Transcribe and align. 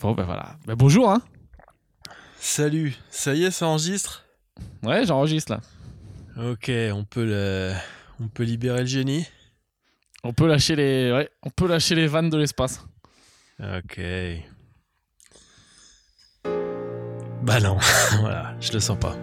Bon, 0.00 0.12
bah 0.12 0.22
voilà. 0.24 0.56
Bah, 0.66 0.74
bonjour, 0.76 1.10
hein. 1.10 1.22
Salut, 2.38 2.96
ça 3.10 3.34
y 3.34 3.44
est, 3.44 3.50
ça 3.50 3.66
enregistre? 3.66 4.24
Ouais, 4.84 5.04
j'enregistre 5.04 5.52
là. 5.52 5.60
Ok, 6.50 6.70
on 6.92 7.04
peut 7.04 7.24
le... 7.24 7.72
on 8.20 8.28
peut 8.28 8.44
libérer 8.44 8.80
le 8.80 8.86
génie? 8.86 9.26
On 10.22 10.32
peut 10.32 10.46
lâcher 10.46 10.76
les, 10.76 11.12
ouais, 11.12 11.28
on 11.42 11.50
peut 11.50 11.66
lâcher 11.66 11.96
les 11.96 12.06
vannes 12.06 12.30
de 12.30 12.38
l'espace. 12.38 12.86
Ok. 13.60 14.00
Bah 17.42 17.58
non, 17.60 17.76
voilà, 18.20 18.54
je 18.60 18.72
le 18.72 18.80
sens 18.80 18.98
pas. 18.98 19.16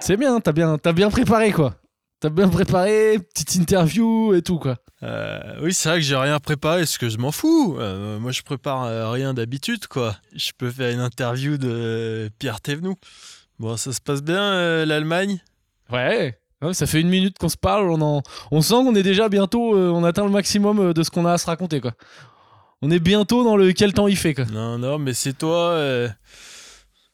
C'est 0.00 0.16
bien, 0.16 0.40
t'as 0.40 0.52
bien, 0.52 0.78
t'as 0.78 0.92
bien 0.92 1.10
préparé 1.10 1.52
quoi. 1.52 1.74
T'as 2.20 2.30
bien 2.30 2.48
préparé, 2.48 3.18
petite 3.18 3.54
interview 3.54 4.34
et 4.34 4.42
tout 4.42 4.58
quoi. 4.58 4.76
Euh, 5.04 5.38
oui, 5.62 5.72
c'est 5.72 5.88
vrai 5.88 5.98
que 5.98 6.04
j'ai 6.04 6.16
rien 6.16 6.40
préparé, 6.40 6.80
parce 6.80 6.98
que 6.98 7.08
je 7.08 7.18
m'en 7.18 7.30
fous. 7.30 7.76
Euh, 7.78 8.18
moi, 8.18 8.32
je 8.32 8.42
prépare 8.42 8.82
euh, 8.82 9.10
rien 9.10 9.32
d'habitude, 9.32 9.86
quoi. 9.86 10.16
Je 10.34 10.50
peux 10.58 10.70
faire 10.70 10.92
une 10.92 10.98
interview 10.98 11.56
de 11.56 12.28
Pierre 12.40 12.60
Thévenoud. 12.60 12.96
Bon, 13.60 13.76
ça 13.76 13.92
se 13.92 14.00
passe 14.00 14.22
bien, 14.22 14.42
euh, 14.42 14.84
l'Allemagne? 14.84 15.40
Ouais. 15.92 16.36
Ouais, 16.60 16.74
ça 16.74 16.86
fait 16.86 17.00
une 17.00 17.08
minute 17.08 17.38
qu'on 17.38 17.48
se 17.48 17.56
parle, 17.56 17.88
on, 17.88 18.00
en... 18.00 18.22
on 18.50 18.60
sent 18.60 18.74
qu'on 18.74 18.96
est 18.96 19.04
déjà 19.04 19.28
bientôt, 19.28 19.78
on 19.78 20.02
atteint 20.02 20.24
le 20.24 20.30
maximum 20.32 20.92
de 20.92 21.02
ce 21.04 21.10
qu'on 21.10 21.24
a 21.24 21.34
à 21.34 21.38
se 21.38 21.46
raconter 21.46 21.80
quoi. 21.80 21.92
On 22.82 22.90
est 22.90 22.98
bientôt 22.98 23.44
dans 23.44 23.56
le 23.56 23.72
quel 23.72 23.92
temps 23.92 24.08
il 24.08 24.16
fait 24.16 24.34
quoi. 24.34 24.44
Non, 24.46 24.76
non, 24.76 24.98
mais 24.98 25.14
c'est 25.14 25.34
toi, 25.34 25.80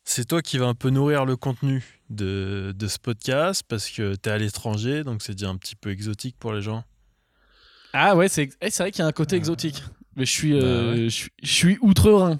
c'est 0.02 0.24
toi 0.24 0.40
qui 0.40 0.56
va 0.56 0.64
un 0.64 0.72
peu 0.72 0.88
nourrir 0.88 1.26
le 1.26 1.36
contenu 1.36 1.93
de, 2.10 2.72
de 2.76 2.86
ce 2.88 2.98
podcast 2.98 3.62
parce 3.68 3.88
que 3.90 4.14
t'es 4.14 4.30
à 4.30 4.38
l'étranger, 4.38 5.04
donc 5.04 5.22
c'est 5.22 5.32
déjà 5.32 5.48
un 5.48 5.56
petit 5.56 5.76
peu 5.76 5.90
exotique 5.90 6.36
pour 6.38 6.52
les 6.52 6.62
gens. 6.62 6.84
Ah 7.92 8.16
ouais, 8.16 8.28
c'est 8.28 8.50
eh, 8.60 8.68
vrai 8.70 8.90
qu'il 8.90 9.00
y 9.00 9.02
a 9.02 9.06
un 9.06 9.12
côté 9.12 9.36
exotique. 9.36 9.82
Mais 10.16 10.24
je 10.26 10.30
suis, 10.30 10.54
euh, 10.54 10.60
Bah 10.60 10.90
ouais. 10.92 11.04
je 11.04 11.08
suis, 11.08 11.30
je 11.42 11.52
suis 11.52 11.78
outre-Rhin. 11.80 12.38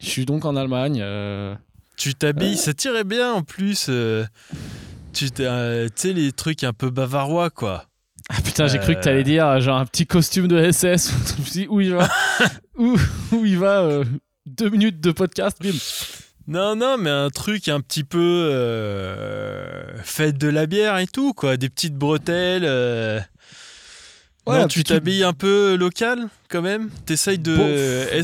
Je 0.00 0.06
suis 0.06 0.24
donc 0.26 0.44
en 0.44 0.56
Allemagne. 0.56 1.00
euh, 1.02 1.54
Tu 1.96 2.14
t'habilles, 2.14 2.56
ça 2.56 2.74
tirait 2.74 3.04
bien 3.04 3.32
en 3.32 3.42
plus. 3.42 3.86
euh, 3.88 4.24
tu 5.12 5.28
euh, 5.40 5.86
tu 5.86 5.92
sais, 5.96 6.12
les 6.12 6.32
trucs 6.32 6.62
un 6.64 6.72
peu 6.72 6.90
bavarois, 6.90 7.50
quoi. 7.50 7.86
Ah 8.28 8.40
putain, 8.42 8.66
j'ai 8.66 8.78
cru 8.78 8.94
que 8.94 8.98
Euh. 8.98 9.02
t'allais 9.02 9.22
dire 9.24 9.60
genre 9.60 9.78
un 9.78 9.86
petit 9.86 10.06
costume 10.06 10.48
de 10.48 10.70
SS. 10.70 11.10
je 11.36 11.40
me 11.40 11.44
suis 11.46 11.52
dit, 11.62 11.66
où 11.68 11.80
il 11.80 11.92
va? 11.94 12.08
Où, 12.76 12.96
où 13.32 13.44
il 13.46 13.58
va 13.58 13.80
euh, 13.82 14.04
Deux 14.44 14.68
minutes 14.68 15.00
de 15.00 15.10
podcast, 15.12 15.56
bim. 15.62 15.72
Non, 16.48 16.76
non, 16.76 16.96
mais 16.98 17.10
un 17.10 17.28
truc 17.30 17.68
un 17.68 17.80
petit 17.80 18.04
peu 18.04 18.18
euh, 18.52 19.82
fête 20.02 20.38
de 20.38 20.48
la 20.48 20.66
bière 20.66 20.96
et 20.98 21.06
tout, 21.06 21.32
quoi. 21.32 21.56
Des 21.56 21.68
petites 21.68 21.94
bretelles. 21.96 22.64
euh. 22.64 23.20
Ouais, 24.46 24.60
non, 24.60 24.68
tu 24.68 24.84
t'habilles 24.84 25.24
un 25.24 25.32
peu 25.32 25.74
local, 25.74 26.28
quand 26.48 26.62
même? 26.62 26.88
T'essayes 27.04 27.40
de... 27.40 27.56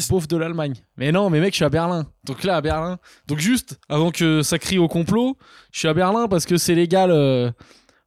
beauf 0.09 0.29
de 0.29 0.37
l'Allemagne. 0.37 0.75
Mais 0.97 1.11
non, 1.11 1.31
mais 1.31 1.41
mec, 1.41 1.53
je 1.53 1.57
suis 1.57 1.65
à 1.65 1.69
Berlin. 1.69 2.07
Donc 2.25 2.45
là, 2.45 2.57
à 2.57 2.61
Berlin. 2.61 2.99
Donc 3.27 3.41
juste, 3.41 3.81
avant 3.89 4.13
que 4.13 4.43
ça 4.43 4.61
crie 4.61 4.79
au 4.79 4.87
complot, 4.87 5.37
je 5.73 5.81
suis 5.81 5.89
à 5.89 5.95
Berlin 5.95 6.29
parce 6.29 6.47
que 6.47 6.57
c'est 6.59 6.77
légal. 6.77 7.11
euh, 7.11 7.51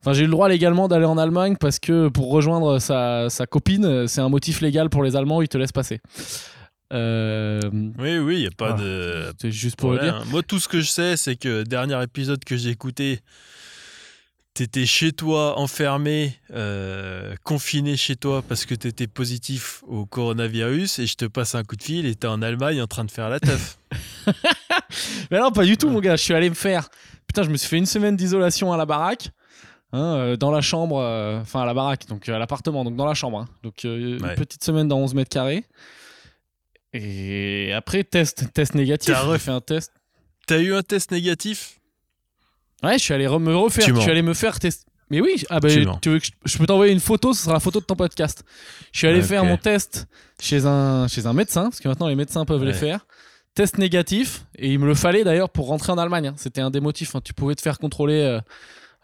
Enfin, 0.02 0.14
j'ai 0.14 0.24
le 0.24 0.30
droit 0.30 0.48
légalement 0.48 0.88
d'aller 0.88 1.06
en 1.06 1.18
Allemagne 1.18 1.56
parce 1.60 1.80
que 1.80 2.10
pour 2.10 2.30
rejoindre 2.30 2.78
sa, 2.78 3.28
sa 3.32 3.48
copine, 3.48 3.86
euh, 3.86 4.08
c'est 4.08 4.22
un 4.22 4.30
motif 4.30 4.62
légal 4.62 4.88
pour 4.92 5.04
les 5.04 5.16
Allemands, 5.16 5.42
ils 5.42 5.48
te 5.50 5.58
laissent 5.58 5.72
passer. 5.72 6.00
Euh, 6.96 7.60
Oui, 8.00 8.18
oui, 8.18 8.36
il 8.36 8.40
n'y 8.42 8.48
a 8.48 8.52
pas 8.58 8.76
Ah, 8.78 8.82
de... 8.82 9.34
c'est 9.40 9.52
juste 9.52 9.76
pour 9.78 9.92
le 9.94 10.00
dire. 10.00 10.24
Moi, 10.32 10.42
tout 10.44 10.60
ce 10.60 10.68
que 10.68 10.80
je 10.82 10.88
sais, 10.90 11.18
c'est 11.18 11.36
que 11.36 11.64
dernier 11.64 12.02
épisode 12.02 12.44
que 12.44 12.56
j'ai 12.58 12.70
écouté, 12.70 13.20
t'étais 14.54 14.86
chez 14.86 15.12
toi, 15.12 15.60
enfermé, 15.60 16.40
euh, 16.54 17.36
confiné 17.44 17.98
chez 17.98 18.16
toi 18.16 18.42
parce 18.48 18.66
que 18.66 18.74
t'étais 18.74 19.08
positif 19.08 19.84
au 19.86 20.06
coronavirus 20.06 21.00
et 21.00 21.06
je 21.08 21.16
te 21.16 21.26
passe 21.26 21.56
un 21.56 21.64
coup 21.64 21.76
de 21.76 21.84
fil 21.84 22.06
et 22.06 22.16
t'es 22.16 22.28
en 22.28 22.42
Allemagne 22.42 22.82
en 22.82 22.88
train 22.88 23.04
de 23.04 23.12
faire 23.12 23.30
la 23.30 23.40
teuf. 23.42 23.78
Mais 25.32 25.40
non, 25.40 25.52
pas 25.52 25.66
du 25.66 25.78
tout, 25.78 25.90
mon 25.90 26.00
gars. 26.00 26.16
Je 26.16 26.24
suis 26.24 26.34
allé 26.34 26.50
me 26.50 26.56
faire. 26.56 26.88
Putain, 27.28 27.44
je 27.44 27.50
me 27.50 27.58
suis 27.58 27.68
fait 27.68 27.78
une 27.78 27.86
semaine 27.86 28.16
d'isolation 28.16 28.72
à 28.72 28.78
la 28.78 28.86
baraque. 28.86 29.30
hein, 29.92 30.16
euh, 30.16 30.38
dans 30.38 30.52
la 30.52 30.62
chambre, 30.62 30.98
enfin 31.42 31.62
à 31.62 31.66
la 31.66 31.74
baraque, 31.74 32.08
donc 32.08 32.28
à 32.30 32.40
l'appartement, 32.40 32.84
donc 32.86 32.96
dans 32.96 33.06
la 33.06 33.14
chambre. 33.14 33.40
hein. 33.40 33.48
donc 33.64 33.82
Ouais. 33.84 33.90
une 33.92 34.20
petite 34.36 34.64
semaine 34.64 34.88
dans 34.88 35.00
11 35.00 35.14
mètres 35.16 35.30
carrés. 35.30 35.66
Et 36.98 37.74
après, 37.74 38.04
test, 38.04 38.52
test 38.54 38.74
négatif. 38.76 39.14
T'as 39.14 39.22
J'ai 39.22 39.28
ref- 39.28 39.38
fait 39.42 39.52
un 39.52 39.62
test. 39.62 39.92
T'as 40.48 40.60
eu 40.60 40.74
un 40.74 40.82
test 40.82 41.12
négatif? 41.12 41.80
Ouais, 42.84 42.98
je 42.98 43.04
suis 43.04 43.14
allé 43.14 43.28
me 43.28 43.56
refaire. 43.56 43.86
Tu 43.86 43.94
Je 43.96 44.00
suis 44.00 44.12
allé 44.12 44.22
me 44.22 44.34
faire 44.34 44.60
test. 44.60 44.86
Mais 45.10 45.22
oui, 45.22 45.44
ah 45.50 45.60
bah, 45.60 45.70
Tu 46.02 46.10
veux 46.10 46.20
que 46.20 46.26
je, 46.26 46.32
je 46.46 46.58
peux 46.58 46.66
t'envoyer 46.66 46.92
une 46.94 47.00
photo, 47.00 47.34
ce 47.34 47.44
sera 47.44 47.54
la 47.54 47.60
photo 47.60 47.80
de 47.80 47.86
ton 47.86 47.96
podcast. 47.96 48.44
Je 48.92 48.98
suis 49.00 49.08
allé 49.08 49.22
faire 49.22 49.44
mon 49.46 49.58
test 49.58 50.08
chez 50.40 50.66
un, 50.66 51.08
chez 51.08 51.26
un 51.28 51.34
médecin, 51.34 51.64
parce 51.64 51.80
que 51.80 51.88
maintenant 51.88 52.08
les 52.08 52.16
médecins 52.16 52.44
peuvent 52.46 52.64
les 52.64 52.72
Ouais. 52.72 52.78
faire. 52.78 53.06
Test 53.54 53.78
négatif, 53.78 54.46
et 54.58 54.74
il 54.74 54.80
me 54.80 54.86
le 54.88 54.96
fallait 54.96 55.24
d'ailleurs 55.24 55.50
pour 55.50 55.68
rentrer 55.68 55.92
en 55.92 55.98
Allemagne. 55.98 56.28
hein. 56.28 56.34
C'était 56.38 56.62
un 56.62 56.72
des 56.72 56.80
motifs. 56.82 57.16
hein. 57.16 57.22
Tu 57.24 57.34
pouvais 57.34 57.56
te 57.56 57.62
faire 57.62 57.78
contrôler 57.78 58.20
euh, 58.22 58.42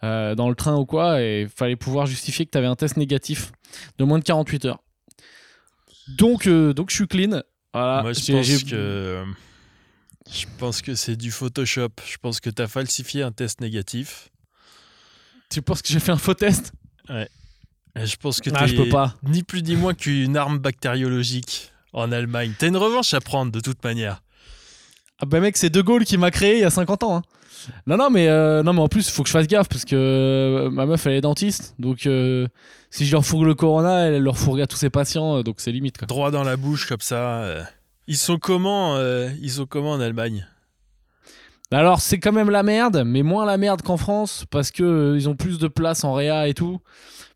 euh, 0.04 0.36
dans 0.36 0.50
le 0.50 0.56
train 0.56 0.76
ou 0.76 0.86
quoi, 0.86 1.22
et 1.22 1.42
il 1.44 1.50
fallait 1.50 1.76
pouvoir 1.76 2.06
justifier 2.08 2.46
que 2.46 2.52
tu 2.52 2.58
avais 2.58 2.68
un 2.68 2.76
test 2.76 2.98
négatif 2.98 3.52
de 3.98 4.04
moins 4.04 4.18
de 4.20 4.24
48 4.24 4.66
heures. 4.66 4.80
Donc, 6.18 6.48
euh, 6.48 6.74
donc 6.74 6.90
je 6.90 6.96
suis 6.96 7.08
clean. 7.08 7.42
Voilà. 7.74 8.02
Moi, 8.02 8.14
je 8.14 8.32
pense 8.32 8.64
que... 8.64 9.24
Je 10.32 10.46
pense 10.60 10.82
que 10.82 10.96
c'est 10.96 11.16
du 11.16 11.32
Photoshop. 11.32 11.90
Je 12.10 12.18
pense 12.18 12.40
que 12.40 12.50
t'as 12.50 12.68
falsifié 12.68 13.24
un 13.24 13.32
test 13.32 13.60
négatif. 13.60 14.30
Tu 15.50 15.62
penses 15.62 15.82
que 15.82 15.90
j'ai 15.90 16.00
fait 16.00 16.12
un 16.12 16.18
faux 16.18 16.34
test? 16.36 16.72
Et 17.10 18.06
je 18.06 18.16
pense 18.18 18.40
que 18.40 18.50
Ah, 18.54 18.68
je 18.68 18.76
t'es 18.76 18.84
peux 18.84 18.90
pas. 18.90 19.16
ni 19.24 19.44
plus 19.44 19.64
ni 19.64 19.76
moins 19.76 19.94
qu'une 19.94 20.38
arme 20.38 20.60
bactériologique 20.60 21.72
en 21.92 22.12
Allemagne. 22.12 22.54
T'as 22.58 22.68
une 22.68 22.78
revanche 22.78 23.14
à 23.14 23.20
prendre 23.20 23.52
de 23.52 23.60
toute 23.60 23.84
manière. 23.84 24.22
Ah 25.20 25.26
bah 25.26 25.40
mec, 25.42 25.58
c'est 25.58 25.70
De 25.70 25.82
Gaulle 25.82 26.06
qui 26.06 26.18
m'a 26.18 26.32
créé 26.32 26.54
il 26.56 26.62
y 26.62 26.64
a 26.64 26.70
50 26.70 27.04
ans. 27.04 27.18
hein. 27.18 27.22
Non, 27.86 27.98
non, 27.98 28.10
mais, 28.10 28.28
euh, 28.28 28.64
non, 28.64 28.74
mais 28.74 28.80
en 28.80 28.88
plus, 28.88 29.08
il 29.08 29.12
faut 29.12 29.24
que 29.24 29.28
je 29.30 29.34
fasse 29.34 29.48
gaffe 29.48 29.68
parce 29.68 29.86
que 29.86 29.96
euh, 29.96 30.70
ma 30.72 30.86
meuf, 30.86 31.06
elle 31.06 31.14
est 31.14 31.22
dentiste. 31.22 31.76
Donc, 31.80 32.06
euh, 32.06 32.48
si 32.92 33.06
je 33.08 33.12
leur 33.12 33.26
fourgue 33.26 33.46
le 33.48 33.56
corona, 33.56 34.06
elle 34.08 34.22
leur 34.22 34.38
fourgue 34.38 34.62
à 34.62 34.68
tous 34.68 34.78
ses 34.78 34.92
patients. 34.92 35.38
euh, 35.38 35.42
donc, 35.44 35.56
c'est 35.58 35.72
limite. 35.72 35.98
Quoi. 35.98 36.06
Droit 36.06 36.30
dans 36.30 36.44
la 36.44 36.56
bouche 36.58 36.88
comme 36.88 37.00
ça. 37.02 37.42
euh. 37.42 37.64
Ils 38.08 38.18
sont 38.18 38.38
comment 38.38 38.96
euh, 38.98 39.30
Ils 39.42 39.50
sont 39.52 39.66
comment 39.66 39.92
en 39.94 40.00
Allemagne? 40.00 40.48
Alors, 41.72 42.02
c'est 42.02 42.20
quand 42.20 42.34
même 42.34 42.50
la 42.50 42.64
merde, 42.64 43.04
mais 43.06 43.24
moins 43.24 43.46
la 43.46 43.58
merde 43.58 43.82
qu'en 43.82 43.96
France 43.98 44.44
parce 44.52 44.72
que 44.72 44.84
euh, 44.84 45.16
ils 45.18 45.30
ont 45.30 45.36
plus 45.36 45.58
de 45.58 45.68
place 45.70 46.04
en 46.04 46.14
réa 46.14 46.48
et 46.50 46.54
tout. 46.54 46.82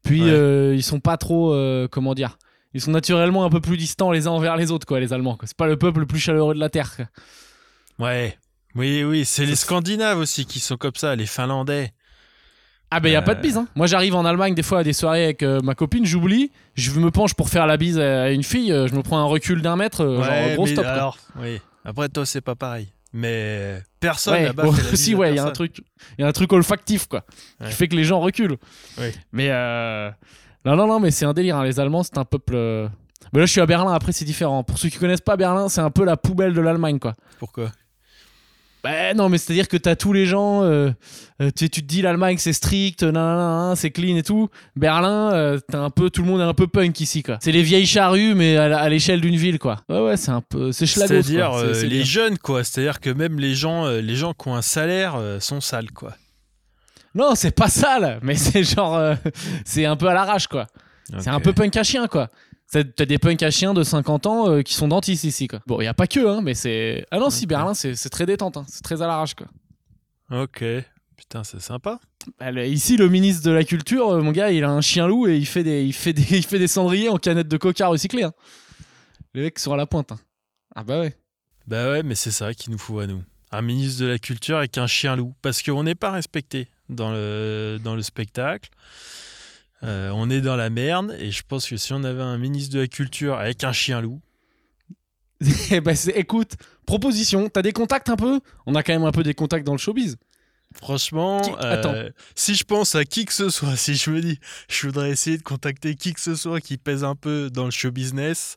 Puis, 0.03 0.23
Ouais. 0.23 0.29
euh, 0.29 0.75
ils 0.75 0.83
sont 0.83 0.99
pas 0.99 1.15
trop. 1.17 1.53
euh, 1.53 1.87
comment 1.89 2.13
dire 2.13 2.37
Ils 2.73 2.81
sont 2.81 2.91
naturellement 2.91 3.45
un 3.45 3.49
peu 3.49 3.61
plus 3.61 3.77
distants 3.77 4.11
les 4.11 4.27
uns 4.27 4.31
envers 4.31 4.57
les 4.57 4.71
autres, 4.71 4.85
quoi, 4.85 4.99
les 4.99 5.13
Allemands. 5.13 5.37
C'est 5.45 5.55
pas 5.55 5.67
le 5.67 5.77
peuple 5.77 6.01
le 6.01 6.05
plus 6.05 6.19
chaleureux 6.19 6.53
de 6.53 6.59
la 6.59 6.69
Terre. 6.69 6.95
quoi. 6.97 7.05
Ouais. 7.99 8.37
Oui, 8.75 9.05
oui, 9.05 9.23
c'est 9.23 9.45
les 9.45 9.55
Scandinaves 9.55 10.17
aussi 10.19 10.45
qui 10.45 10.59
sont 10.59 10.75
comme 10.75 10.95
ça, 10.95 11.15
les 11.15 11.25
Finlandais. 11.25 11.93
Ah 12.91 12.99
ben 12.99 13.09
y 13.11 13.15
a 13.15 13.21
pas 13.21 13.33
de 13.33 13.39
Euh. 13.39 13.41
bise 13.41 13.57
hein. 13.57 13.67
Moi 13.75 13.87
j'arrive 13.87 14.15
en 14.15 14.23
Allemagne 14.25 14.53
des 14.55 14.63
fois 14.63 14.79
à 14.79 14.83
des 14.83 14.93
soirées 14.93 15.23
avec 15.25 15.43
euh, 15.43 15.59
ma 15.63 15.75
copine, 15.75 16.05
j'oublie, 16.05 16.51
je 16.75 16.91
me 16.99 17.11
penche 17.11 17.33
pour 17.33 17.49
faire 17.49 17.65
la 17.67 17.77
bise 17.77 17.99
à 17.99 18.29
une 18.31 18.43
fille, 18.43 18.71
euh, 18.71 18.87
je 18.87 18.93
me 18.95 19.01
prends 19.01 19.17
un 19.19 19.25
recul 19.25 19.61
d'un 19.61 19.75
mètre, 19.75 20.01
euh, 20.03 20.21
genre 20.23 20.53
gros 20.55 20.65
mais 20.65 20.71
stop. 20.71 20.83
quoi. 20.85 20.93
alors, 20.93 21.17
oui. 21.39 21.59
Après, 21.83 22.09
toi, 22.09 22.25
c'est 22.25 22.41
pas 22.41 22.55
pareil. 22.55 22.87
Mais 23.13 23.81
personne 23.99 24.33
Ouais, 24.33 24.43
là-bas 24.45 24.71
fait 24.71 24.83
la 24.83 24.89
bise 24.91 24.99
si 25.03 25.13
à 25.13 25.17
ouais, 25.17 25.31
il 25.31 25.35
y 25.35 25.39
a 25.39 25.41
un 25.41 25.45
personne. 25.45 25.53
truc, 25.69 25.77
il 26.17 26.21
y 26.21 26.23
a 26.25 26.27
un 26.27 26.31
truc 26.31 26.51
olfactif 26.53 27.07
quoi, 27.07 27.23
Ouais. 27.61 27.67
qui 27.69 27.73
fait 27.73 27.87
que 27.87 27.95
les 27.95 28.03
gens 28.03 28.19
reculent. 28.19 28.57
Oui. 28.97 29.07
Mais 29.31 29.47
euh... 29.51 30.09
non 30.65 30.75
non 30.75 30.87
non, 30.87 30.99
mais 30.99 31.11
c'est 31.11 31.25
un 31.25 31.33
délire. 31.33 31.57
hein. 31.57 31.63
Les 31.63 31.79
Allemands 31.79 32.03
c'est 32.03 32.17
un 32.17 32.25
peuple. 32.25 32.53
euh, 32.55 32.87
Mais 33.33 33.39
là 33.39 33.45
je 33.45 33.51
suis 33.51 33.61
à 33.61 33.65
Berlin. 33.65 33.91
Après 33.93 34.11
c'est 34.11 34.25
différent. 34.25 34.63
Pour 34.63 34.77
ceux 34.77 34.89
qui 34.89 34.97
connaissent 34.97 35.21
pas 35.21 35.37
Berlin, 35.37 35.69
c'est 35.69 35.81
un 35.81 35.91
peu 35.91 36.03
la 36.05 36.17
poubelle 36.17 36.53
de 36.53 36.61
l'Allemagne 36.61 36.99
quoi. 36.99 37.15
Pourquoi? 37.39 37.71
Ben 38.85 39.17
non, 39.17 39.29
mais 39.29 39.39
c'est-à-dire 39.39 39.67
que 39.67 39.77
t'as 39.77 39.95
tous 39.95 40.13
les 40.13 40.27
gens, 40.27 40.61
euh, 40.61 40.91
euh, 41.41 41.49
tu, 41.55 41.71
tu 41.71 41.81
te 41.81 41.87
dis 41.87 42.03
l'Allemagne 42.03 42.37
c'est 42.37 42.53
strict, 42.53 43.01
nan, 43.01 43.75
c'est 43.75 43.89
clean 43.89 44.15
et 44.15 44.21
tout. 44.21 44.49
Berlin, 44.75 45.33
euh, 45.33 45.59
t'as 45.67 45.79
un 45.79 45.89
peu, 45.89 46.11
tout 46.11 46.21
le 46.21 46.27
monde 46.27 46.39
est 46.39 46.43
un 46.43 46.53
peu 46.53 46.67
punk 46.67 46.99
ici 46.99 47.23
quoi. 47.23 47.39
C'est 47.41 47.51
les 47.51 47.63
vieilles 47.63 47.87
charrues 47.87 48.35
mais 48.35 48.57
à, 48.57 48.87
l'échelle 48.87 49.21
d'une 49.21 49.37
ville 49.37 49.57
quoi. 49.57 49.81
Ouais 49.89 50.01
ouais, 50.01 50.17
c'est 50.17 50.29
un 50.29 50.41
peu, 50.41 50.71
c'est 50.71 50.85
C'est-à-dire 50.85 51.53
euh, 51.53 51.81
les 51.81 51.87
bien. 51.87 52.03
jeunes, 52.03 52.37
quoi. 52.37 52.63
C'est-à-dire 52.63 52.99
que 52.99 53.09
même 53.09 53.39
les 53.39 53.55
gens, 53.55 53.87
les 53.87 54.15
gens 54.15 54.33
qui 54.35 54.49
ont 54.49 54.55
un 54.55 54.61
salaire 54.61 55.19
sont 55.39 55.61
sales, 55.61 55.89
quoi. 55.89 56.13
Non, 57.15 57.33
c'est 57.33 57.55
pas 57.55 57.69
sale, 57.69 58.19
mais 58.21 58.35
c'est 58.35 58.63
genre, 58.63 59.15
c'est 59.65 59.85
un 59.85 59.95
peu 59.95 60.09
à 60.09 60.13
l'arrache 60.13 60.45
quoi. 60.45 60.67
C'est 61.17 61.31
un 61.31 61.39
peu 61.39 61.53
punk 61.53 61.75
à 61.75 61.81
chien 61.83 62.05
quoi. 62.05 62.29
T'as 62.71 62.83
des 63.05 63.17
punks 63.19 63.41
à 63.43 63.51
chiens 63.51 63.73
de 63.73 63.83
50 63.83 64.25
ans 64.25 64.49
euh, 64.49 64.61
qui 64.61 64.73
sont 64.73 64.87
dentistes 64.87 65.23
ici 65.23 65.47
quoi. 65.47 65.59
Bon, 65.67 65.79
y 65.81 65.87
a 65.87 65.93
pas 65.93 66.07
que 66.07 66.19
hein, 66.27 66.41
mais 66.41 66.53
c'est. 66.55 67.05
Ah 67.11 67.19
non, 67.19 67.29
si. 67.29 67.45
Berlin 67.45 67.73
c'est 67.73 67.95
très 68.09 68.25
détente, 68.25 68.57
hein. 68.57 68.65
c'est 68.67 68.81
très 68.83 69.01
à 69.01 69.07
l'arrache 69.07 69.35
quoi. 69.35 69.47
Ok. 70.31 70.63
Putain, 71.15 71.43
c'est 71.45 71.61
sympa. 71.61 71.99
Bah, 72.39 72.51
Ici, 72.51 72.97
le 72.97 73.07
ministre 73.07 73.45
de 73.45 73.51
la 73.51 73.63
Culture, 73.63 74.09
euh, 74.09 74.21
mon 74.21 74.31
gars, 74.31 74.51
il 74.51 74.63
a 74.65 74.69
un 74.69 74.81
chien 74.81 75.07
loup 75.07 75.27
et 75.27 75.37
il 75.37 75.45
fait 75.45 75.63
des, 75.63 75.83
il 75.85 75.93
fait 75.93 76.11
des, 76.11 76.23
il 76.37 76.43
fait 76.45 76.59
des 76.59 76.67
cendriers 76.67 77.07
en 77.09 77.17
canettes 77.17 77.47
de 77.47 77.57
coca 77.57 77.87
recyclées. 77.87 78.23
hein. 78.23 78.33
Les 79.33 79.43
mecs 79.43 79.57
sont 79.59 79.71
à 79.71 79.77
la 79.77 79.85
pointe. 79.85 80.11
hein. 80.11 80.19
Ah 80.75 80.83
bah 80.83 80.99
ouais. 80.99 81.15
Bah 81.67 81.89
ouais, 81.91 82.03
mais 82.03 82.15
c'est 82.15 82.31
ça 82.31 82.53
qu'il 82.53 82.71
nous 82.73 82.77
faut 82.77 82.99
à 82.99 83.07
nous. 83.07 83.23
Un 83.51 83.61
ministre 83.61 84.01
de 84.01 84.07
la 84.07 84.17
Culture 84.19 84.57
avec 84.57 84.77
un 84.77 84.87
chien 84.87 85.15
loup. 85.15 85.33
Parce 85.41 85.63
qu'on 85.63 85.83
n'est 85.83 85.95
pas 85.95 86.11
respecté 86.11 86.67
dans 86.89 87.11
le, 87.11 87.79
dans 87.81 87.95
le 87.95 88.01
spectacle. 88.01 88.69
Euh, 89.83 90.09
on 90.13 90.29
est 90.29 90.41
dans 90.41 90.55
la 90.55 90.69
merde 90.69 91.15
et 91.19 91.31
je 91.31 91.43
pense 91.47 91.67
que 91.69 91.77
si 91.77 91.93
on 91.93 92.03
avait 92.03 92.21
un 92.21 92.37
ministre 92.37 92.73
de 92.75 92.79
la 92.81 92.87
culture 92.87 93.35
avec 93.35 93.63
un 93.63 93.71
chien 93.73 94.01
loup, 94.01 94.21
Eh 95.71 95.81
ben, 95.81 95.95
écoute, 96.15 96.53
proposition, 96.85 97.49
t'as 97.49 97.61
des 97.61 97.73
contacts 97.73 98.09
un 98.09 98.15
peu? 98.15 98.39
On 98.65 98.73
a 98.75 98.83
quand 98.83 98.93
même 98.93 99.03
un 99.03 99.11
peu 99.11 99.21
des 99.23 99.33
contacts 99.33 99.65
dans 99.65 99.73
le 99.73 99.77
showbiz. 99.77 100.15
franchement, 100.73 101.41
Qui- 101.41 101.51
euh, 101.61 102.09
si 102.35 102.55
je 102.55 102.63
pense 102.63 102.95
à 102.95 103.03
qui 103.05 103.25
que 103.25 103.33
ce 103.33 103.49
soit, 103.49 103.75
si 103.75 103.95
je 103.95 104.09
me 104.11 104.21
dis, 104.21 104.39
je 104.69 104.87
voudrais 104.87 105.11
essayer 105.11 105.37
de 105.37 105.43
contacter 105.43 105.95
qui 105.95 106.13
que 106.13 106.21
ce 106.21 106.35
soit 106.35 106.61
qui 106.61 106.77
pèse 106.77 107.03
un 107.03 107.15
peu 107.15 107.49
dans 107.51 107.65
le 107.65 107.71
show 107.71 107.91
business, 107.91 108.55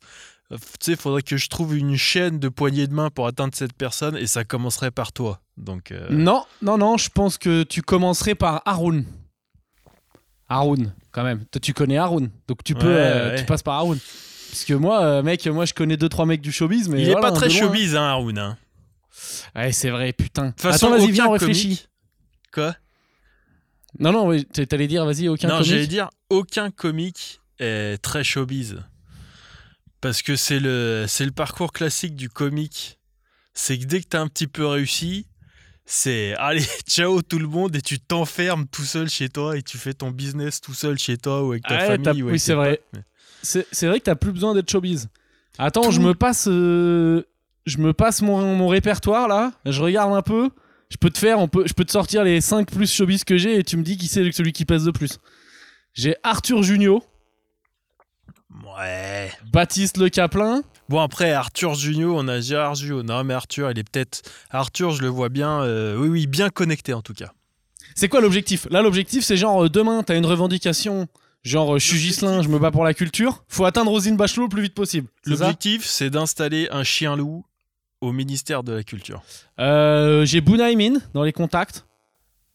euh, 0.52 0.56
tu 0.56 0.66
sais, 0.80 0.92
il 0.92 0.96
faudrait 0.96 1.22
que 1.22 1.36
je 1.36 1.48
trouve 1.48 1.76
une 1.76 1.96
chaîne 1.96 2.38
de 2.38 2.48
poignées 2.48 2.86
de 2.86 2.94
main 2.94 3.10
pour 3.10 3.26
atteindre 3.26 3.54
cette 3.54 3.74
personne 3.74 4.16
et 4.16 4.26
ça 4.28 4.44
commencerait 4.44 4.92
par 4.92 5.12
toi. 5.12 5.40
Donc, 5.56 5.90
euh, 5.90 6.06
Non, 6.10 6.44
non, 6.62 6.78
non, 6.78 6.96
je 6.96 7.10
pense 7.10 7.38
que 7.38 7.64
tu 7.64 7.82
commencerais 7.82 8.34
par 8.36 8.62
Haroun. 8.64 9.04
Haroun, 10.48 10.94
quand 11.18 11.24
même. 11.24 11.44
Toi, 11.46 11.60
tu 11.60 11.74
connais 11.74 11.96
Haroun, 11.98 12.30
donc 12.46 12.62
tu 12.62 12.74
peux, 12.76 12.86
Ouais, 12.86 12.92
euh, 12.94 13.30
ouais. 13.32 13.38
tu 13.40 13.44
passes 13.44 13.64
par 13.64 13.74
Haroun. 13.74 13.98
Parce 14.50 14.64
que 14.64 14.74
moi, 14.74 15.02
euh, 15.02 15.22
mec, 15.24 15.44
moi, 15.48 15.64
je 15.64 15.74
connais 15.74 15.96
deux 15.96 16.08
trois 16.08 16.26
mecs 16.26 16.40
du 16.40 16.52
showbiz, 16.52 16.88
mais 16.88 17.02
il 17.02 17.08
est 17.08 17.12
voilà, 17.12 17.30
pas 17.32 17.36
très 17.36 17.50
showbiz, 17.50 17.96
hein, 17.96 18.02
Haroun. 18.04 18.38
hein. 18.38 18.56
Ouais, 19.56 19.72
c'est 19.72 19.90
vrai, 19.90 20.12
putain. 20.12 20.46
De 20.46 20.50
toute 20.50 20.60
façon, 20.60 20.86
Attends, 20.86 20.98
vas-y, 20.98 21.10
viens, 21.10 21.26
on 21.26 21.32
réfléchit. 21.32 21.88
Quoi? 22.54 22.76
Non, 23.98 24.12
non, 24.12 24.28
oui, 24.28 24.44
t'allais 24.44 24.86
dire, 24.86 25.04
vas-y, 25.04 25.28
aucun 25.28 25.48
Non, 25.48 25.54
comique. 25.56 25.68
j'allais 25.70 25.86
dire, 25.88 26.08
aucun 26.30 26.70
comique 26.70 27.40
est 27.58 28.00
très 28.00 28.22
showbiz. 28.22 28.76
Parce 30.00 30.22
que 30.22 30.36
c'est 30.36 30.60
le, 30.60 31.06
c'est 31.08 31.24
le 31.24 31.32
parcours 31.32 31.72
classique 31.72 32.14
du 32.14 32.28
comique. 32.28 32.98
C'est 33.54 33.76
que 33.76 33.84
dès 33.86 34.00
que 34.00 34.06
t'as 34.06 34.20
un 34.20 34.28
petit 34.28 34.46
peu 34.46 34.64
réussi, 34.66 35.26
c'est 35.90 36.34
allez, 36.36 36.62
ciao 36.86 37.22
tout 37.22 37.38
le 37.38 37.46
monde 37.48 37.74
et 37.74 37.80
tu 37.82 37.98
t'enfermes 37.98 38.66
tout 38.66 38.82
seul 38.84 39.08
chez 39.08 39.28
toi 39.30 39.56
et 39.56 39.62
tu 39.62 39.78
fais 39.78 39.94
ton 39.94 40.10
business 40.10 40.60
tout 40.60 40.74
seul 40.74 40.98
chez 40.98 41.16
toi 41.16 41.42
ou 41.42 41.52
avec 41.52 41.64
ta 41.64 41.76
Ouais, 41.78 41.86
famille. 42.04 42.22
oui, 42.22 42.38
c'est 42.38 42.54
vrai. 42.54 42.80
mais- 42.92 43.00
C'est 43.42 43.86
vrai 43.86 43.98
que 43.98 44.04
t'as 44.04 44.14
plus 44.14 44.32
besoin 44.32 44.54
d'être 44.54 44.70
showbiz. 44.70 45.08
Attends, 45.58 45.82
Tout- 45.82 45.90
je 45.92 46.00
me 46.00 46.14
passe, 46.14 46.46
euh, 46.48 47.22
je 47.66 47.78
me 47.78 47.92
passe 47.92 48.20
mon, 48.22 48.54
mon 48.56 48.68
répertoire 48.68 49.28
là. 49.28 49.52
Je 49.64 49.80
regarde 49.82 50.12
un 50.12 50.22
peu. 50.22 50.50
Je 50.90 50.96
peux 50.96 51.10
te 51.10 51.18
faire, 51.18 51.38
on 51.38 51.48
peut, 51.48 51.64
je 51.66 51.72
peux 51.74 51.84
te 51.84 51.92
sortir 51.92 52.24
les 52.24 52.40
5 52.40 52.70
plus 52.70 52.90
showbiz 52.92 53.24
que 53.24 53.36
j'ai 53.36 53.58
et 53.58 53.64
tu 53.64 53.76
me 53.76 53.82
dis 53.82 53.96
qui 53.96 54.08
c'est 54.08 54.30
celui 54.32 54.52
qui 54.52 54.64
pèse 54.64 54.86
le 54.86 54.92
plus. 54.92 55.18
J'ai 55.94 56.14
Arthur 56.22 56.62
Junio, 56.62 57.02
Ouais. 58.76 59.30
Baptiste 59.52 59.98
Le 59.98 60.08
Caplin. 60.08 60.62
Bon, 60.88 61.00
après, 61.00 61.32
Arthur 61.32 61.74
Junio, 61.74 62.14
on 62.16 62.26
a 62.28 62.40
Gérard 62.40 62.74
Junio. 62.74 63.02
Non, 63.02 63.22
mais 63.24 63.34
Arthur, 63.34 63.70
il 63.70 63.78
est 63.78 63.84
peut-être. 63.88 64.22
Arthur, 64.50 64.92
je 64.92 65.02
le 65.02 65.08
vois 65.08 65.28
bien. 65.28 65.60
euh, 65.62 65.96
oui, 65.98 66.08
oui, 66.08 66.26
bien 66.26 66.48
connecté 66.48 66.94
en 66.94 67.02
tout 67.02 67.14
cas. 67.14 67.32
C'est 67.94 68.08
quoi 68.08 68.20
l'objectif? 68.20 68.66
Là, 68.70 68.80
l'objectif, 68.80 69.24
c'est 69.24 69.36
genre 69.36 69.64
euh, 69.64 69.68
demain, 69.68 70.02
t'as 70.02 70.16
une 70.16 70.26
revendication. 70.26 71.08
Genre, 71.44 71.78
je 71.78 71.86
suis 71.86 71.98
Gislin, 71.98 72.42
je 72.42 72.48
me 72.48 72.58
bats 72.58 72.70
pour 72.70 72.84
la 72.84 72.94
culture. 72.94 73.44
Faut 73.48 73.64
atteindre 73.64 73.90
Rosine 73.90 74.16
Bachelot 74.16 74.44
le 74.44 74.48
plus 74.48 74.62
vite 74.62 74.74
possible. 74.74 75.08
L'objectif, 75.24 75.84
c'est 75.84 76.10
d'installer 76.10 76.68
un 76.70 76.84
chien 76.84 77.16
loup 77.16 77.44
au 78.00 78.12
ministère 78.12 78.62
de 78.62 78.72
la 78.72 78.82
Culture. 78.82 79.22
Euh, 79.58 80.24
J'ai 80.24 80.40
Bunaimin 80.40 81.00
dans 81.14 81.22
les 81.22 81.32
contacts. 81.32 81.84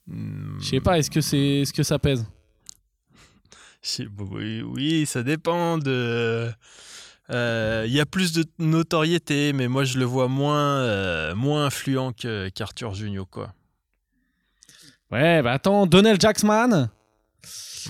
Hmm, 0.08 0.58
Je 0.60 0.66
sais 0.66 0.80
pas, 0.82 0.98
est-ce 0.98 1.10
que, 1.12 1.22
c'est, 1.22 1.62
est-ce 1.62 1.74
que 1.74 1.84
ça 1.84 1.98
pèse? 2.00 2.26
Oui, 4.32 4.62
oui, 4.62 5.06
ça 5.06 5.24
dépend 5.24 5.78
de. 5.78 6.50
euh, 7.30 7.84
Il 7.86 7.94
y 7.94 8.00
a 8.00 8.06
plus 8.06 8.32
de 8.34 8.46
notoriété, 8.60 9.52
mais 9.54 9.68
moi 9.68 9.84
je 9.84 9.98
le 9.98 10.06
vois 10.06 10.28
moins, 10.28 10.78
euh, 10.78 11.36
moins 11.36 11.66
influent 11.66 12.14
qu'Arthur 12.56 12.94
Junio, 12.96 13.26
quoi. 13.26 13.54
Ouais, 15.12 15.42
bah 15.42 15.52
attends, 15.54 15.86
Donnell 15.86 16.18
Jacksman. 16.20 16.90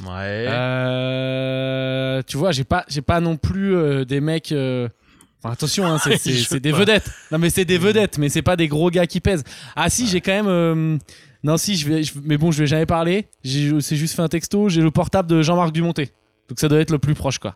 Ouais. 0.05 0.45
Euh, 0.49 2.21
tu 2.25 2.37
vois, 2.37 2.51
j'ai 2.51 2.63
pas, 2.63 2.83
j'ai 2.87 3.01
pas 3.03 3.19
non 3.21 3.37
plus 3.37 4.05
des 4.05 4.19
mecs. 4.19 4.51
enfin, 4.51 5.53
attention, 5.53 5.85
hein, 5.85 5.99
c'est, 5.99 6.59
des 6.59 6.71
pas. 6.71 6.77
vedettes. 6.79 7.09
Non, 7.31 7.37
mais 7.37 7.49
c'est 7.51 7.65
des 7.65 7.77
vedettes, 7.77 8.17
mais 8.17 8.29
c'est 8.29 8.41
pas 8.41 8.55
des 8.55 8.67
gros 8.67 8.89
gars 8.89 9.05
qui 9.07 9.19
pèsent. 9.21 9.43
Ah 9.75 9.89
si, 9.89 10.07
j'ai 10.07 10.21
quand 10.21 10.43
même. 10.43 10.99
Non, 11.43 11.57
si, 11.57 11.75
je 11.75 11.87
vais, 11.87 12.03
je- 12.03 12.13
mais 12.23 12.37
bon, 12.37 12.51
je 12.51 12.59
vais 12.59 12.67
jamais 12.67 12.85
parler. 12.85 13.27
J'ai, 13.43 13.79
c'est 13.81 13.95
juste 13.95 14.15
fait 14.15 14.21
un 14.21 14.27
texto. 14.29 14.69
J'ai 14.69 14.81
le 14.81 14.91
portable 14.91 15.29
de 15.29 15.41
Jean-Marc 15.41 15.71
Dumonté. 15.71 16.11
Donc 16.49 16.59
ça 16.59 16.67
doit 16.67 16.79
être 16.79 16.91
le 16.91 16.99
plus 16.99 17.15
proche, 17.15 17.39
quoi. 17.39 17.55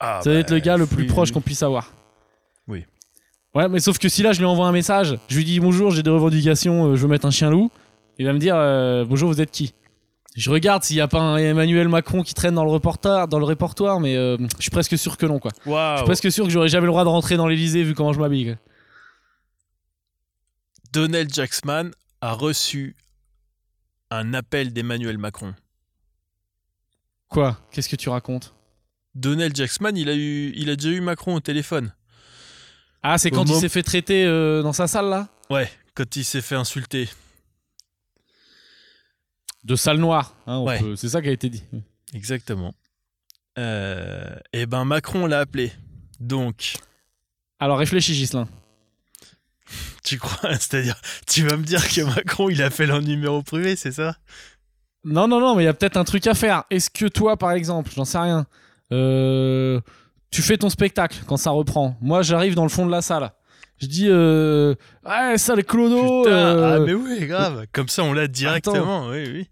Ah, 0.00 0.20
ça 0.22 0.30
doit 0.30 0.38
être 0.40 0.50
le 0.50 0.56
bah, 0.58 0.64
gars 0.64 0.76
le 0.76 0.86
plus 0.86 1.02
oui, 1.02 1.08
proche 1.08 1.28
oui. 1.28 1.34
qu'on 1.34 1.40
puisse 1.40 1.62
avoir. 1.62 1.92
Oui. 2.68 2.84
Ouais, 3.54 3.68
mais 3.68 3.80
sauf 3.80 3.98
que 3.98 4.08
si 4.08 4.22
là, 4.22 4.32
je 4.32 4.38
lui 4.38 4.46
envoie 4.46 4.66
un 4.66 4.72
message, 4.72 5.18
je 5.28 5.36
lui 5.36 5.44
dis 5.44 5.60
bonjour, 5.60 5.90
j'ai 5.90 6.02
des 6.02 6.10
revendications, 6.10 6.86
euh, 6.92 6.96
je 6.96 7.02
veux 7.02 7.08
mettre 7.08 7.26
un 7.26 7.30
chien 7.30 7.50
loup. 7.50 7.70
Il 8.18 8.26
va 8.26 8.32
me 8.32 8.38
dire 8.38 8.54
euh, 8.56 9.04
bonjour, 9.04 9.30
vous 9.30 9.40
êtes 9.40 9.50
qui? 9.50 9.74
Je 10.36 10.50
regarde 10.50 10.84
s'il 10.84 10.96
y 10.96 11.00
a 11.00 11.08
pas 11.08 11.20
un 11.20 11.36
Emmanuel 11.36 11.88
Macron 11.88 12.22
qui 12.22 12.34
traîne 12.34 12.54
dans 12.54 12.64
le 12.64 12.70
reportage, 12.70 13.28
dans 13.28 13.38
le 13.40 13.44
répertoire, 13.44 13.98
mais 13.98 14.16
euh, 14.16 14.36
je 14.56 14.62
suis 14.62 14.70
presque 14.70 14.96
sûr 14.96 15.16
que 15.16 15.26
non, 15.26 15.38
quoi. 15.40 15.50
Je 15.66 15.96
suis 15.96 16.04
presque 16.04 16.30
sûr 16.30 16.44
que 16.44 16.50
j'aurais 16.50 16.68
jamais 16.68 16.86
le 16.86 16.92
droit 16.92 17.02
de 17.04 17.08
rentrer 17.08 17.36
dans 17.36 17.48
l'Elysée 17.48 17.82
vu 17.82 17.94
comment 17.94 18.12
je 18.12 18.20
m'habille. 18.20 18.44
quoi. 18.46 18.54
Donald 20.92 21.32
Jacksman 21.32 21.90
a 22.20 22.32
reçu 22.32 22.96
un 24.10 24.34
appel 24.34 24.72
d'Emmanuel 24.72 25.18
Macron. 25.18 25.54
Quoi? 27.28 27.58
Qu'est-ce 27.70 27.88
que 27.88 27.96
tu 27.96 28.08
racontes? 28.08 28.54
Donald 29.14 29.54
Jacksman, 29.56 29.96
il 29.96 30.08
a, 30.08 30.14
eu, 30.14 30.52
il 30.56 30.70
a 30.70 30.76
déjà 30.76 30.90
eu 30.90 31.00
Macron 31.00 31.34
au 31.34 31.40
téléphone. 31.40 31.92
Ah, 33.02 33.18
c'est 33.18 33.30
quand 33.30 33.44
il 33.48 33.54
s'est 33.54 33.68
fait 33.68 33.82
traiter 33.82 34.24
euh, 34.26 34.62
dans 34.62 34.72
sa 34.72 34.86
salle 34.86 35.06
là? 35.08 35.28
Ouais, 35.48 35.70
quand 35.94 36.16
il 36.16 36.24
s'est 36.24 36.42
fait 36.42 36.54
insulter. 36.54 37.08
De 39.64 39.76
salle 39.76 39.98
noire. 39.98 40.34
hein, 40.46 40.60
Ouais. 40.60 40.78
peut- 40.80 40.96
C'est 40.96 41.08
ça 41.08 41.20
qui 41.22 41.28
a 41.28 41.32
été 41.32 41.48
dit. 41.50 41.62
Exactement. 42.14 42.74
Euh, 43.58 44.36
et 44.52 44.66
ben 44.66 44.84
Macron 44.84 45.26
l'a 45.26 45.40
appelé. 45.40 45.72
Donc, 46.18 46.74
Alors 47.58 47.78
réfléchis, 47.78 48.14
Gislin. 48.14 48.48
Tu 50.10 50.18
crois, 50.18 50.54
c'est-à-dire, 50.58 51.00
tu 51.26 51.46
vas 51.46 51.56
me 51.56 51.62
dire 51.62 51.86
que 51.88 52.02
Macron, 52.02 52.50
il 52.50 52.60
a 52.62 52.70
fait 52.70 52.86
leur 52.86 53.00
numéro 53.00 53.42
privé, 53.42 53.76
c'est 53.76 53.92
ça? 53.92 54.16
Non, 55.04 55.28
non, 55.28 55.38
non, 55.38 55.54
mais 55.54 55.62
il 55.62 55.66
y 55.66 55.68
a 55.68 55.74
peut-être 55.74 55.96
un 55.96 56.04
truc 56.04 56.26
à 56.26 56.34
faire. 56.34 56.64
Est-ce 56.68 56.90
que 56.90 57.06
toi, 57.06 57.36
par 57.36 57.52
exemple, 57.52 57.90
j'en 57.94 58.04
sais 58.04 58.18
rien, 58.18 58.44
euh, 58.92 59.80
tu 60.32 60.42
fais 60.42 60.58
ton 60.58 60.68
spectacle 60.68 61.18
quand 61.26 61.36
ça 61.36 61.50
reprend? 61.50 61.96
Moi, 62.00 62.22
j'arrive 62.22 62.54
dans 62.54 62.64
le 62.64 62.70
fond 62.70 62.84
de 62.86 62.90
la 62.90 63.02
salle. 63.02 63.30
Je 63.78 63.86
dis, 63.86 64.08
euh, 64.08 64.74
ça, 65.36 65.54
les 65.54 65.62
clodos. 65.62 66.24
Putain, 66.24 66.36
euh, 66.36 66.76
ah 66.76 66.84
mais 66.84 66.92
oui, 66.92 67.26
grave. 67.26 67.66
Comme 67.72 67.88
ça, 67.88 68.02
on 68.02 68.12
l'a 68.12 68.26
directement, 68.26 69.08
oui, 69.08 69.24
oui. 69.32 69.48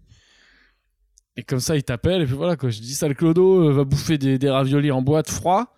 Et 1.37 1.43
comme 1.43 1.61
ça, 1.61 1.77
il 1.77 1.83
t'appelle, 1.83 2.23
et 2.23 2.25
puis 2.25 2.35
voilà, 2.35 2.57
quoi. 2.57 2.69
Je 2.69 2.81
dis, 2.81 2.93
ça, 2.93 3.07
le 3.07 3.13
clodo 3.13 3.69
euh, 3.69 3.71
va 3.71 3.85
bouffer 3.85 4.17
des, 4.17 4.37
des 4.37 4.49
raviolis 4.49 4.91
en 4.91 5.01
boîte 5.01 5.31
froid. 5.31 5.73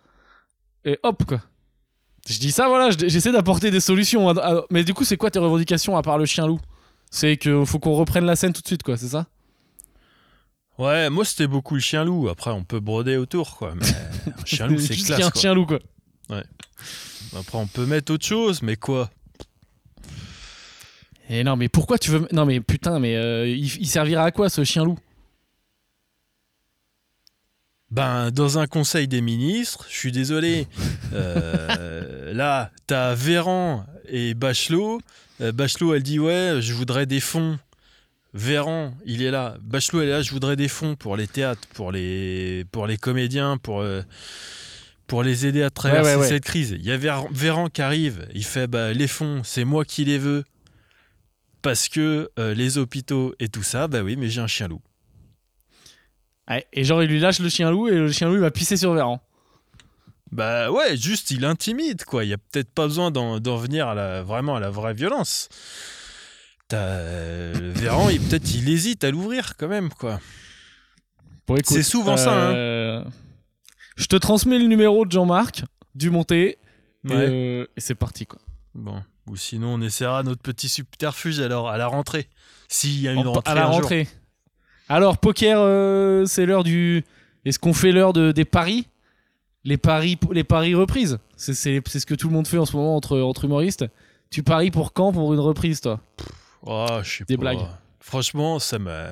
Et 0.84 0.98
hop, 1.04 1.24
quoi. 1.24 1.40
Je 2.28 2.38
dis 2.38 2.52
ça, 2.52 2.68
voilà, 2.68 2.90
je- 2.90 3.08
j'essaie 3.08 3.32
d'apporter 3.32 3.70
des 3.70 3.80
solutions. 3.80 4.28
à- 4.28 4.40
à- 4.40 4.62
Mais 4.70 4.84
du 4.84 4.94
coup, 4.94 5.04
c'est 5.04 5.16
quoi 5.16 5.30
tes 5.30 5.38
revendications 5.38 5.96
à 5.96 6.02
part 6.02 6.18
le 6.18 6.26
chien 6.26 6.46
loup? 6.46 6.60
C'est 7.10 7.36
qu'il 7.36 7.66
faut 7.66 7.78
qu'on 7.78 7.94
reprenne 7.94 8.24
la 8.24 8.36
scène 8.36 8.52
tout 8.52 8.62
de 8.62 8.66
suite, 8.66 8.82
quoi, 8.82 8.96
c'est 8.96 9.08
ça? 9.08 9.26
Ouais, 10.78 11.10
moi, 11.10 11.24
c'était 11.24 11.46
beaucoup 11.46 11.74
le 11.74 11.80
chien 11.80 12.04
loup. 12.04 12.28
Après, 12.28 12.50
on 12.50 12.64
peut 12.64 12.80
broder 12.80 13.16
autour, 13.16 13.56
quoi. 13.56 13.74
Mais 13.74 13.86
un 14.40 14.44
chien 14.44 14.66
loup, 14.66 14.78
c'est 14.78 14.96
classe, 14.96 15.22
un 15.26 15.30
quoi. 15.30 15.40
chien 15.40 15.54
loup, 15.54 15.66
quoi. 15.66 15.80
Après, 17.38 17.58
on 17.58 17.66
peut 17.66 17.86
mettre 17.86 18.12
autre 18.12 18.24
chose, 18.26 18.62
mais 18.62 18.76
quoi? 18.76 19.10
Et 21.28 21.44
non, 21.44 21.56
mais 21.56 21.68
pourquoi 21.68 21.98
tu 21.98 22.10
veux. 22.10 22.26
Non, 22.32 22.44
mais 22.46 22.60
putain, 22.60 22.98
mais 22.98 23.16
euh, 23.16 23.46
il, 23.48 23.64
il 23.80 23.86
servira 23.86 24.24
à 24.24 24.30
quoi 24.30 24.48
ce 24.48 24.64
chien 24.64 24.84
loup? 24.84 24.98
Ben, 27.92 28.30
dans 28.30 28.58
un 28.58 28.66
conseil 28.66 29.06
des 29.06 29.20
ministres, 29.20 29.86
je 29.90 29.94
suis 29.94 30.12
désolé. 30.12 30.66
euh, 31.12 32.32
là, 32.32 32.70
t'as 32.86 33.14
Véran 33.14 33.84
et 34.08 34.32
Bachelot. 34.32 35.02
Euh, 35.42 35.52
Bachelot, 35.52 35.94
elle 35.94 36.02
dit 36.02 36.18
Ouais, 36.18 36.56
je 36.60 36.72
voudrais 36.72 37.04
des 37.04 37.20
fonds. 37.20 37.58
Véran, 38.32 38.94
il 39.04 39.22
est 39.22 39.30
là. 39.30 39.58
Bachelot, 39.60 40.00
elle 40.00 40.08
est 40.08 40.12
là 40.12 40.22
Je 40.22 40.30
voudrais 40.30 40.56
des 40.56 40.68
fonds 40.68 40.96
pour 40.96 41.18
les 41.18 41.26
théâtres, 41.26 41.68
pour 41.74 41.92
les, 41.92 42.64
pour 42.72 42.86
les 42.86 42.96
comédiens, 42.96 43.58
pour, 43.58 43.82
euh, 43.82 44.00
pour 45.06 45.22
les 45.22 45.44
aider 45.44 45.62
à 45.62 45.68
traverser 45.68 46.12
Ouais, 46.12 46.14
ouais, 46.14 46.20
ouais. 46.22 46.28
cette 46.28 46.44
crise. 46.44 46.70
Il 46.70 46.86
y 46.86 46.92
a 46.92 46.96
Véran, 46.96 47.28
Véran 47.30 47.68
qui 47.68 47.82
arrive. 47.82 48.26
Il 48.34 48.44
fait 48.46 48.68
bah, 48.68 48.94
Les 48.94 49.06
fonds, 49.06 49.42
c'est 49.44 49.64
moi 49.64 49.84
qui 49.84 50.06
les 50.06 50.16
veux. 50.16 50.44
Parce 51.60 51.90
que 51.90 52.30
euh, 52.38 52.54
les 52.54 52.78
hôpitaux 52.78 53.34
et 53.38 53.48
tout 53.48 53.62
ça, 53.62 53.86
bah 53.86 54.00
oui, 54.00 54.16
mais 54.16 54.30
j'ai 54.30 54.40
un 54.40 54.46
chien 54.46 54.66
loup. 54.66 54.80
Et 56.72 56.84
genre, 56.84 57.02
il 57.02 57.08
lui 57.10 57.20
lâche 57.20 57.38
le 57.40 57.48
chien 57.48 57.70
loup 57.70 57.88
et 57.88 57.92
le 57.92 58.10
chien 58.12 58.28
loup 58.28 58.34
il 58.34 58.40
va 58.40 58.50
pisser 58.50 58.76
sur 58.76 58.92
Véran. 58.94 59.20
Bah 60.30 60.70
ouais, 60.70 60.96
juste 60.96 61.30
il 61.30 61.44
intimide 61.44 62.04
quoi. 62.04 62.24
Il 62.24 62.30
y 62.30 62.32
a 62.32 62.38
peut-être 62.38 62.70
pas 62.72 62.86
besoin 62.86 63.10
d'en 63.10 63.56
venir 63.56 63.88
à 63.88 63.94
la, 63.94 64.22
vraiment 64.22 64.56
à 64.56 64.60
la 64.60 64.70
vraie 64.70 64.94
violence. 64.94 65.48
Euh, 66.72 67.52
Véran, 67.74 68.08
il 68.08 68.20
peut-être 68.20 68.54
il 68.54 68.68
hésite 68.70 69.04
à 69.04 69.10
l'ouvrir 69.10 69.56
quand 69.58 69.68
même 69.68 69.90
quoi. 69.90 70.20
Bon, 71.46 71.56
C'est 71.64 71.82
souvent 71.82 72.16
ça, 72.16 72.32
hein. 72.32 72.54
euh, 72.54 73.04
Je 73.96 74.06
te 74.06 74.16
transmets 74.16 74.58
le 74.58 74.66
numéro 74.66 75.04
de 75.04 75.12
Jean-Marc 75.12 75.64
Dumonté. 75.94 76.58
Et, 77.04 77.08
Ouais. 77.08 77.14
euh, 77.28 77.66
et 77.76 77.80
c'est 77.80 77.96
parti, 77.96 78.24
quoi. 78.26 78.38
Bon, 78.74 79.02
ou 79.26 79.36
sinon 79.36 79.74
on 79.74 79.80
essaiera 79.82 80.22
notre 80.22 80.40
petit 80.40 80.68
subterfuge 80.68 81.40
alors 81.40 81.68
à 81.68 81.76
la 81.76 81.88
rentrée. 81.88 82.28
S'il 82.68 83.00
y 83.00 83.08
a 83.08 83.12
une 83.12 83.26
En- 83.26 83.32
rentrée 83.34 83.52
à 83.52 83.54
la 83.54 83.66
un 83.66 83.72
jour. 83.72 83.82
Alors, 84.88 85.18
poker, 85.18 85.58
euh, 85.60 86.24
c'est 86.26 86.46
l'heure 86.46 86.64
du. 86.64 87.04
Est-ce 87.44 87.58
qu'on 87.58 87.72
fait 87.74 87.92
l'heure 87.92 88.12
de, 88.12 88.32
des 88.32 88.44
paris? 88.44 88.86
Les 89.64 89.76
paris, 89.76 90.18
les 90.32 90.44
paris 90.44 90.74
reprises. 90.74 91.18
C'est 91.36 91.54
c'est- 91.54 91.82
c'est 91.88 92.00
ce 92.00 92.06
que 92.06 92.14
tout 92.14 92.28
le 92.28 92.34
monde 92.34 92.46
fait 92.48 92.58
en 92.58 92.66
ce 92.66 92.76
moment 92.76 92.96
entre, 92.96 93.18
entre 93.20 93.44
humoristes. 93.44 93.84
Tu 94.30 94.42
paries 94.42 94.70
pour 94.70 94.92
quand 94.92 95.12
pour 95.12 95.32
une 95.34 95.40
reprise, 95.40 95.80
toi? 95.80 96.00
Oh, 96.64 96.86
je 97.02 97.18
sais 97.18 97.24
Des 97.24 97.36
pas. 97.36 97.42
blagues. 97.42 97.66
Franchement, 98.00 98.58
ça 98.58 98.78
me, 98.78 99.10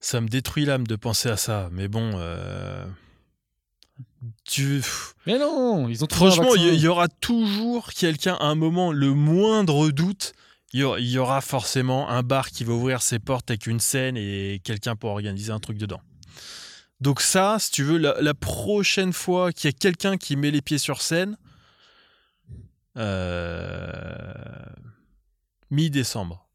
ça 0.00 0.20
me 0.20 0.28
détruit 0.28 0.64
l'âme 0.64 0.86
de 0.86 0.96
penser 0.96 1.28
à 1.28 1.36
ça. 1.36 1.68
Mais 1.72 1.88
bon, 1.88 2.12
euh, 2.14 2.84
tu, 4.44 4.82
Mais 5.26 5.38
non, 5.38 5.88
ils 5.88 6.02
ont 6.02 6.08
franchement, 6.10 6.54
il 6.54 6.62
y, 6.62 6.68
il 6.68 6.80
y 6.80 6.88
aura 6.88 7.08
toujours 7.08 7.90
quelqu'un, 7.92 8.36
à 8.40 8.46
un 8.46 8.54
moment, 8.54 8.92
le 8.92 9.12
moindre 9.12 9.90
doute, 9.90 10.32
il 10.72 10.80
y 10.80 11.18
aura, 11.18 11.40
forcément 11.40 12.08
un 12.08 12.22
bar 12.22 12.50
qui 12.50 12.64
va 12.64 12.72
ouvrir 12.72 13.02
ses 13.02 13.18
portes 13.18 13.50
avec 13.50 13.66
une 13.66 13.80
scène 13.80 14.16
et 14.16 14.60
quelqu'un 14.64 14.96
pour 14.96 15.10
organiser 15.10 15.52
un 15.52 15.60
truc 15.60 15.78
dedans. 15.78 16.00
Donc 17.00 17.20
ça, 17.20 17.58
si 17.58 17.70
tu 17.70 17.82
veux, 17.82 17.98
la, 17.98 18.20
la 18.20 18.34
prochaine 18.34 19.12
fois 19.12 19.52
qu'il 19.52 19.68
y 19.68 19.72
a 19.74 19.76
quelqu'un 19.76 20.16
qui 20.16 20.36
met 20.36 20.50
les 20.50 20.62
pieds 20.62 20.78
sur 20.78 21.02
scène, 21.02 21.36
euh, 22.96 24.32
mi-décembre. 25.70 26.46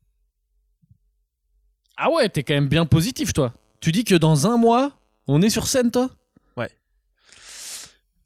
Ah 1.98 2.10
ouais, 2.10 2.30
t'es 2.30 2.44
quand 2.44 2.56
même 2.56 2.70
bien 2.70 2.86
positif, 2.86 3.34
toi. 3.34 3.53
Tu 3.80 3.91
dis 3.91 4.03
que 4.03 4.15
dans 4.15 4.48
un 4.48 4.58
mois, 4.58 4.98
on 5.27 5.41
est 5.41 5.50
sur 5.50 5.68
scène, 5.68 5.91
toi? 5.91 6.10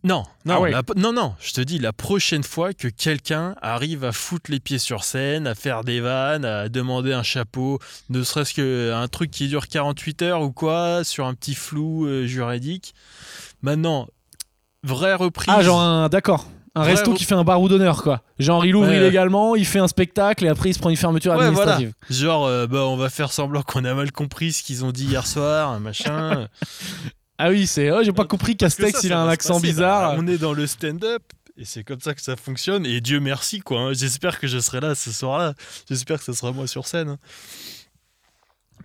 Non, 0.05 0.24
non, 0.45 0.53
Ah 0.55 0.62
ouais. 0.62 0.71
la- 0.71 0.83
non, 0.95 1.12
non, 1.12 1.33
je 1.39 1.51
te 1.51 1.62
dis, 1.62 1.79
la 1.79 1.91
prochaine 1.91 2.43
fois 2.43 2.74
que 2.74 2.88
quelqu'un 2.88 3.55
arrive 3.62 4.03
à 4.05 4.12
foutre 4.12 4.51
les 4.51 4.59
pieds 4.59 4.77
sur 4.77 5.03
scène, 5.03 5.47
à 5.47 5.55
faire 5.55 5.83
des 5.83 6.00
vannes, 6.00 6.45
à 6.45 6.69
demander 6.69 7.12
un 7.12 7.24
chapeau, 7.24 7.79
ne 8.09 8.21
serait-ce 8.21 8.53
qu'un 8.53 9.07
truc 9.07 9.31
qui 9.31 9.47
dure 9.47 9.67
48 9.67 10.21
heures 10.21 10.41
ou 10.43 10.51
quoi, 10.51 11.03
sur 11.03 11.25
un 11.25 11.33
petit 11.33 11.55
flou 11.55 12.05
euh, 12.05 12.27
juridique. 12.27 12.93
Maintenant, 13.63 14.07
vraie 14.83 15.15
reprise. 15.15 15.47
Ah, 15.50 15.63
genre 15.63 15.81
un. 15.81 16.07
D'accord. 16.07 16.45
Un 16.77 16.83
resto 16.83 17.13
qui 17.13 17.24
fait 17.24 17.35
un 17.35 17.45
bar 17.45 17.62
d'honneur, 17.62 18.03
quoi. 18.03 18.21
Genre, 18.38 18.65
il 18.65 18.75
ouvre 18.75 18.89
Ouais, 18.89 18.97
illégalement, 18.97 19.55
il 19.55 19.65
fait 19.65 19.79
un 19.79 19.88
spectacle 19.88 20.43
et 20.45 20.50
après, 20.50 20.69
il 20.69 20.74
se 20.74 20.79
prend 20.79 20.89
une 20.89 20.97
fermeture 20.97 21.31
Ouais, 21.33 21.50
voilà. 21.50 21.75
administrative. 21.75 21.93
Genre, 22.09 22.45
euh, 22.45 22.67
bah, 22.67 22.81
on 22.85 22.97
va 22.97 23.09
faire 23.09 23.31
semblant 23.31 23.62
qu'on 23.63 23.85
a 23.85 23.93
mal 23.93 24.12
compris 24.12 24.51
ce 24.51 24.62
qu'ils 24.62 24.83
ont 24.83 24.91
dit 24.91 25.05
hier 25.05 25.25
soir, 25.25 25.79
machin. 25.79 26.47
Ah 27.38 27.50
oui, 27.50 27.68
c'est. 27.68 27.92
Oh, 27.92 28.01
j'ai 28.04 28.13
pas 28.13 28.25
compris 28.25 28.56
Castex, 28.56 29.04
il 29.04 29.12
a 29.13 29.20
un 29.20 29.27
accent 29.27 29.56
passer, 29.56 29.68
bizarre. 29.68 30.13
bah, 30.13 30.18
on 30.20 30.27
est 30.27 30.38
dans 30.38 30.54
le 30.54 30.65
stand-up 30.68 31.24
et 31.58 31.65
c'est 31.65 31.84
comme 31.84 32.00
ça 32.00 32.13
que 32.13 32.22
ça 32.22 32.36
fonctionne. 32.36 32.86
Et 32.86 33.01
Dieu 33.01 33.20
merci, 33.20 33.60
quoi. 33.60 33.80
hein. 33.82 33.94
J'espère 33.94 34.39
que 34.39 34.48
je 34.48 34.58
serai 34.60 34.80
là 34.80 34.96
ce 34.96 35.12
soir-là. 35.12 35.54
J'espère 35.89 36.20
que 36.20 36.24
ce 36.25 36.34
sera 36.34 36.51
moi 36.54 36.68
sur 36.68 36.88
scène. 36.88 37.18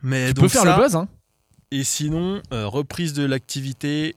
Mais 0.03 0.29
tu 0.29 0.35
donc 0.35 0.45
peux 0.45 0.49
faire 0.49 0.63
ça, 0.63 0.77
le 0.77 0.83
buzz, 0.83 0.97
hein. 0.97 1.09
Et 1.71 1.85
sinon, 1.85 2.43
euh, 2.53 2.67
reprise 2.67 3.13
de 3.13 3.25
l'activité 3.25 4.17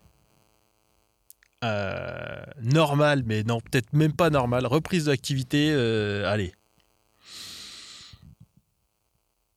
euh, 1.63 2.43
normale, 2.61 3.23
mais 3.25 3.43
non, 3.43 3.61
peut-être 3.61 3.93
même 3.93 4.13
pas 4.13 4.29
normale. 4.31 4.65
Reprise 4.65 5.05
de 5.05 5.11
l'activité, 5.11 5.69
euh, 5.71 6.27
allez. 6.31 6.53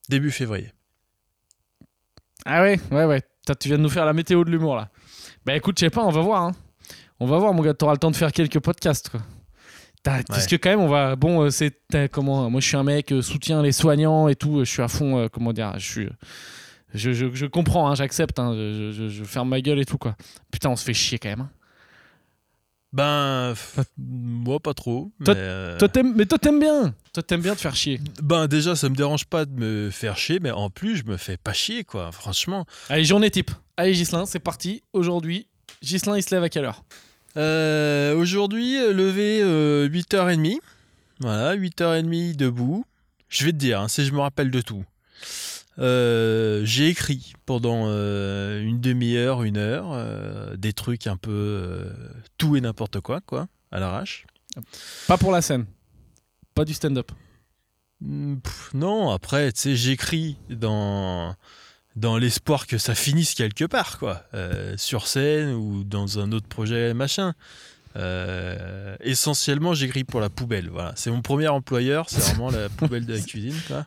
Début 0.09 0.31
février. 0.31 0.71
Ah 2.45 2.61
ouais, 2.61 2.79
ouais, 2.91 3.05
ouais. 3.05 3.21
T'as- 3.47 3.55
Tu 3.55 3.69
viens 3.69 3.77
de 3.77 3.83
nous 3.83 3.89
faire 3.89 4.05
la 4.05 4.13
météo 4.13 4.43
de 4.43 4.51
l'humour 4.51 4.75
là. 4.75 4.89
Bah 5.45 5.55
écoute, 5.55 5.79
je 5.79 5.85
sais 5.85 5.89
pas, 5.89 6.03
on 6.03 6.11
va 6.11 6.21
voir. 6.21 6.43
Hein. 6.43 6.51
On 7.19 7.25
va 7.25 7.37
voir, 7.37 7.53
mon 7.53 7.63
gars. 7.63 7.73
T'auras 7.73 7.93
le 7.93 7.97
temps 7.97 8.11
de 8.11 8.15
faire 8.17 8.31
quelques 8.33 8.59
podcasts. 8.59 9.09
Quoi. 9.09 9.21
T'as- 10.03 10.21
Parce 10.23 10.45
que 10.47 10.55
quand 10.57 10.69
même, 10.69 10.81
on 10.81 10.87
va. 10.89 11.15
Bon, 11.15 11.43
euh, 11.43 11.49
c'est 11.49 11.73
comment 12.11 12.49
Moi, 12.49 12.59
je 12.61 12.67
suis 12.67 12.77
un 12.77 12.83
mec 12.83 13.11
euh, 13.13 13.21
soutient 13.21 13.61
les 13.63 13.71
soignants 13.71 14.27
et 14.27 14.35
tout. 14.35 14.59
Je 14.59 14.69
suis 14.69 14.81
à 14.83 14.87
fond. 14.89 15.17
euh, 15.17 15.27
comment 15.31 15.53
dire 15.53 15.73
Je 15.77 15.85
suis. 15.89 16.09
Je, 16.93 17.11
je, 17.13 17.25
je 17.33 17.45
comprends, 17.45 17.89
hein, 17.89 17.95
j'accepte. 17.95 18.37
Hein, 18.39 18.53
je, 18.53 18.91
je- 18.91 19.07
je 19.09 19.23
ferme 19.23 19.49
ma 19.49 19.61
gueule 19.61 19.79
et 19.79 19.85
tout 19.85 19.97
quoi. 19.97 20.15
Putain, 20.51 20.69
on 20.69 20.75
se 20.75 20.83
fait 20.85 20.93
chier 20.93 21.17
quand 21.19 21.29
même. 21.29 21.41
hein. 21.41 21.49
Ben, 22.93 23.53
f- 23.53 23.83
moi 23.97 24.59
pas 24.59 24.73
trop. 24.73 25.11
Toi- 25.23 25.33
mais, 25.35 25.39
euh, 25.41 25.77
Toi, 25.77 25.89
t'aimes- 25.89 26.13
mais 26.15 26.25
toi, 26.25 26.37
t'aimes 26.39 26.59
bien. 26.59 26.93
Toi, 27.13 27.21
t'aimes 27.23 27.41
bien 27.41 27.53
te 27.55 27.59
faire 27.61 27.75
chier. 27.75 27.99
Ben 28.23 28.47
déjà, 28.47 28.75
ça 28.75 28.87
me 28.89 28.95
dérange 28.95 29.25
pas 29.25 29.45
de 29.45 29.51
me 29.51 29.89
faire 29.91 30.17
chier, 30.17 30.39
mais 30.39 30.51
en 30.51 30.69
plus, 30.69 30.95
je 30.97 31.03
me 31.05 31.17
fais 31.17 31.37
pas 31.37 31.53
chier, 31.53 31.83
quoi. 31.83 32.11
Franchement. 32.11 32.65
Allez, 32.89 33.03
journée 33.03 33.29
type. 33.29 33.51
Allez, 33.75 33.93
Gislin, 33.93 34.25
c'est 34.25 34.39
parti. 34.39 34.83
Aujourd'hui, 34.93 35.47
Gislin, 35.81 36.17
il 36.17 36.23
se 36.23 36.33
lève 36.33 36.43
à 36.43 36.49
quelle 36.49 36.65
heure? 36.65 36.83
Euh, 37.35 38.15
Aujourd'hui, 38.15 38.77
euh, 38.77 38.93
levé 38.93 39.41
euh, 39.43 39.87
8h30. 39.89 40.59
Voilà, 41.19 41.55
8h30 41.55 42.35
debout. 42.35 42.85
Je 43.29 43.43
vais 43.45 43.51
te 43.51 43.57
dire, 43.57 43.81
hein, 43.81 43.87
si 43.89 44.05
je 44.05 44.13
me 44.13 44.19
rappelle 44.19 44.49
de 44.49 44.61
tout. 44.61 44.83
Euh, 45.79 46.61
J'ai 46.65 46.87
écrit 46.87 47.33
pendant 47.45 47.85
euh, 47.87 48.61
une 48.61 48.79
demi-heure, 48.79 49.43
une 49.43 49.57
heure, 49.57 49.89
euh, 49.91 50.55
des 50.55 50.73
trucs 50.73 51.07
un 51.07 51.17
peu 51.17 51.91
tout 52.37 52.55
et 52.55 52.61
n'importe 52.61 52.99
quoi, 52.99 53.21
quoi, 53.21 53.47
à 53.71 53.79
l'arrache. 53.79 54.25
Pas 55.07 55.17
pour 55.17 55.31
la 55.31 55.41
scène. 55.41 55.65
Pas 56.55 56.65
du 56.65 56.73
stand-up. 56.73 57.11
Hmm, 58.01 58.37
non, 58.73 59.11
après, 59.11 59.51
tu 59.51 59.61
sais, 59.61 59.75
j'écris 59.75 60.37
dans, 60.49 61.35
dans 61.95 62.17
l'espoir 62.17 62.65
que 62.65 62.77
ça 62.77 62.95
finisse 62.95 63.35
quelque 63.35 63.65
part, 63.65 63.99
quoi. 63.99 64.23
Sur 64.77 65.07
scène 65.07 65.51
ou 65.53 65.83
dans 65.83 66.19
un 66.19 66.31
autre 66.31 66.47
projet, 66.47 66.95
machin. 66.95 67.33
Essentiellement, 68.99 69.75
j'écris 69.75 70.03
pour 70.03 70.21
la 70.21 70.29
poubelle. 70.29 70.69
Voilà, 70.69 70.93
c'est 70.95 71.11
mon 71.11 71.21
premier 71.21 71.47
employeur, 71.47 72.09
c'est 72.09 72.21
vraiment 72.21 72.49
la 72.49 72.69
poubelle 72.69 73.05
de 73.05 73.13
la 73.13 73.21
cuisine, 73.21 73.59
quoi. 73.67 73.85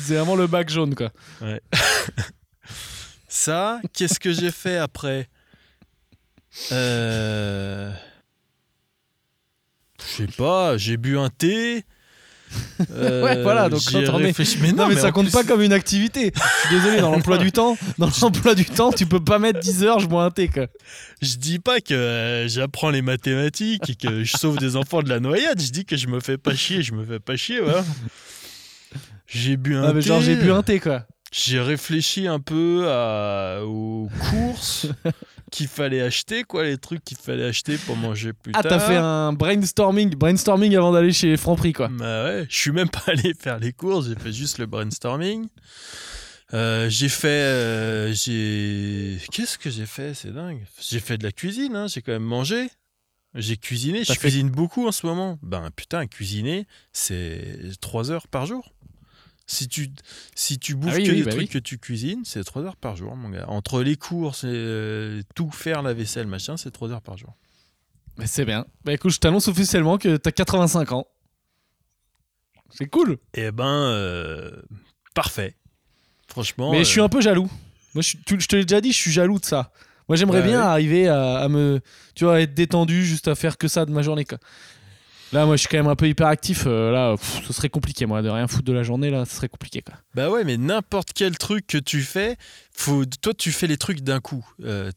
C'est 0.00 0.14
vraiment 0.14 0.36
le 0.36 0.46
bac 0.46 0.68
jaune, 0.68 0.94
quoi. 0.94 1.10
Ça, 3.28 3.80
qu'est-ce 3.92 4.18
que 4.20 4.32
j'ai 4.32 4.50
fait 4.50 4.76
après 4.78 5.28
Euh, 6.72 7.92
Je 10.00 10.04
sais 10.04 10.26
pas, 10.36 10.76
j'ai 10.78 10.96
bu 10.96 11.18
un 11.18 11.28
thé. 11.30 11.84
Euh, 12.92 13.24
Ouais, 13.24 13.42
voilà, 13.42 13.68
donc 13.68 13.80
j'ai 13.80 14.04
quand 14.04 14.14
on 14.14 14.20
est- 14.20 14.38
Mais 14.62 14.72
Non, 14.72 14.86
mais, 14.86 14.94
ça 14.96 15.08
en 15.08 15.12
compte 15.12 15.24
plus- 15.26 15.32
pas 15.32 15.42
comme 15.42 15.62
une 15.62 15.72
activité. 15.72 16.32
Je 16.34 16.68
suis 16.68 16.76
désolé, 16.76 17.00
dans 17.00 17.10
l'emploi 17.10 17.38
du 17.38 17.50
temps, 17.50 17.76
dans 17.98 18.08
l'emploi 18.22 18.54
du 18.54 18.64
temps, 18.64 18.92
tu 18.92 19.04
peux 19.04 19.18
pas 19.22 19.40
mettre 19.40 19.58
10 19.58 19.82
heures, 19.82 19.98
je 19.98 20.06
bois 20.06 20.24
un 20.24 20.30
thé, 20.30 20.46
quoi. 20.48 20.68
Je 21.20 21.34
dis 21.36 21.58
pas 21.58 21.80
que 21.80 21.92
euh, 21.92 22.46
j'apprends 22.48 22.90
les 22.90 23.02
mathématiques 23.02 23.90
et 23.90 23.94
que 23.96 24.22
je 24.22 24.36
sauve 24.36 24.58
des 24.58 24.76
enfants 24.76 25.02
de 25.02 25.08
la 25.08 25.18
noyade. 25.18 25.60
Je 25.60 25.70
dis 25.72 25.84
que 25.84 25.96
je 25.96 26.06
me 26.06 26.20
fais 26.20 26.38
pas 26.38 26.54
chier. 26.54 26.82
Je 26.82 26.92
me 26.94 27.04
fais 27.04 27.18
pas 27.18 27.36
chier, 27.36 27.60
voilà. 27.60 27.84
J'ai 29.26 29.56
bu 29.56 29.74
un 29.76 29.84
Ah, 29.84 29.92
thé. 29.92 30.00
genre, 30.02 30.20
j'ai 30.20 30.36
bu 30.36 30.50
un 30.50 30.62
thé, 30.62 30.80
quoi. 30.80 31.06
J'ai 31.32 31.60
réfléchi 31.60 32.26
un 32.28 32.38
peu 32.40 32.86
à- 32.88 33.60
aux 33.64 34.08
courses 34.30 34.86
qu'il 35.50 35.66
fallait 35.68 36.00
acheter, 36.00 36.44
quoi, 36.44 36.64
les 36.64 36.78
trucs 36.78 37.04
qu'il 37.04 37.16
fallait 37.16 37.44
acheter 37.44 37.76
pour 37.78 37.96
manger 37.96 38.32
plus 38.32 38.52
Ah, 38.54 38.62
tard. 38.62 38.70
t'as 38.70 38.78
fait 38.78 38.96
un 38.96 39.32
brainstorming, 39.32 40.14
brainstorming 40.14 40.74
avant 40.76 40.92
d'aller 40.92 41.12
chez 41.12 41.36
Franprix, 41.36 41.72
quoi. 41.72 41.88
Bah 41.88 42.24
ouais, 42.24 42.46
je 42.48 42.56
suis 42.56 42.70
même 42.70 42.88
pas 42.90 43.02
allé 43.08 43.34
faire 43.38 43.58
les 43.58 43.72
courses, 43.72 44.08
j'ai 44.08 44.14
fait 44.14 44.32
juste 44.32 44.58
le 44.58 44.66
brainstorming. 44.66 45.48
Euh, 46.54 46.88
j'ai 46.88 47.08
fait. 47.08 47.26
euh, 47.28 48.12
j'ai. 48.12 49.18
Qu'est-ce 49.32 49.58
que 49.58 49.68
j'ai 49.68 49.86
fait? 49.86 50.14
C'est 50.14 50.32
dingue. 50.32 50.64
J'ai 50.80 51.00
fait 51.00 51.18
de 51.18 51.24
la 51.24 51.32
cuisine, 51.32 51.74
hein, 51.74 51.86
j'ai 51.88 52.02
quand 52.02 52.12
même 52.12 52.22
mangé. 52.22 52.68
J'ai 53.34 53.56
cuisiné, 53.56 54.04
je 54.04 54.12
fait- 54.12 54.18
cuisine 54.20 54.48
beaucoup 54.50 54.86
en 54.86 54.92
ce 54.92 55.04
moment. 55.06 55.38
Ben 55.42 55.70
putain, 55.74 56.06
cuisiner, 56.06 56.66
c'est 56.92 57.72
3 57.80 58.10
heures 58.12 58.28
par 58.28 58.46
jour. 58.46 58.72
Si 59.48 59.68
tu, 59.68 59.90
si 60.34 60.58
tu 60.58 60.74
bouffes 60.74 60.92
Ah 60.94 60.96
oui, 60.96 61.04
que 61.04 61.10
oui, 61.12 61.16
des 61.18 61.22
bah 61.24 61.30
trucs 61.30 61.42
oui. 61.42 61.48
que 61.48 61.58
tu 61.58 61.78
cuisines, 61.78 62.22
c'est 62.24 62.42
3 62.42 62.62
heures 62.62 62.76
par 62.76 62.96
jour, 62.96 63.14
mon 63.14 63.28
gars. 63.30 63.44
Entre 63.48 63.82
les 63.82 63.96
courses 63.96 64.42
et 64.44 64.48
euh, 64.50 65.22
tout 65.36 65.50
faire, 65.52 65.82
la 65.82 65.94
vaisselle, 65.94 66.26
machin, 66.26 66.56
c'est 66.56 66.72
3 66.72 66.90
heures 66.90 67.02
par 67.02 67.16
jour. 67.16 67.34
Mais 68.18 68.26
c'est 68.26 68.44
bien. 68.44 68.66
Bah 68.84 68.92
écoute, 68.92 69.12
je 69.12 69.18
t'annonce 69.20 69.46
officiellement 69.46 69.98
que 69.98 70.16
t'as 70.16 70.32
85 70.32 70.92
ans. 70.92 71.06
C'est 72.70 72.86
cool. 72.88 73.18
Eh 73.34 73.50
ben, 73.52 73.64
euh, 73.64 74.50
parfait. 75.14 75.54
Franchement. 76.28 76.72
Mais 76.72 76.80
je 76.80 76.90
suis 76.90 77.00
euh, 77.00 77.04
un 77.04 77.08
peu 77.08 77.20
jaloux. 77.20 77.48
Moi, 77.94 78.02
je, 78.02 78.08
suis- 78.08 78.18
tu- 78.26 78.40
je 78.40 78.48
te 78.48 78.56
l'ai 78.56 78.64
déjà 78.64 78.80
dit, 78.80 78.92
je 78.92 78.98
suis 78.98 79.12
jaloux 79.12 79.38
de 79.38 79.44
ça. 79.44 79.70
Moi, 80.08 80.16
j'aimerais 80.16 80.40
Bah 80.40 80.46
bien 80.48 80.60
arriver 80.60 81.08
à, 81.08 81.36
à 81.38 81.48
me, 81.48 81.80
tu 82.14 82.24
vois, 82.24 82.40
être 82.40 82.54
détendu, 82.54 83.04
juste 83.04 83.28
à 83.28 83.34
faire 83.34 83.58
que 83.58 83.68
ça 83.68 83.84
de 83.86 83.92
ma 83.92 84.02
journée. 84.02 84.24
Quoi. 84.24 84.38
Là, 85.32 85.44
moi, 85.44 85.56
je 85.56 85.60
suis 85.60 85.68
quand 85.68 85.76
même 85.78 85.88
un 85.88 85.96
peu 85.96 86.08
hyperactif. 86.08 86.64
euh, 86.66 86.92
là, 86.92 87.16
ce 87.18 87.52
serait 87.52 87.68
compliqué, 87.68 88.06
moi, 88.06 88.22
de 88.22 88.28
rien 88.28 88.46
foutre 88.46 88.64
de 88.64 88.72
la 88.72 88.82
journée. 88.82 89.10
Là, 89.10 89.24
ce 89.24 89.36
serait 89.36 89.48
compliqué. 89.48 89.82
Bah 90.14 90.30
ouais, 90.30 90.44
mais 90.44 90.56
n'importe 90.56 91.12
quel 91.14 91.36
truc 91.36 91.66
que 91.66 91.78
tu 91.78 92.02
fais, 92.02 92.36
toi 93.20 93.34
tu 93.36 93.52
fais 93.52 93.66
les 93.66 93.76
trucs 93.76 94.00
d'un 94.00 94.20
coup. 94.20 94.46
Euh, 94.64 94.90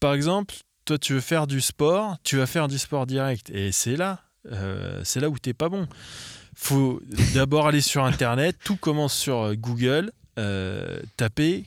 par 0.00 0.14
exemple, 0.14 0.54
toi 0.84 0.98
tu 0.98 1.14
veux 1.14 1.20
faire 1.20 1.46
du 1.46 1.60
sport, 1.60 2.16
tu 2.24 2.36
vas 2.36 2.46
faire 2.46 2.68
du 2.68 2.78
sport 2.78 3.06
direct. 3.06 3.50
Et 3.50 3.72
c'est 3.72 3.96
là, 3.96 4.20
euh, 4.50 5.00
c'est 5.04 5.20
là 5.20 5.28
où 5.28 5.38
t'es 5.38 5.54
pas 5.54 5.68
bon. 5.68 5.86
Faut 6.54 7.00
d'abord 7.34 7.66
aller 7.66 7.80
sur 7.80 8.04
Internet, 8.04 8.56
tout 8.64 8.76
commence 8.76 9.14
sur 9.14 9.38
euh, 9.38 9.54
Google, 9.54 10.12
taper 11.16 11.64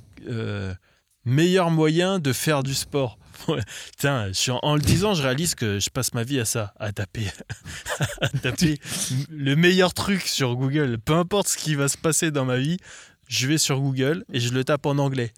meilleur 1.26 1.72
moyen 1.72 2.20
de 2.20 2.34
faire 2.34 2.64
du 2.64 2.74
sport. 2.74 3.18
Putain, 3.92 4.32
en, 4.62 4.76
le 4.76 4.82
disant, 4.82 5.14
je 5.14 5.24
réalise 5.24 5.56
que 5.56 5.80
je 5.80 5.90
passe 5.90 6.14
ma 6.14 6.24
vie 6.24 6.40
à 6.40 6.46
ça, 6.46 6.74
à 6.80 6.92
taper, 6.92 7.28
à 8.22 8.30
taper 8.30 8.80
le 9.30 9.56
meilleur 9.56 9.94
truc 9.94 10.22
sur 10.22 10.56
Google. 10.56 10.98
Peu 11.04 11.14
importe 11.14 11.50
ce 11.50 11.58
qui 11.58 11.76
va 11.76 11.88
se 11.88 11.98
passer 11.98 12.32
dans 12.32 12.46
ma 12.46 12.58
vie, 12.58 12.78
je 13.28 13.48
vais 13.48 13.58
sur 13.58 13.80
Google 13.80 14.24
et 14.32 14.40
je 14.40 14.54
le 14.54 14.64
tape 14.64 14.86
en 14.86 14.98
anglais. 14.98 15.34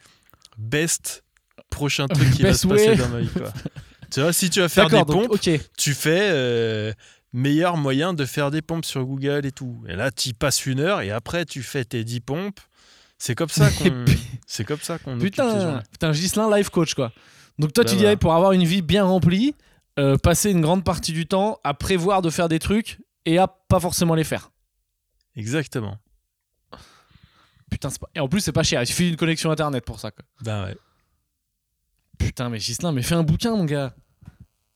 Best 0.58 1.24
prochain 1.70 2.08
truc 2.08 2.32
qui 2.32 2.44
va 2.44 2.54
se 2.54 2.68
passer 2.68 2.96
dans 2.96 3.10
ma 3.10 3.20
vie. 3.20 3.30
Quoi. 3.30 3.52
tu 4.12 4.22
vois, 4.22 4.34
si 4.34 4.50
tu 4.50 4.60
vas 4.60 4.70
faire 4.70 4.90
des 4.90 5.04
donc, 5.04 5.30
pompes, 5.30 5.40
tu 5.78 5.94
fais 5.94 6.30
euh, 6.32 6.94
meilleur 7.34 7.78
moyen 7.78 8.14
de 8.14 8.26
faire 8.26 8.52
des 8.52 8.62
pompes 8.62 8.86
sur 8.86 9.06
Google 9.06 9.46
et 9.46 9.52
tout. 9.52 9.84
Et 9.88 9.96
là, 9.96 10.12
tu 10.12 10.30
y 10.30 10.34
passes 10.34 10.66
une 10.66 10.80
heure 10.80 11.02
et 11.02 11.12
après, 11.12 11.46
tu 11.46 11.64
fais 11.64 11.86
tes 11.86 12.04
10 12.04 12.20
pompes. 12.22 12.60
C'est 13.20 13.36
comme 13.36 13.50
ça 13.50 13.70
qu'on. 13.72 14.06
C'est 14.46 14.64
comme 14.64 14.80
ça 14.80 15.00
qu'on. 15.00 15.18
Putain, 15.18 15.82
putain, 15.92 16.14
Gislin, 16.14 16.56
life 16.56 16.70
coach, 16.70 16.94
quoi. 16.94 17.12
Donc 17.60 17.74
toi, 17.74 17.84
Bah 17.84 17.90
tu 17.90 17.96
dirais 17.96 18.18
pour 18.18 18.34
avoir 18.34 18.52
une 18.52 18.64
vie 18.64 18.82
bien 18.84 19.04
remplie, 19.04 19.56
euh, 19.98 20.18
passer 20.18 20.52
une 20.52 20.62
grande 20.62 20.84
partie 20.84 21.12
du 21.12 21.26
temps 21.26 21.60
à 21.64 21.74
prévoir 21.74 22.22
de 22.22 22.30
faire 22.30 22.48
des 22.48 22.60
trucs 22.60 23.00
et 23.26 23.40
à 23.40 23.48
pas 23.48 23.80
forcément 23.80 24.14
les 24.14 24.24
faire. 24.24 24.52
Exactement. 25.36 25.98
Putain, 27.70 27.90
c'est 27.90 28.00
pas... 28.00 28.10
Et 28.16 28.20
en 28.20 28.28
plus, 28.28 28.42
c'est 28.42 28.52
pas 28.52 28.64
cher. 28.64 28.82
Il 28.82 28.88
suffit 28.88 29.08
d'une 29.08 29.18
connexion 29.18 29.52
internet 29.52 29.84
pour 29.84 30.00
ça, 30.00 30.12
quoi. 30.12 30.24
Ben 30.42 30.66
ouais. 30.66 30.78
Putain, 32.18 32.50
mais 32.50 32.60
Gislin, 32.60 32.92
mais 32.92 33.02
fais 33.02 33.16
un 33.16 33.24
bouquin, 33.24 33.52
mon 33.56 33.66
gars. 33.66 33.94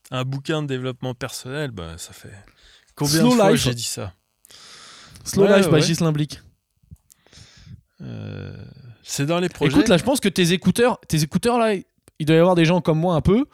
Un 0.10 0.26
bouquin 0.26 0.62
de 0.62 0.68
développement 0.68 1.14
personnel, 1.14 1.72
bah, 1.72 1.98
ça 1.98 2.14
fait. 2.14 2.34
Combien 2.96 3.22
Slow 3.22 3.30
de 3.32 3.36
fois 3.36 3.52
life. 3.52 3.62
j'ai 3.62 3.74
dit 3.74 3.84
ça? 3.84 4.14
Slow 5.24 5.44
Ouais, 5.44 5.58
Life 5.58 5.68
by 5.68 5.76
ouais. 5.76 5.82
Gislin 5.82 6.12
Blick. 6.12 6.42
Euh, 8.02 8.56
C'est 9.04 9.26
dans 9.26 9.40
les 9.40 9.50
projets. 9.50 9.72
Écoute, 9.72 9.88
là, 9.88 9.98
je 9.98 10.04
pense 10.04 10.20
que 10.20 10.30
tes 10.30 10.52
écouteurs, 10.54 11.00
tes 11.08 11.22
écouteurs, 11.24 11.58
là, 11.60 11.76
il 12.20 12.26
doit 12.26 12.36
y 12.36 12.40
avoir 12.40 12.56
des 12.56 12.66
gens 12.66 12.82
comme 12.82 13.00
moi 13.00 13.16
un 13.16 13.22
peu, 13.22 13.46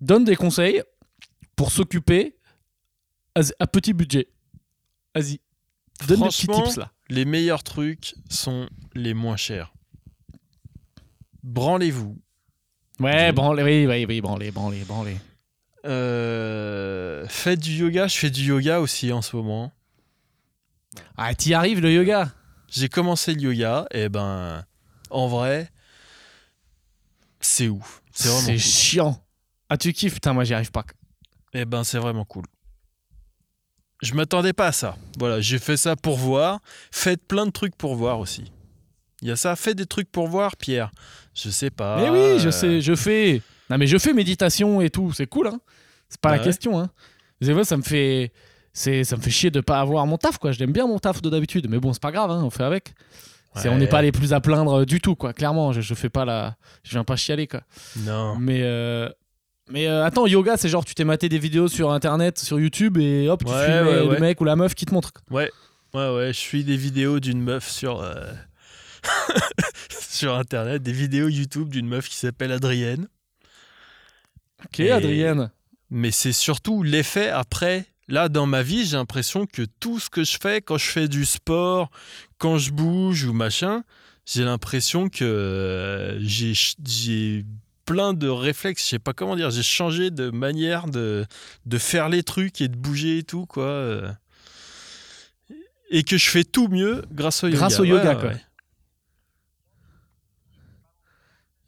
donnent 0.00 0.24
des 0.24 0.36
conseils 0.36 0.82
pour 1.56 1.70
s'occuper 1.72 2.36
à, 3.34 3.40
à 3.58 3.66
petit 3.66 3.92
budget. 3.92 4.28
Vas-y. 5.14 5.40
Donne 6.06 6.20
des 6.20 6.26
petits 6.28 6.46
tips, 6.46 6.76
là. 6.76 6.92
les 7.08 7.24
meilleurs 7.24 7.62
trucs 7.64 8.14
sont 8.30 8.68
les 8.94 9.14
moins 9.14 9.36
chers. 9.36 9.72
Branlez-vous. 11.42 12.16
Ouais, 13.00 13.32
branlez, 13.32 13.62
oui, 13.62 13.86
oui, 13.86 14.04
oui, 14.08 14.20
branlez, 14.20 14.50
branlez, 14.50 14.84
branlez. 14.84 15.16
Euh, 15.84 17.26
faites 17.28 17.60
du 17.60 17.72
yoga. 17.72 18.06
Je 18.08 18.16
fais 18.18 18.30
du 18.30 18.42
yoga 18.44 18.80
aussi 18.80 19.12
en 19.12 19.22
ce 19.22 19.36
moment. 19.36 19.72
Ah, 21.16 21.34
t'y 21.34 21.54
arrives, 21.54 21.80
le 21.80 21.92
yoga? 21.92 22.32
J'ai 22.70 22.88
commencé 22.88 23.34
le 23.34 23.40
yoga 23.40 23.86
et 23.90 24.08
ben, 24.08 24.64
en 25.10 25.26
vrai, 25.28 25.70
c'est 27.40 27.68
ouf. 27.68 28.02
C'est 28.12 28.28
vraiment. 28.28 28.40
C'est 28.46 28.52
cool. 28.52 28.58
chiant. 28.60 29.24
Ah, 29.70 29.76
tu 29.76 29.92
kiffes 29.92 30.14
Putain, 30.14 30.32
moi, 30.32 30.44
j'y 30.44 30.54
arrive 30.54 30.70
pas. 30.70 30.84
Eh 31.54 31.64
ben, 31.64 31.84
c'est 31.84 31.98
vraiment 31.98 32.24
cool. 32.24 32.44
Je 34.02 34.14
m'attendais 34.14 34.52
pas 34.52 34.68
à 34.68 34.72
ça. 34.72 34.96
Voilà, 35.18 35.40
j'ai 35.40 35.58
fait 35.58 35.76
ça 35.76 35.96
pour 35.96 36.16
voir. 36.16 36.60
Faites 36.92 37.26
plein 37.26 37.46
de 37.46 37.50
trucs 37.50 37.74
pour 37.76 37.96
voir 37.96 38.20
aussi. 38.20 38.52
Il 39.22 39.28
y 39.28 39.30
a 39.32 39.36
ça, 39.36 39.56
faites 39.56 39.76
des 39.76 39.86
trucs 39.86 40.10
pour 40.10 40.28
voir, 40.28 40.56
Pierre. 40.56 40.90
Je 41.34 41.50
sais 41.50 41.70
pas. 41.70 42.00
mais 42.00 42.08
oui, 42.10 42.38
je 42.40 42.50
sais, 42.50 42.80
je 42.80 42.94
fais. 42.94 43.42
Non, 43.68 43.76
mais 43.78 43.86
je 43.88 43.98
fais 43.98 44.12
méditation 44.12 44.80
et 44.80 44.90
tout, 44.90 45.12
c'est 45.12 45.26
cool, 45.26 45.48
hein. 45.48 45.60
C'est 46.08 46.20
pas 46.20 46.30
Bah 46.30 46.36
la 46.36 46.40
ouais. 46.42 46.46
question, 46.48 46.78
hein. 46.78 46.90
Des 47.40 47.52
fois, 47.52 47.64
ça 47.64 47.76
me 47.76 47.82
fait. 47.82 48.32
C'est, 48.72 49.02
ça 49.04 49.16
me 49.16 49.20
fait 49.22 49.30
chier 49.30 49.50
de 49.50 49.60
pas 49.60 49.80
avoir 49.80 50.06
mon 50.06 50.16
taf, 50.18 50.38
quoi. 50.38 50.52
J'aime 50.52 50.72
bien 50.72 50.86
mon 50.86 50.98
taf 50.98 51.20
de 51.22 51.30
d'habitude, 51.30 51.66
mais 51.68 51.78
bon, 51.80 51.92
c'est 51.92 52.02
pas 52.02 52.12
grave, 52.12 52.30
hein, 52.30 52.42
on 52.44 52.50
fait 52.50 52.64
avec. 52.64 52.94
C'est, 53.56 53.68
on 53.68 53.72
Ouais. 53.72 53.78
n'est 53.78 53.86
pas 53.88 54.02
les 54.02 54.12
plus 54.12 54.32
à 54.34 54.40
plaindre 54.40 54.84
du 54.86 55.00
tout, 55.00 55.16
quoi. 55.16 55.32
Clairement, 55.32 55.72
je, 55.72 55.80
je 55.80 55.94
fais 55.94 56.10
pas 56.10 56.24
la. 56.24 56.56
Je 56.84 56.90
viens 56.90 57.02
pas 57.04 57.16
chialer, 57.16 57.46
quoi. 57.48 57.62
Non. 57.96 58.36
Mais. 58.38 58.60
euh, 58.62 59.08
Mais 59.70 59.88
euh, 59.88 60.04
attends, 60.04 60.26
yoga, 60.26 60.56
c'est 60.56 60.68
genre 60.68 60.84
tu 60.84 60.94
t'es 60.94 61.04
maté 61.04 61.28
des 61.28 61.38
vidéos 61.38 61.66
sur 61.68 61.90
internet, 61.92 62.38
sur 62.38 62.60
YouTube 62.60 62.98
et 62.98 63.28
hop, 63.28 63.44
tu 63.44 63.50
Ouais, 63.50 63.64
filmes 63.66 63.86
ouais, 63.86 63.94
le 64.00 64.08
ouais. 64.10 64.20
mec 64.20 64.40
ou 64.40 64.44
la 64.44 64.54
meuf 64.54 64.74
qui 64.74 64.86
te 64.86 64.94
montre. 64.94 65.10
Ouais, 65.30 65.50
ouais, 65.94 66.14
ouais. 66.14 66.28
Je 66.28 66.38
suis 66.38 66.62
des 66.62 66.76
vidéos 66.76 67.18
d'une 67.20 67.40
meuf 67.42 67.68
sur. 67.68 68.00
euh, 68.00 68.30
sur 70.00 70.34
internet, 70.36 70.82
des 70.82 70.92
vidéos 70.92 71.28
YouTube 71.28 71.68
d'une 71.70 71.86
meuf 71.88 72.08
qui 72.08 72.16
s'appelle 72.16 72.52
Adrienne. 72.52 73.08
Ok, 74.64 74.80
Et- 74.80 74.90
Adrienne. 74.92 75.50
Mais 75.90 76.10
c'est 76.10 76.32
surtout 76.32 76.82
l'effet 76.82 77.30
après. 77.30 77.86
Là, 78.08 78.28
dans 78.30 78.46
ma 78.46 78.62
vie, 78.62 78.86
j'ai 78.86 78.96
l'impression 78.96 79.46
que 79.46 79.62
tout 79.80 79.98
ce 80.00 80.08
que 80.08 80.24
je 80.24 80.38
fais, 80.40 80.62
quand 80.62 80.78
je 80.78 80.86
fais 80.86 81.08
du 81.08 81.24
sport, 81.26 81.90
quand 82.38 82.56
je 82.56 82.72
bouge 82.72 83.24
ou 83.24 83.32
machin, 83.34 83.84
j'ai 84.24 84.44
l'impression 84.44 85.08
que 85.10 85.24
euh, 85.24 86.18
j'ai 86.20 86.52
j'ai 86.86 87.44
plein 87.84 88.12
de 88.14 88.28
réflexes, 88.28 88.82
je 88.84 88.88
sais 88.90 88.98
pas 88.98 89.12
comment 89.14 89.36
dire, 89.36 89.50
j'ai 89.50 89.62
changé 89.62 90.10
de 90.10 90.30
manière 90.30 90.86
de, 90.86 91.24
de 91.66 91.78
faire 91.78 92.08
les 92.10 92.22
trucs 92.22 92.60
et 92.60 92.68
de 92.68 92.76
bouger 92.76 93.18
et 93.18 93.22
tout, 93.22 93.46
quoi. 93.46 93.64
euh. 93.64 94.10
Et 95.90 96.02
que 96.02 96.18
je 96.18 96.28
fais 96.28 96.44
tout 96.44 96.68
mieux 96.68 97.02
grâce 97.12 97.42
au 97.44 97.46
yoga. 97.46 97.58
Grâce 97.58 97.80
au 97.80 97.84
yoga, 97.84 98.14
Ouais, 98.14 98.20
quoi. 98.20 98.28
ouais. 98.30 98.42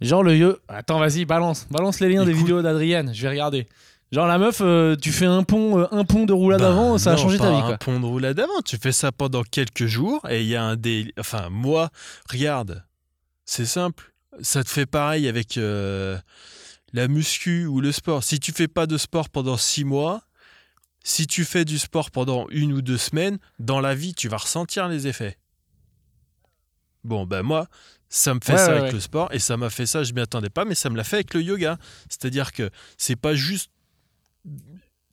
Genre 0.02 0.22
le 0.22 0.36
yo. 0.36 0.56
Attends, 0.68 0.98
vas-y, 0.98 1.24
balance. 1.26 1.66
Balance 1.70 2.00
les 2.00 2.08
liens 2.08 2.24
des 2.24 2.32
vidéos 2.32 2.62
d'Adrienne, 2.62 3.12
je 3.14 3.22
vais 3.22 3.28
regarder. 3.28 3.66
Genre 4.12 4.26
la 4.26 4.38
meuf, 4.38 4.58
euh, 4.60 4.96
tu 4.96 5.12
fais 5.12 5.26
un 5.26 5.44
pont, 5.44 5.78
euh, 5.80 5.86
un 5.92 6.04
pont 6.04 6.24
de 6.26 6.32
roulade 6.32 6.60
Bah, 6.60 6.70
avant, 6.70 6.98
ça 6.98 7.12
a 7.12 7.16
changé 7.16 7.38
ta 7.38 7.48
vie, 7.50 7.56
un 7.58 7.60
quoi. 7.62 7.78
pont 7.78 8.00
de 8.00 8.04
roulade 8.06 8.40
avant. 8.40 8.60
Tu 8.64 8.76
fais 8.76 8.90
ça 8.92 9.12
pendant 9.12 9.44
quelques 9.44 9.86
jours 9.86 10.28
et 10.28 10.42
il 10.42 10.48
y 10.48 10.56
a 10.56 10.64
un 10.64 10.74
des. 10.76 11.12
Enfin, 11.18 11.48
moi, 11.48 11.90
regarde, 12.28 12.84
c'est 13.44 13.66
simple. 13.66 14.12
Ça 14.42 14.64
te 14.64 14.68
fait 14.68 14.86
pareil 14.86 15.28
avec 15.28 15.56
euh, 15.58 16.18
la 16.92 17.06
muscu 17.06 17.66
ou 17.66 17.80
le 17.80 17.92
sport. 17.92 18.24
Si 18.24 18.40
tu 18.40 18.50
fais 18.52 18.66
pas 18.68 18.86
de 18.86 18.98
sport 18.98 19.28
pendant 19.28 19.56
six 19.56 19.84
mois, 19.84 20.22
si 21.04 21.28
tu 21.28 21.44
fais 21.44 21.64
du 21.64 21.78
sport 21.78 22.10
pendant 22.10 22.46
une 22.50 22.72
ou 22.72 22.82
deux 22.82 22.98
semaines, 22.98 23.38
dans 23.60 23.80
la 23.80 23.94
vie, 23.94 24.14
tu 24.14 24.28
vas 24.28 24.38
ressentir 24.38 24.88
les 24.88 25.06
effets. 25.06 25.38
Bon, 27.04 27.26
ben 27.26 27.42
moi, 27.42 27.66
ça 28.08 28.34
me 28.34 28.40
fait 28.42 28.52
Ouais, 28.52 28.58
ça 28.58 28.66
ouais, 28.66 28.72
avec 28.72 28.82
ouais. 28.86 28.92
le 28.92 29.00
sport 29.00 29.28
et 29.32 29.38
ça 29.38 29.56
m'a 29.56 29.70
fait 29.70 29.86
ça, 29.86 30.02
je 30.02 30.12
m'y 30.12 30.20
attendais 30.20 30.50
pas, 30.50 30.64
mais 30.64 30.74
ça 30.74 30.90
me 30.90 30.96
l'a 30.96 31.04
fait 31.04 31.16
avec 31.16 31.32
le 31.34 31.42
yoga. 31.42 31.78
C'est-à-dire 32.08 32.52
que 32.52 32.70
c'est 32.98 33.16
pas 33.16 33.34
juste 33.34 33.70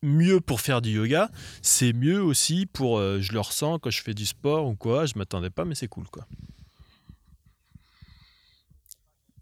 mieux 0.03 0.39
pour 0.41 0.61
faire 0.61 0.81
du 0.81 0.91
yoga, 0.91 1.29
c'est 1.61 1.93
mieux 1.93 2.21
aussi 2.21 2.65
pour, 2.65 2.99
euh, 2.99 3.19
je 3.21 3.33
le 3.33 3.39
ressens 3.39 3.79
quand 3.79 3.89
je 3.89 4.01
fais 4.01 4.13
du 4.13 4.25
sport 4.25 4.67
ou 4.67 4.75
quoi, 4.75 5.05
je 5.05 5.13
m'attendais 5.17 5.49
pas, 5.49 5.65
mais 5.65 5.75
c'est 5.75 5.87
cool 5.87 6.05
quoi. 6.09 6.25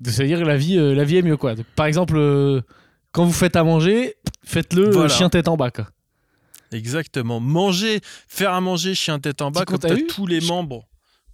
C'est-à-dire 0.04 0.40
que 0.40 0.44
la 0.44 0.58
vie, 0.58 0.78
euh, 0.78 0.94
la 0.94 1.04
vie 1.06 1.18
est 1.18 1.22
mieux, 1.22 1.38
quoi. 1.38 1.56
Donc, 1.56 1.66
par 1.76 1.86
exemple, 1.86 2.16
euh, 2.18 2.62
quand 3.12 3.24
vous 3.26 3.32
faites 3.34 3.56
à 3.56 3.64
manger, 3.64 4.16
faites-le 4.44 4.90
Voilà. 4.92 5.10
chien 5.10 5.30
tête 5.30 5.48
en 5.48 5.56
bas, 5.58 5.72
quoi. 5.72 5.90
Exactement. 6.72 7.40
Manger, 7.40 8.02
faire 8.28 8.52
à 8.52 8.60
manger 8.60 8.94
chien 8.94 9.20
tête 9.20 9.42
en 9.42 9.52
bas, 9.52 9.64
quand 9.66 9.78
t'as 9.78 9.96
eu 9.96 10.08
tous 10.08 10.28
les 10.28 10.42
membres 10.42 10.88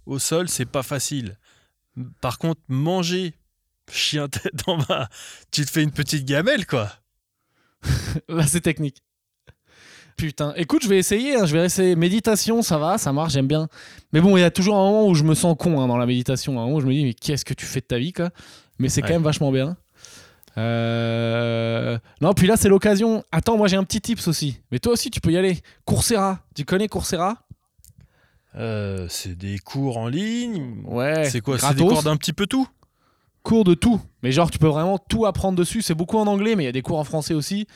au 0.06 0.18
sol, 0.18 0.48
c'est 0.48 0.64
pas 0.66 0.82
facile. 0.84 1.36
Par 2.20 2.38
contre, 2.38 2.60
manger 2.68 3.34
chien 3.90 4.28
tête 4.28 4.62
en 4.68 4.78
bas, 4.78 5.08
tu 5.50 5.64
te 5.64 5.70
fais 5.70 5.82
une 5.82 5.90
petite 5.90 6.24
gamelle 6.24 6.64
quoi. 6.66 6.90
Là, 8.28 8.46
c'est 8.46 8.60
technique. 8.60 9.02
Putain, 10.22 10.54
écoute, 10.56 10.84
je 10.84 10.88
vais 10.88 10.98
essayer, 10.98 11.34
hein, 11.34 11.46
je 11.46 11.52
vais 11.52 11.64
essayer. 11.64 11.96
Méditation, 11.96 12.62
ça 12.62 12.78
va, 12.78 12.96
ça 12.96 13.12
marche, 13.12 13.32
j'aime 13.32 13.48
bien. 13.48 13.66
Mais 14.12 14.20
bon, 14.20 14.36
il 14.36 14.40
y 14.40 14.44
a 14.44 14.52
toujours 14.52 14.76
un 14.76 14.84
moment 14.88 15.08
où 15.08 15.16
je 15.16 15.24
me 15.24 15.34
sens 15.34 15.56
con 15.58 15.80
hein, 15.80 15.88
dans 15.88 15.96
la 15.96 16.06
méditation. 16.06 16.52
Un 16.60 16.62
moment 16.62 16.76
où 16.76 16.80
je 16.80 16.86
me 16.86 16.92
dis, 16.92 17.02
mais 17.02 17.12
qu'est-ce 17.12 17.44
que 17.44 17.54
tu 17.54 17.66
fais 17.66 17.80
de 17.80 17.86
ta 17.86 17.98
vie, 17.98 18.12
quoi? 18.12 18.30
Mais 18.78 18.88
c'est 18.88 19.02
quand 19.02 19.08
même 19.08 19.24
vachement 19.24 19.50
bien. 19.50 19.76
Euh, 20.58 21.98
Non, 22.20 22.34
puis 22.34 22.46
là, 22.46 22.56
c'est 22.56 22.68
l'occasion. 22.68 23.24
Attends, 23.32 23.56
moi, 23.56 23.66
j'ai 23.66 23.74
un 23.74 23.82
petit 23.82 24.00
tips 24.00 24.28
aussi. 24.28 24.60
Mais 24.70 24.78
toi 24.78 24.92
aussi, 24.92 25.10
tu 25.10 25.20
peux 25.20 25.32
y 25.32 25.36
aller. 25.36 25.58
Coursera. 25.86 26.38
Tu 26.54 26.64
connais 26.64 26.86
Coursera? 26.86 27.38
Euh, 28.54 29.06
c'est 29.08 29.36
des 29.36 29.58
cours 29.58 29.96
en 29.96 30.06
ligne. 30.06 30.84
Ouais. 30.84 31.24
c'est 31.24 31.40
quoi? 31.40 31.58
C'est 31.58 31.74
des 31.74 31.84
cours 31.84 32.04
d'un 32.04 32.16
petit 32.16 32.32
peu 32.32 32.46
tout? 32.46 32.68
Cours 33.42 33.64
de 33.64 33.74
tout. 33.74 34.00
Mais 34.22 34.30
genre, 34.30 34.52
tu 34.52 34.60
peux 34.60 34.68
vraiment 34.68 34.98
tout 34.98 35.26
apprendre 35.26 35.58
dessus. 35.58 35.82
C'est 35.82 35.96
beaucoup 35.96 36.18
en 36.18 36.28
anglais, 36.28 36.54
mais 36.54 36.62
il 36.62 36.66
y 36.66 36.68
a 36.68 36.72
des 36.72 36.82
cours 36.82 37.00
en 37.00 37.04
français 37.04 37.34
aussi. 37.34 37.66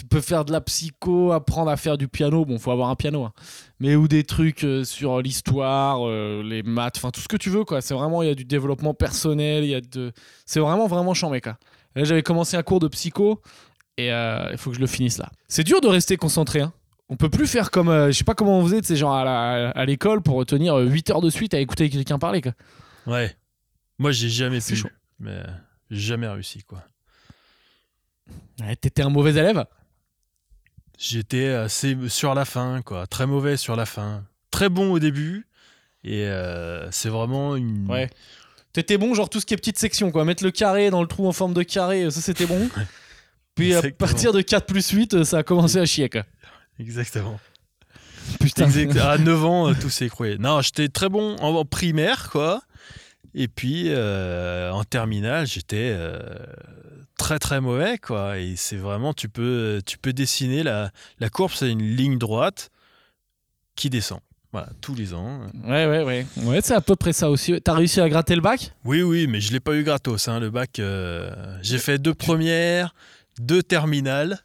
Tu 0.00 0.06
peux 0.06 0.22
faire 0.22 0.46
de 0.46 0.52
la 0.52 0.62
psycho, 0.62 1.30
apprendre 1.32 1.70
à 1.70 1.76
faire 1.76 1.98
du 1.98 2.08
piano. 2.08 2.46
Bon, 2.46 2.58
faut 2.58 2.70
avoir 2.70 2.88
un 2.88 2.96
piano. 2.96 3.22
hein. 3.24 3.32
Mais 3.80 3.96
ou 3.96 4.08
des 4.08 4.24
trucs 4.24 4.64
euh, 4.64 4.82
sur 4.82 5.20
l'histoire, 5.20 6.08
euh, 6.08 6.42
les 6.42 6.62
maths, 6.62 6.94
enfin 6.96 7.10
tout 7.10 7.20
ce 7.20 7.28
que 7.28 7.36
tu 7.36 7.50
veux, 7.50 7.64
quoi. 7.64 7.82
C'est 7.82 7.92
vraiment, 7.92 8.22
il 8.22 8.28
y 8.28 8.30
a 8.30 8.34
du 8.34 8.46
développement 8.46 8.94
personnel. 8.94 9.62
Il 9.64 9.68
y 9.70 9.74
a 9.74 9.82
de. 9.82 10.12
C'est 10.46 10.58
vraiment, 10.60 10.86
vraiment 10.86 11.12
chiant, 11.12 11.28
mec. 11.28 11.46
hein. 11.48 11.58
Là, 11.96 12.04
j'avais 12.04 12.22
commencé 12.22 12.56
un 12.56 12.62
cours 12.62 12.80
de 12.80 12.88
psycho 12.88 13.42
et 13.98 14.10
euh, 14.10 14.48
il 14.52 14.56
faut 14.56 14.70
que 14.70 14.76
je 14.76 14.80
le 14.80 14.86
finisse 14.86 15.18
là. 15.18 15.30
C'est 15.48 15.64
dur 15.64 15.82
de 15.82 15.88
rester 15.88 16.16
concentré. 16.16 16.60
Hein. 16.62 16.72
On 17.10 17.16
peut 17.16 17.28
plus 17.28 17.46
faire 17.46 17.70
comme. 17.70 17.88
je 18.06 18.12
sais 18.12 18.24
pas 18.24 18.34
comment 18.34 18.58
on 18.58 18.64
faisait, 18.64 18.80
c'est 18.82 18.96
genre 18.96 19.12
à 19.14 19.24
la- 19.24 19.70
à 19.70 19.84
l'école 19.84 20.22
pour 20.22 20.46
tenir 20.46 20.76
8 20.76 21.10
heures 21.10 21.20
de 21.20 21.28
suite 21.28 21.52
à 21.52 21.58
écouter 21.60 21.90
quelqu'un 21.90 22.18
parler, 22.18 22.40
quoi. 22.40 22.52
Ouais. 23.06 23.36
Moi, 23.98 24.12
j'ai 24.12 24.30
jamais 24.30 24.60
pu. 24.60 24.82
Mais 25.18 25.42
jamais 25.90 26.26
réussi 26.26 26.62
quoi. 26.62 26.84
Ouais, 28.60 28.76
T'étais 28.76 29.02
un 29.02 29.10
mauvais 29.10 29.32
élève 29.32 29.66
J'étais 31.02 31.48
assez 31.48 31.96
sur 32.08 32.34
la 32.34 32.44
fin, 32.44 32.82
quoi. 32.82 33.06
Très 33.06 33.26
mauvais 33.26 33.56
sur 33.56 33.74
la 33.74 33.86
fin. 33.86 34.22
Très 34.50 34.68
bon 34.68 34.92
au 34.92 34.98
début. 34.98 35.46
Et 36.04 36.26
euh, 36.26 36.90
c'est 36.90 37.08
vraiment 37.08 37.56
une. 37.56 37.90
Ouais. 37.90 38.10
T'étais 38.74 38.98
bon, 38.98 39.14
genre 39.14 39.30
tout 39.30 39.40
ce 39.40 39.46
qui 39.46 39.54
est 39.54 39.56
petite 39.56 39.78
section, 39.78 40.10
quoi. 40.10 40.26
Mettre 40.26 40.44
le 40.44 40.50
carré 40.50 40.90
dans 40.90 41.00
le 41.00 41.08
trou 41.08 41.26
en 41.26 41.32
forme 41.32 41.54
de 41.54 41.62
carré, 41.62 42.04
euh, 42.04 42.10
ça 42.10 42.20
c'était 42.20 42.44
bon. 42.46 42.68
Puis 43.54 43.74
à 43.74 43.82
partir 43.92 44.32
de 44.32 44.42
4 44.42 44.66
plus 44.66 44.90
8, 44.90 45.14
euh, 45.14 45.24
ça 45.24 45.38
a 45.38 45.42
commencé 45.42 45.78
à 45.78 45.86
chier, 45.86 46.08
quoi. 46.10 46.22
Exactement. 46.78 47.40
Putain. 48.38 48.70
Exact- 48.70 48.96
À 49.04 49.16
9 49.18 49.44
ans, 49.46 49.70
euh, 49.70 49.74
tout 49.80 49.88
s'est 49.90 50.06
écroulé. 50.06 50.36
Non, 50.38 50.60
j'étais 50.60 50.88
très 50.88 51.08
bon 51.08 51.36
en, 51.36 51.54
en 51.54 51.64
primaire, 51.64 52.28
quoi. 52.30 52.62
Et 53.34 53.48
puis, 53.48 53.84
euh, 53.88 54.70
en 54.70 54.84
terminale, 54.84 55.46
j'étais 55.46 55.92
euh, 55.94 56.18
très 57.20 57.38
très 57.38 57.60
mauvais, 57.60 57.98
quoi. 57.98 58.38
Et 58.38 58.54
c'est 58.56 58.76
vraiment, 58.76 59.12
tu 59.12 59.28
peux, 59.28 59.80
tu 59.84 59.98
peux 59.98 60.12
dessiner 60.12 60.62
la, 60.62 60.90
la 61.20 61.28
courbe, 61.28 61.52
c'est 61.54 61.70
une 61.70 61.82
ligne 61.82 62.18
droite 62.18 62.70
qui 63.76 63.90
descend. 63.90 64.20
Voilà, 64.52 64.70
tous 64.80 64.94
les 64.94 65.14
ans. 65.14 65.42
Ouais, 65.64 65.86
ouais, 65.86 66.02
ouais. 66.02 66.26
Ouais, 66.38 66.60
c'est 66.62 66.74
à 66.74 66.80
peu 66.80 66.96
près 66.96 67.12
ça 67.12 67.30
aussi. 67.30 67.60
T'as 67.62 67.74
réussi 67.74 68.00
à 68.00 68.08
gratter 68.08 68.34
le 68.34 68.40
bac? 68.40 68.72
Oui, 68.84 69.02
oui, 69.02 69.26
mais 69.28 69.40
je 69.40 69.52
l'ai 69.52 69.60
pas 69.60 69.74
eu 69.76 69.84
gratos. 69.84 70.26
Hein, 70.26 70.40
le 70.40 70.50
bac, 70.50 70.80
euh, 70.80 71.30
j'ai 71.62 71.78
fait 71.78 71.98
deux 71.98 72.14
premières, 72.14 72.94
deux 73.38 73.62
terminales. 73.62 74.40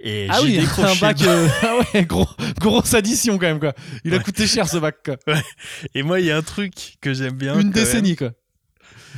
Et 0.00 0.26
ah 0.30 0.40
oui, 0.42 0.58
décroché 0.58 0.88
un 0.88 1.00
bac. 1.00 1.22
euh, 1.22 1.48
ah 1.62 1.76
ouais, 1.94 2.04
gros, 2.04 2.26
grosse 2.58 2.94
addition 2.94 3.38
quand 3.38 3.46
même, 3.46 3.60
quoi. 3.60 3.74
Il 4.04 4.14
a 4.14 4.18
coûté 4.18 4.46
cher 4.46 4.68
ce 4.68 4.78
bac, 4.78 4.96
quoi. 5.04 5.16
Et 5.94 6.02
moi, 6.02 6.18
il 6.18 6.26
y 6.26 6.32
a 6.32 6.36
un 6.36 6.42
truc 6.42 6.96
que 7.00 7.14
j'aime 7.14 7.36
bien. 7.36 7.54
Une 7.54 7.68
même. 7.68 7.72
décennie, 7.72 8.16
quoi. 8.16 8.32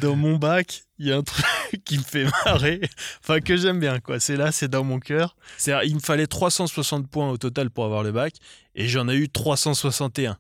Dans 0.03 0.15
mon 0.15 0.37
bac, 0.37 0.83
il 0.99 1.07
y 1.07 1.13
a 1.13 1.17
un 1.17 1.23
truc 1.23 1.45
qui 1.85 1.99
me 1.99 2.03
fait 2.03 2.27
marrer. 2.45 2.81
Enfin, 3.23 3.41
que 3.41 3.57
j'aime 3.57 3.81
bien, 3.81 4.01
quoi. 4.01 4.21
C'est 4.21 4.37
là, 4.37 4.53
c'est 4.53 4.69
dans 4.69 4.85
mon 4.85 4.99
cœur. 4.99 5.37
C'est, 5.59 5.73
il 5.87 5.95
me 5.95 6.01
fallait 6.01 6.27
360 6.27 7.09
points 7.09 7.31
au 7.31 7.37
total 7.37 7.71
pour 7.71 7.85
avoir 7.85 8.03
le 8.03 8.13
bac. 8.13 8.35
Et 8.75 8.89
j'en 8.89 9.09
ai 9.09 9.15
eu 9.15 9.29
361. 9.29 10.39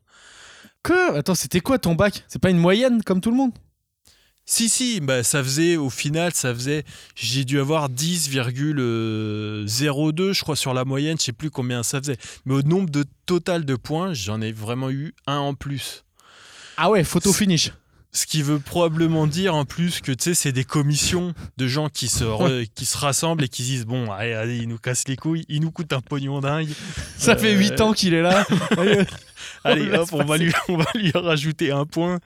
Quoi 0.82 1.16
Attends, 1.16 1.34
c'était 1.34 1.60
quoi 1.60 1.78
ton 1.78 1.94
bac? 1.94 2.24
C'est 2.28 2.40
pas 2.40 2.50
une 2.50 2.58
moyenne 2.58 3.02
comme 3.02 3.20
tout 3.20 3.30
le 3.30 3.36
monde? 3.36 3.52
Si, 4.48 4.68
si, 4.68 5.00
bah, 5.00 5.24
ça 5.24 5.42
faisait, 5.42 5.76
au 5.76 5.90
final, 5.90 6.32
ça 6.32 6.54
faisait, 6.54 6.84
j'ai 7.16 7.44
dû 7.44 7.58
avoir 7.58 7.90
10,02, 7.90 10.32
je 10.32 10.40
crois, 10.40 10.54
sur 10.54 10.72
la 10.72 10.84
moyenne, 10.84 11.18
je 11.18 11.24
sais 11.24 11.32
plus 11.32 11.50
combien 11.50 11.82
ça 11.82 11.98
faisait. 11.98 12.16
Mais 12.44 12.54
au 12.54 12.62
nombre 12.62 12.88
de 12.88 13.04
total 13.26 13.64
de 13.64 13.74
points, 13.74 14.14
j'en 14.14 14.40
ai 14.40 14.52
vraiment 14.52 14.88
eu 14.88 15.16
un 15.26 15.38
en 15.38 15.54
plus. 15.54 16.04
Ah 16.76 16.90
ouais, 16.90 17.02
photo 17.02 17.32
finish. 17.32 17.72
Ce 18.16 18.24
qui 18.26 18.40
veut 18.42 18.58
probablement 18.58 19.26
dire 19.26 19.54
en 19.54 19.66
plus 19.66 20.00
que 20.00 20.10
tu 20.10 20.24
sais, 20.24 20.34
c'est 20.34 20.52
des 20.52 20.64
commissions 20.64 21.34
de 21.58 21.66
gens 21.66 21.90
qui 21.90 22.08
se, 22.08 22.24
re- 22.24 22.66
qui 22.74 22.86
se 22.86 22.96
rassemblent 22.96 23.44
et 23.44 23.48
qui 23.48 23.62
se 23.62 23.68
disent 23.68 23.84
Bon, 23.86 24.10
allez, 24.10 24.32
allez, 24.32 24.56
il 24.56 24.68
nous 24.68 24.78
casse 24.78 25.06
les 25.06 25.16
couilles, 25.16 25.44
il 25.48 25.60
nous 25.60 25.70
coûte 25.70 25.92
un 25.92 26.00
pognon 26.00 26.40
dingue. 26.40 26.68
Ça 27.18 27.32
Euh, 27.32 27.36
fait 27.36 27.52
8 27.52 27.80
ans 27.82 27.92
qu'il 27.92 28.14
est 28.14 28.22
là. 28.22 28.46
Allez, 28.78 29.04
Allez, 29.64 29.84
laisse 29.86 30.00
hop, 30.00 30.08
on 30.14 30.24
va, 30.24 30.38
lui, 30.38 30.50
on 30.68 30.78
va 30.78 30.86
lui 30.94 31.10
rajouter 31.12 31.70
un 31.72 31.84
point. 31.84 32.18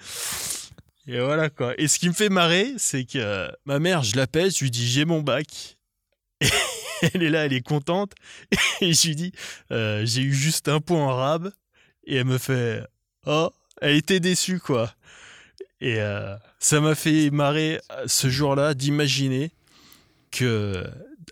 Et 1.08 1.18
voilà 1.18 1.50
quoi. 1.50 1.74
Et 1.76 1.88
ce 1.88 1.98
qui 1.98 2.08
me 2.08 2.14
fait 2.14 2.28
marrer, 2.28 2.72
c'est 2.76 3.04
que 3.04 3.18
euh, 3.18 3.48
ma 3.64 3.78
mère, 3.80 4.02
je 4.04 4.14
l'appelle, 4.16 4.50
je 4.52 4.60
lui 4.60 4.70
dis 4.70 4.86
J'ai 4.88 5.04
mon 5.04 5.22
bac. 5.22 5.76
Et 6.40 6.46
elle 7.14 7.22
est 7.24 7.30
là, 7.30 7.46
elle 7.46 7.52
est 7.52 7.62
contente. 7.66 8.12
Et 8.80 8.92
je 8.92 9.08
lui 9.08 9.16
dis 9.16 9.32
Euh, 9.72 10.06
J'ai 10.06 10.22
eu 10.22 10.32
juste 10.32 10.68
un 10.68 10.78
point 10.80 11.02
en 11.04 11.16
rab. 11.16 11.50
Et 12.06 12.16
elle 12.16 12.26
me 12.26 12.38
fait 12.38 12.84
Oh, 13.26 13.50
elle 13.82 13.96
était 13.96 14.20
déçue 14.20 14.60
quoi. 14.60 14.94
Et 15.80 15.96
euh, 15.98 16.34
ça 16.58 16.80
m'a 16.80 16.94
fait 16.94 17.30
marrer 17.30 17.80
euh, 17.92 18.04
ce 18.06 18.28
jour-là 18.28 18.74
d'imaginer 18.74 19.50
que 20.30 20.84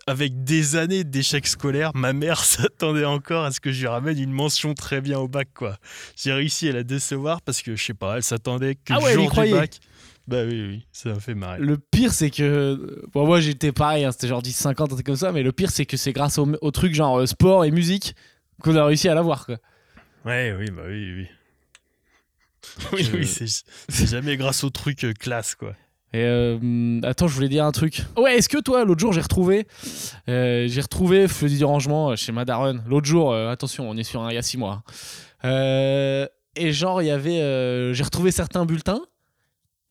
avec 0.07 0.43
des 0.43 0.75
années 0.75 1.03
d'échecs 1.03 1.45
scolaires, 1.47 1.91
ma 1.93 2.13
mère 2.13 2.39
s'attendait 2.43 3.05
encore 3.05 3.45
à 3.45 3.51
ce 3.51 3.59
que 3.59 3.71
je 3.71 3.81
lui 3.81 3.87
ramène 3.87 4.19
une 4.19 4.31
mention 4.31 4.73
très 4.73 5.01
bien 5.01 5.19
au 5.19 5.27
bac 5.27 5.49
quoi. 5.53 5.77
J'ai 6.15 6.33
réussi 6.33 6.67
à 6.69 6.71
la 6.73 6.83
décevoir 6.83 7.41
parce 7.41 7.61
que 7.61 7.75
je 7.75 7.83
sais 7.83 7.93
pas, 7.93 8.17
elle 8.17 8.23
s'attendait 8.23 8.75
que 8.75 8.93
Ah 8.93 8.97
le 8.97 9.03
ouais, 9.03 9.11
y 9.11 9.13
jour 9.15 9.31
du 9.31 9.51
bac. 9.51 9.79
Bah 10.27 10.43
oui 10.45 10.61
oui, 10.67 10.85
ça 10.91 11.09
m'a 11.09 11.19
fait 11.19 11.33
marrer. 11.33 11.59
Le 11.59 11.77
pire, 11.79 12.13
c'est 12.13 12.29
que. 12.29 13.03
Bon, 13.13 13.25
moi, 13.25 13.39
j'étais 13.39 13.71
pareil, 13.71 14.05
hein, 14.05 14.11
c'était 14.11 14.27
genre 14.27 14.43
10-50, 14.43 14.83
un 14.83 14.87
truc 14.87 15.03
comme 15.03 15.15
ça, 15.15 15.31
mais 15.31 15.41
le 15.41 15.51
pire, 15.51 15.71
c'est 15.71 15.87
que 15.87 15.97
c'est 15.97 16.13
grâce 16.13 16.37
au, 16.37 16.47
au 16.61 16.69
truc 16.69 16.93
genre 16.93 17.19
euh, 17.19 17.25
sport 17.25 17.65
et 17.65 17.71
musique 17.71 18.13
qu'on 18.61 18.75
a 18.75 18.85
réussi 18.85 19.09
à 19.09 19.15
l'avoir, 19.15 19.47
quoi. 19.47 19.57
Ouais 20.25 20.53
oui 20.55 20.69
bah 20.69 20.83
oui 20.87 21.13
oui. 21.17 21.27
Oui 22.93 23.09
oui, 23.13 23.25
c'est 23.25 23.45
c'est 23.89 24.07
jamais 24.07 24.37
grâce 24.37 24.63
au 24.63 24.69
truc 24.69 25.03
euh, 25.03 25.13
classe 25.13 25.55
quoi. 25.55 25.73
Et 26.11 26.23
euh, 26.23 26.99
attends, 27.03 27.27
je 27.27 27.35
voulais 27.35 27.49
dire 27.49 27.65
un 27.65 27.71
truc. 27.71 28.01
Ouais, 28.17 28.35
est-ce 28.37 28.49
que 28.49 28.57
toi, 28.59 28.83
l'autre 28.83 28.99
jour, 28.99 29.13
j'ai 29.13 29.21
retrouvé, 29.21 29.67
euh, 30.27 30.67
j'ai 30.67 30.81
retrouvé 30.81 31.27
Feu 31.27 31.47
du 31.47 31.63
rangement 31.63 32.09
euh, 32.09 32.15
chez 32.15 32.31
Madaron. 32.31 32.79
L'autre 32.87 33.05
jour, 33.05 33.31
euh, 33.31 33.51
attention, 33.51 33.87
on 33.87 33.95
est 33.95 34.03
sur 34.03 34.23
un 34.23 34.31
il 34.31 34.33
y 34.33 34.37
a 34.39 34.41
6 34.41 34.57
mois. 34.57 34.81
Euh, 35.45 36.25
et 36.55 36.71
genre, 36.71 37.03
il 37.03 37.05
y 37.05 37.11
avait, 37.11 37.41
euh, 37.41 37.93
j'ai 37.93 38.03
retrouvé 38.03 38.31
certains 38.31 38.65
bulletins. 38.65 39.01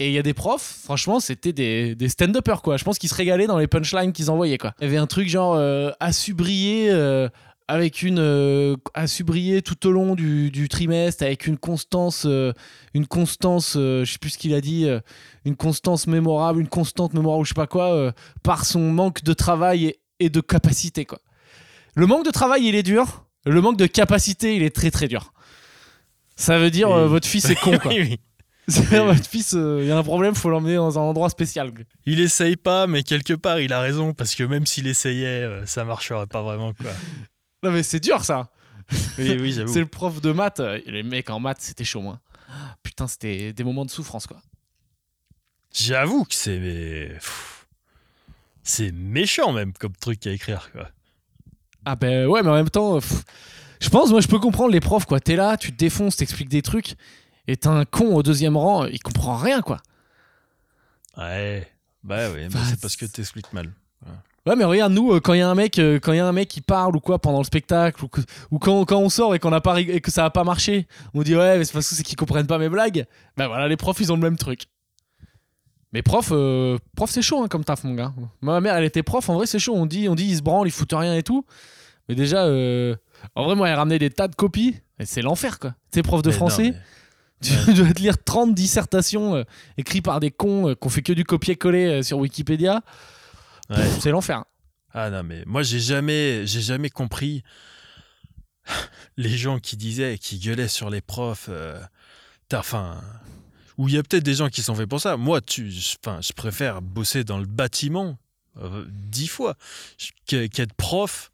Et 0.00 0.08
il 0.08 0.12
y 0.12 0.18
a 0.18 0.22
des 0.22 0.34
profs, 0.34 0.80
franchement, 0.84 1.18
c'était 1.18 1.52
des, 1.52 1.96
des 1.96 2.08
stand-uppers, 2.08 2.62
quoi. 2.62 2.76
Je 2.76 2.84
pense 2.84 2.98
qu'ils 2.98 3.08
se 3.10 3.16
régalaient 3.16 3.48
dans 3.48 3.58
les 3.58 3.66
punchlines 3.66 4.12
qu'ils 4.12 4.30
envoyaient, 4.30 4.58
quoi. 4.58 4.72
Il 4.80 4.84
y 4.84 4.86
avait 4.86 4.96
un 4.96 5.08
truc 5.08 5.28
genre, 5.28 5.54
euh, 5.56 5.90
a 5.98 6.12
su 6.12 6.34
briller 6.34 6.90
euh, 6.90 7.28
avec 7.68 8.02
une. 8.02 8.18
euh, 8.18 8.76
a 8.94 9.06
su 9.06 9.22
briller 9.24 9.62
tout 9.62 9.86
au 9.86 9.92
long 9.92 10.14
du, 10.14 10.50
du 10.50 10.68
trimestre 10.68 11.22
avec 11.22 11.46
une 11.46 11.58
constance. 11.58 12.24
euh, 12.26 12.52
une 12.94 13.06
constance, 13.06 13.74
euh, 13.76 14.04
je 14.04 14.12
sais 14.12 14.18
plus 14.18 14.30
ce 14.30 14.38
qu'il 14.38 14.54
a 14.54 14.60
dit. 14.60 14.86
euh, 14.86 15.00
une 15.44 15.54
constance 15.56 16.06
mémorable, 16.06 16.60
une 16.60 16.68
constante 16.68 17.14
mémorable, 17.14 17.44
je 17.44 17.48
sais 17.50 17.54
pas 17.54 17.66
quoi, 17.66 17.92
euh, 17.94 18.12
par 18.42 18.64
son 18.64 18.80
manque 18.80 19.22
de 19.22 19.32
travail 19.32 19.86
et, 19.86 20.00
et 20.18 20.30
de 20.30 20.40
capacité, 20.40 21.04
quoi. 21.04 21.20
Le 21.94 22.06
manque 22.06 22.24
de 22.24 22.30
travail, 22.30 22.64
il 22.66 22.74
est 22.74 22.82
dur. 22.82 23.24
Le 23.46 23.60
manque 23.60 23.76
de 23.78 23.86
capacité, 23.86 24.56
il 24.56 24.62
est 24.62 24.74
très 24.74 24.90
très 24.90 25.06
dur. 25.08 25.32
Ça 26.36 26.58
veut 26.58 26.70
dire, 26.70 26.90
Oui. 26.90 27.08
votre 27.08 27.26
fils 27.26 27.48
est 27.50 27.54
con, 27.60 27.78
quoi. 27.82 27.92
Oui, 27.92 28.00
oui. 28.00 28.16
C'est-à-dire, 28.68 29.06
votre 29.06 29.26
fils, 29.26 29.54
euh, 29.56 29.78
il 29.80 29.88
y 29.88 29.90
a 29.90 29.96
un 29.96 30.02
problème, 30.02 30.34
faut 30.34 30.50
l'emmener 30.50 30.74
dans 30.76 30.98
un 30.98 31.02
endroit 31.02 31.30
spécial. 31.30 31.72
Il 32.04 32.20
essaye 32.20 32.56
pas, 32.56 32.86
mais 32.86 33.02
quelque 33.02 33.32
part 33.32 33.60
il 33.60 33.72
a 33.72 33.80
raison 33.80 34.12
parce 34.12 34.34
que 34.34 34.44
même 34.44 34.66
s'il 34.66 34.86
essayait, 34.86 35.26
euh, 35.42 35.64
ça 35.64 35.84
marcherait 35.86 36.26
pas 36.26 36.42
vraiment 36.42 36.74
quoi. 36.74 36.90
Non, 37.62 37.70
mais 37.72 37.82
c'est 37.82 38.00
dur, 38.00 38.24
ça. 38.24 38.50
Oui 39.18 39.36
oui 39.40 39.52
j'avoue. 39.52 39.72
C'est 39.72 39.80
le 39.80 39.86
prof 39.86 40.20
de 40.20 40.32
maths. 40.32 40.60
Les 40.86 41.02
mecs 41.02 41.30
en 41.30 41.40
maths, 41.40 41.60
c'était 41.60 41.84
chaud, 41.84 42.00
moi. 42.00 42.20
Putain, 42.82 43.06
c'était 43.06 43.52
des 43.52 43.64
moments 43.64 43.84
de 43.84 43.90
souffrance, 43.90 44.26
quoi. 44.26 44.40
J'avoue 45.74 46.24
que 46.24 46.34
c'est 46.34 47.18
c'est 48.62 48.90
méchant 48.90 49.52
même 49.52 49.72
comme 49.74 49.94
truc 49.94 50.26
à 50.26 50.30
écrire 50.30 50.72
quoi. 50.72 50.88
Ah 51.84 51.94
ben 51.94 52.26
ouais, 52.26 52.42
mais 52.42 52.50
en 52.50 52.54
même 52.54 52.70
temps, 52.70 52.98
pff, 52.98 53.24
je 53.80 53.88
pense, 53.88 54.10
moi, 54.10 54.20
je 54.20 54.28
peux 54.28 54.38
comprendre 54.38 54.72
les 54.72 54.80
profs, 54.80 55.06
quoi. 55.06 55.20
T'es 55.20 55.36
là, 55.36 55.56
tu 55.56 55.72
te 55.72 55.76
défonces, 55.78 56.16
t'expliques 56.16 56.48
des 56.48 56.62
trucs, 56.62 56.94
et 57.46 57.56
t'as 57.56 57.70
un 57.70 57.84
con 57.84 58.14
au 58.14 58.22
deuxième 58.22 58.56
rang, 58.56 58.84
il 58.86 59.00
comprend 59.00 59.36
rien, 59.36 59.62
quoi. 59.62 59.80
Ouais. 61.16 61.70
Bah 62.02 62.30
Bah, 62.30 62.58
c'est 62.68 62.80
parce 62.80 62.96
que 62.96 63.06
t'expliques 63.06 63.52
mal. 63.52 63.72
Ouais, 64.48 64.56
mais 64.56 64.64
regarde, 64.64 64.92
nous, 64.92 65.12
euh, 65.12 65.20
quand 65.20 65.34
il 65.34 65.38
y 65.38 65.42
a 65.42 65.48
un 65.48 65.54
mec, 65.54 65.78
euh, 65.78 65.98
quand 66.00 66.12
il 66.12 66.16
y 66.16 66.20
a 66.20 66.26
un 66.26 66.32
mec 66.32 66.48
qui 66.48 66.60
parle 66.60 66.96
ou 66.96 67.00
quoi 67.00 67.18
pendant 67.20 67.38
le 67.38 67.44
spectacle, 67.44 68.02
ou, 68.04 68.08
que- 68.08 68.20
ou 68.50 68.58
quand, 68.58 68.84
quand 68.84 68.98
on 68.98 69.08
sort 69.08 69.34
et 69.34 69.38
qu'on 69.38 69.52
a 69.52 69.60
pas 69.60 69.80
et 69.80 70.00
que 70.00 70.10
ça 70.10 70.24
a 70.24 70.30
pas 70.30 70.44
marché, 70.44 70.86
on 71.14 71.22
dit 71.22 71.36
ouais, 71.36 71.58
mais 71.58 71.64
c'est 71.64 71.72
parce 71.72 71.88
que 71.88 71.94
c'est 71.94 72.02
qu'ils 72.02 72.16
comprennent 72.16 72.46
pas 72.46 72.58
mes 72.58 72.68
blagues. 72.68 73.04
Ben 73.36 73.46
voilà, 73.48 73.68
les 73.68 73.76
profs, 73.76 74.00
ils 74.00 74.10
ont 74.12 74.16
le 74.16 74.22
même 74.22 74.36
truc. 74.38 74.62
Mais 75.92 76.02
prof, 76.02 76.30
euh, 76.32 76.76
prof, 76.96 77.08
c'est 77.10 77.22
chaud 77.22 77.42
hein, 77.42 77.48
comme 77.48 77.64
taf, 77.64 77.82
mon 77.84 77.94
gars. 77.94 78.12
Ma 78.42 78.60
mère, 78.60 78.76
elle 78.76 78.84
était 78.84 79.02
prof. 79.02 79.28
En 79.30 79.34
vrai, 79.34 79.46
c'est 79.46 79.58
chaud. 79.58 79.74
On 79.74 79.86
dit, 79.86 80.08
on 80.08 80.14
dit, 80.14 80.24
ils 80.26 80.36
se 80.36 80.42
branlent, 80.42 80.68
ils 80.68 80.72
foutent 80.72 80.92
rien 80.92 81.14
et 81.14 81.22
tout. 81.22 81.44
Mais 82.08 82.14
déjà, 82.14 82.44
euh, 82.44 82.94
en 83.34 83.44
vrai, 83.44 83.54
moi, 83.54 83.68
elle 83.68 83.74
ramenait 83.76 83.98
des 83.98 84.10
tas 84.10 84.28
de 84.28 84.34
copies. 84.34 84.76
Et 84.98 85.06
c'est 85.06 85.22
l'enfer, 85.22 85.58
quoi. 85.58 85.70
Tu 85.92 85.96
sais, 85.96 86.02
prof 86.02 86.20
de 86.22 86.28
Mais 86.28 86.34
non, 86.34 86.38
français, 86.38 86.74
mais- 87.42 87.48
tu 87.66 87.72
dois 87.74 87.92
te 87.92 88.00
lire 88.00 88.22
30 88.22 88.54
dissertations 88.54 89.34
euh, 89.36 89.44
écrites 89.78 90.04
par 90.04 90.20
des 90.20 90.30
cons 90.30 90.74
qu'on 90.78 90.88
fait 90.90 91.02
que 91.02 91.12
du 91.14 91.24
copier-coller 91.24 92.02
sur 92.02 92.18
Wikipédia. 92.18 92.82
Ouais. 93.70 93.88
C'est 94.00 94.10
l'enfer. 94.10 94.44
Ah 94.92 95.10
non, 95.10 95.22
mais 95.22 95.42
moi, 95.46 95.62
j'ai 95.62 95.80
jamais, 95.80 96.46
j'ai 96.46 96.60
jamais 96.62 96.90
compris 96.90 97.42
les 99.16 99.36
gens 99.36 99.58
qui 99.58 99.76
disaient, 99.76 100.18
qui 100.18 100.38
gueulaient 100.38 100.68
sur 100.68 100.90
les 100.90 101.00
profs. 101.00 101.46
euh, 101.48 101.80
t'as- 102.48 102.60
Enfin, 102.60 103.00
ou 103.76 103.88
il 103.88 103.94
y 103.94 103.98
a 103.98 104.02
peut-être 104.02 104.24
des 104.24 104.34
gens 104.34 104.48
qui 104.48 104.62
sont 104.62 104.74
faits 104.74 104.88
pour 104.88 105.00
ça. 105.00 105.16
Moi, 105.16 105.40
tu, 105.40 105.70
je- 105.70 105.96
enfin, 106.04 106.20
je 106.22 106.32
préfère 106.32 106.82
bosser 106.82 107.24
dans 107.24 107.38
le 107.38 107.46
bâtiment 107.46 108.18
euh, 108.60 108.84
dix 108.88 109.28
fois 109.28 109.54
qu'être 110.26 110.74
prof. 110.74 111.30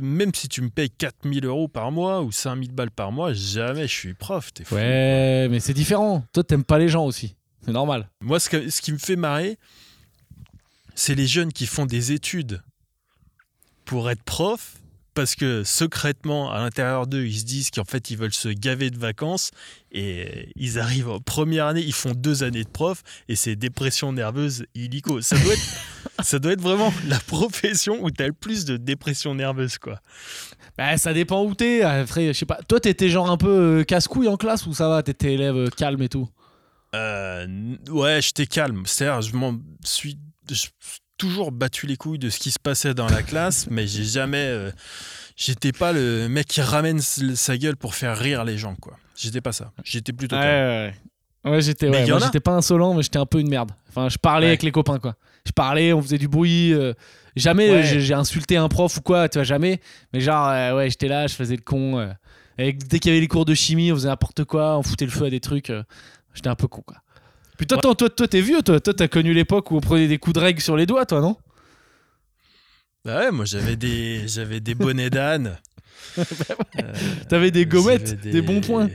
Même 0.00 0.34
si 0.34 0.48
tu 0.48 0.62
me 0.62 0.70
payes 0.70 0.88
4000 0.88 1.44
euros 1.44 1.68
par 1.68 1.92
mois 1.92 2.22
ou 2.22 2.32
5000 2.32 2.72
balles 2.72 2.90
par 2.90 3.12
mois, 3.12 3.34
jamais 3.34 3.86
je 3.86 3.92
suis 3.92 4.14
prof. 4.14 4.50
T'es 4.54 4.64
fou. 4.64 4.76
Ouais, 4.76 5.46
mais 5.50 5.60
c'est 5.60 5.74
différent. 5.74 6.24
Toi, 6.32 6.42
t'aimes 6.42 6.64
pas 6.64 6.78
les 6.78 6.88
gens 6.88 7.04
aussi. 7.04 7.36
C'est 7.66 7.72
normal. 7.72 8.08
Moi, 8.22 8.40
ce, 8.40 8.48
que- 8.48 8.70
ce 8.70 8.80
qui 8.80 8.92
me 8.92 8.98
fait 8.98 9.16
marrer, 9.16 9.58
c'est 10.94 11.14
les 11.14 11.26
jeunes 11.26 11.52
qui 11.52 11.66
font 11.66 11.86
des 11.86 12.12
études 12.12 12.62
pour 13.84 14.10
être 14.10 14.22
prof, 14.22 14.76
parce 15.14 15.36
que 15.36 15.62
secrètement, 15.62 16.50
à 16.50 16.58
l'intérieur 16.58 17.06
d'eux, 17.06 17.26
ils 17.26 17.38
se 17.38 17.44
disent 17.44 17.70
qu'en 17.70 17.84
fait, 17.84 18.10
ils 18.10 18.16
veulent 18.16 18.34
se 18.34 18.48
gaver 18.48 18.90
de 18.90 18.98
vacances, 18.98 19.50
et 19.92 20.48
ils 20.56 20.78
arrivent 20.78 21.10
en 21.10 21.20
première 21.20 21.66
année, 21.66 21.82
ils 21.82 21.92
font 21.92 22.12
deux 22.12 22.42
années 22.42 22.64
de 22.64 22.68
prof, 22.68 23.02
et 23.28 23.36
c'est 23.36 23.54
dépression 23.54 24.12
nerveuse 24.12 24.66
illico. 24.74 25.20
Ça 25.20 25.38
doit 25.38 25.52
être, 25.52 25.84
ça 26.22 26.38
doit 26.38 26.52
être 26.52 26.62
vraiment 26.62 26.92
la 27.06 27.20
profession 27.20 28.02
où 28.02 28.10
tu 28.10 28.22
as 28.22 28.26
le 28.26 28.32
plus 28.32 28.64
de 28.64 28.76
dépression 28.76 29.34
nerveuse, 29.34 29.78
quoi. 29.78 30.00
Bah, 30.76 30.96
ça 30.96 31.12
dépend 31.12 31.44
où 31.44 31.54
t'es. 31.54 31.82
Après, 31.82 32.28
je 32.28 32.32
sais 32.32 32.46
pas. 32.46 32.58
Toi, 32.66 32.80
t'étais 32.80 33.08
genre 33.08 33.30
un 33.30 33.36
peu 33.36 33.80
euh, 33.80 33.84
casse-couille 33.84 34.28
en 34.28 34.36
classe 34.36 34.66
ou 34.66 34.74
ça 34.74 34.88
va? 34.88 35.02
T'étais 35.02 35.34
élève 35.34 35.56
euh, 35.56 35.68
calme 35.68 36.02
et 36.02 36.08
tout? 36.08 36.28
Euh, 36.94 37.76
ouais, 37.90 38.20
j'étais 38.20 38.46
calme. 38.46 38.82
C'est-à-dire, 38.84 39.22
je 39.22 39.36
m'en 39.36 39.58
suis 39.84 40.18
toujours 41.16 41.52
battu 41.52 41.86
les 41.86 41.96
couilles 41.96 42.18
de 42.18 42.28
ce 42.30 42.38
qui 42.38 42.50
se 42.50 42.58
passait 42.58 42.94
dans 42.94 43.06
la 43.08 43.22
classe, 43.22 43.66
mais 43.70 43.86
j'ai 43.86 44.04
jamais. 44.04 44.38
euh, 44.48 44.70
J'étais 45.36 45.72
pas 45.72 45.92
le 45.92 46.28
mec 46.28 46.46
qui 46.46 46.60
ramène 46.60 47.00
sa 47.00 47.56
gueule 47.58 47.76
pour 47.76 47.94
faire 47.96 48.16
rire 48.16 48.44
les 48.44 48.56
gens, 48.56 48.76
quoi. 48.76 48.96
J'étais 49.16 49.40
pas 49.40 49.50
ça. 49.52 49.72
J'étais 49.82 50.12
plutôt 50.12 50.36
ouais. 50.36 50.94
Ouais, 51.44 51.60
j'étais 51.60 51.88
ouais, 51.88 52.10
a. 52.10 52.18
j'étais 52.20 52.40
pas 52.40 52.52
insolent, 52.52 52.94
mais 52.94 53.02
j'étais 53.02 53.18
un 53.18 53.26
peu 53.26 53.40
une 53.40 53.48
merde. 53.48 53.72
Enfin, 53.88 54.08
je 54.08 54.16
parlais 54.16 54.46
Ouais. 54.46 54.50
avec 54.50 54.62
les 54.62 54.70
copains, 54.70 54.98
quoi. 54.98 55.16
Je 55.44 55.50
parlais, 55.52 55.92
on 55.92 56.00
faisait 56.00 56.18
du 56.18 56.28
bruit. 56.28 56.72
euh, 56.72 56.94
jamais 57.36 57.68
Ouais. 57.70 57.82
j'ai 58.00 58.14
insulté 58.14 58.56
un 58.56 58.68
prof 58.68 58.96
ou 58.96 59.00
quoi, 59.02 59.28
tu 59.28 59.38
vois, 59.38 59.44
jamais. 59.44 59.80
Mais 60.12 60.20
genre, 60.20 60.48
euh, 60.48 60.76
ouais, 60.76 60.88
j'étais 60.88 61.08
là, 61.08 61.26
je 61.26 61.34
faisais 61.34 61.56
le 61.56 61.62
con. 61.62 62.08
et 62.58 62.72
dès 62.72 62.98
qu'il 63.00 63.10
y 63.10 63.12
avait 63.12 63.20
les 63.20 63.28
cours 63.28 63.44
de 63.44 63.54
chimie, 63.54 63.90
on 63.92 63.96
faisait 63.96 64.08
n'importe 64.08 64.44
quoi, 64.44 64.78
on 64.78 64.82
foutait 64.84 65.04
le 65.04 65.10
feu 65.10 65.24
à 65.26 65.30
des 65.30 65.40
trucs. 65.40 65.70
j'étais 66.32 66.48
un 66.48 66.54
peu 66.56 66.68
con, 66.68 66.82
quoi. 66.86 66.96
Puis 67.56 67.66
toi, 67.66 67.78
toi, 67.78 67.94
toi, 67.94 68.28
t'es 68.28 68.40
vieux, 68.40 68.62
toi. 68.62 68.80
Toi, 68.80 68.94
t'as 68.94 69.08
connu 69.08 69.32
l'époque 69.32 69.70
où 69.70 69.76
on 69.76 69.80
prenait 69.80 70.08
des 70.08 70.18
coups 70.18 70.34
de 70.34 70.40
règle 70.40 70.60
sur 70.60 70.76
les 70.76 70.86
doigts, 70.86 71.06
toi, 71.06 71.20
non? 71.20 71.36
Bah 73.04 73.18
ouais, 73.20 73.30
moi 73.30 73.44
j'avais 73.44 73.76
des, 73.76 74.26
j'avais 74.26 74.60
des 74.60 74.74
bonnets 74.74 75.10
d'âne. 75.10 75.58
Euh, 76.16 76.92
T'avais 77.28 77.50
des 77.50 77.66
gommettes, 77.66 78.16
j'avais 78.20 78.30
des, 78.30 78.42
bons 78.42 78.60
points. 78.60 78.88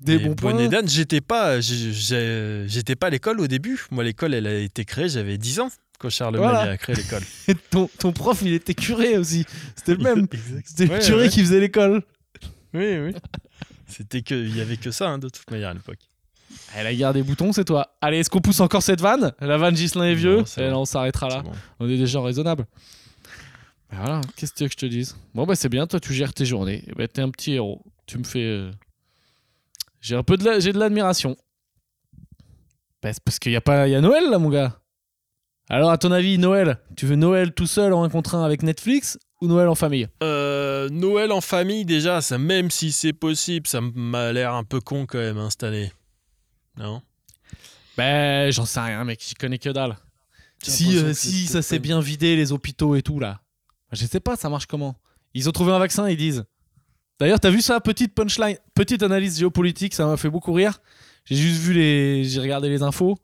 Des, 0.00 0.18
bons 0.18 0.34
points. 0.36 0.52
bonnets 0.52 0.68
d'âne, 0.68 0.88
j'étais 0.88 1.20
pas, 1.20 1.60
j'étais 1.60 2.94
pas 2.96 3.08
à 3.08 3.10
l'école 3.10 3.40
au 3.40 3.48
début. 3.48 3.84
Moi, 3.90 4.04
l'école, 4.04 4.34
elle 4.34 4.46
a 4.46 4.54
été 4.58 4.84
créée, 4.84 5.08
j'avais 5.08 5.36
10 5.36 5.60
ans 5.60 5.70
quand 5.98 6.10
Charlemagne 6.10 6.48
Voilà. 6.50 6.70
a 6.72 6.76
créé 6.76 6.94
l'école. 6.94 7.22
Et 7.48 7.54
ton, 7.54 7.88
ton 7.98 8.12
prof, 8.12 8.40
il 8.42 8.52
était 8.52 8.74
curé 8.74 9.16
aussi. 9.18 9.46
C'était 9.74 9.94
le 9.94 10.04
même. 10.04 10.28
C'était 10.64 10.88
Ouais, 10.88 10.98
le 11.00 11.04
curé 11.04 11.22
ouais. 11.22 11.28
qui 11.28 11.40
faisait 11.40 11.60
l'école. 11.60 12.02
Oui, 12.72 12.98
oui. 12.98 13.14
C'était 13.88 14.22
que, 14.22 14.34
il 14.34 14.56
y 14.56 14.60
avait 14.60 14.76
que 14.76 14.90
ça, 14.92 15.08
hein, 15.08 15.18
de 15.18 15.28
toute 15.28 15.50
manière, 15.50 15.70
à 15.70 15.74
l'époque. 15.74 15.98
Eh, 16.76 16.82
la 16.82 16.94
guerre 16.94 17.12
des 17.12 17.22
boutons, 17.22 17.52
c'est 17.52 17.64
toi. 17.64 17.96
Allez, 18.00 18.18
est-ce 18.18 18.30
qu'on 18.30 18.40
pousse 18.40 18.60
encore 18.60 18.82
cette 18.82 19.00
vanne? 19.00 19.32
La 19.40 19.56
vanne 19.58 19.76
Gislin 19.76 20.04
est 20.04 20.14
vieux 20.14 20.38
Non, 20.38 20.44
Et 20.44 20.60
bon. 20.62 20.70
là, 20.70 20.78
on 20.78 20.84
s'arrêtera 20.84 21.28
là. 21.28 21.42
Bon. 21.42 21.52
On 21.80 21.88
est 21.88 21.96
déjà 21.96 22.20
raisonnable. 22.20 22.66
Bah 23.90 23.96
voilà, 24.00 24.20
qu'est-ce 24.36 24.52
que 24.52 24.56
tu 24.58 24.62
veux 24.64 24.68
que 24.68 24.72
je 24.74 24.78
te 24.78 24.86
dise? 24.86 25.16
Bon, 25.34 25.44
bah 25.46 25.54
c'est 25.54 25.68
bien, 25.68 25.86
toi, 25.86 26.00
tu 26.00 26.12
gères 26.12 26.34
tes 26.34 26.44
journées. 26.46 26.82
Eh 26.88 26.92
bah, 26.94 27.06
t'es 27.06 27.22
un 27.22 27.30
petit 27.30 27.52
héros. 27.52 27.82
Tu 28.06 28.18
me 28.18 28.24
fais. 28.24 28.40
euh, 28.42 28.70
J'ai 30.00 30.16
un 30.16 30.22
peu 30.24 30.36
de 30.36 30.44
la... 30.44 30.58
j'ai 30.58 30.72
de 30.72 30.78
l'admiration. 30.78 31.36
C'est 33.04 33.20
parce 33.22 33.38
qu'il 33.38 33.52
y 33.52 33.56
a 33.56 33.60
pas. 33.60 33.86
Il 33.86 33.92
y 33.92 33.94
a 33.94 34.00
Noël 34.00 34.24
là, 34.30 34.38
mon 34.38 34.48
gars. 34.48 34.80
Alors, 35.68 35.90
à 35.90 35.98
ton 35.98 36.10
avis, 36.12 36.38
Noël 36.38 36.78
Tu 36.96 37.06
veux 37.06 37.16
Noël 37.16 37.52
tout 37.54 37.66
seul 37.66 37.92
en 37.92 38.02
un 38.02 38.08
contre 38.08 38.34
un 38.34 38.44
avec 38.44 38.62
Netflix 38.62 39.18
ou 39.40 39.46
Noël 39.46 39.68
en 39.68 39.74
famille? 39.74 40.08
Euh, 40.22 40.88
Noël 40.90 41.30
en 41.32 41.40
famille, 41.40 41.84
déjà, 41.84 42.20
ça, 42.20 42.36
même 42.38 42.70
si 42.70 42.92
c'est 42.92 43.12
possible, 43.12 43.66
ça 43.66 43.80
m'a 43.80 44.32
l'air 44.32 44.54
un 44.54 44.64
peu 44.64 44.80
con 44.80 45.06
quand 45.06 45.18
même 45.18 45.38
hein, 45.38 45.48
cette 45.50 45.64
année. 45.64 45.92
Non? 46.76 47.02
Ben, 47.96 48.50
j'en 48.50 48.64
sais 48.64 48.80
rien, 48.80 49.04
mec, 49.04 49.22
j'y 49.26 49.34
connais 49.34 49.58
que 49.58 49.70
dalle. 49.70 49.96
Si, 50.62 50.96
euh, 50.96 51.12
si 51.12 51.46
ça 51.46 51.62
s'est 51.62 51.78
bien 51.78 52.00
vidé, 52.00 52.36
les 52.36 52.52
hôpitaux 52.52 52.96
et 52.96 53.02
tout, 53.02 53.20
là. 53.20 53.40
Je 53.92 54.06
sais 54.06 54.20
pas, 54.20 54.36
ça 54.36 54.48
marche 54.48 54.66
comment 54.66 54.96
Ils 55.34 55.48
ont 55.48 55.52
trouvé 55.52 55.72
un 55.72 55.78
vaccin, 55.78 56.08
ils 56.08 56.16
disent. 56.16 56.44
D'ailleurs, 57.20 57.38
t'as 57.38 57.50
vu 57.50 57.60
ça, 57.60 57.80
petite 57.80 58.14
punchline, 58.14 58.56
petite 58.74 59.02
analyse 59.02 59.38
géopolitique, 59.38 59.94
ça 59.94 60.06
m'a 60.06 60.16
fait 60.16 60.30
beaucoup 60.30 60.52
rire. 60.52 60.80
J'ai 61.24 61.36
juste 61.36 61.60
vu 61.60 61.72
les. 61.74 62.24
J'ai 62.24 62.40
regardé 62.40 62.68
les 62.68 62.82
infos. 62.82 63.16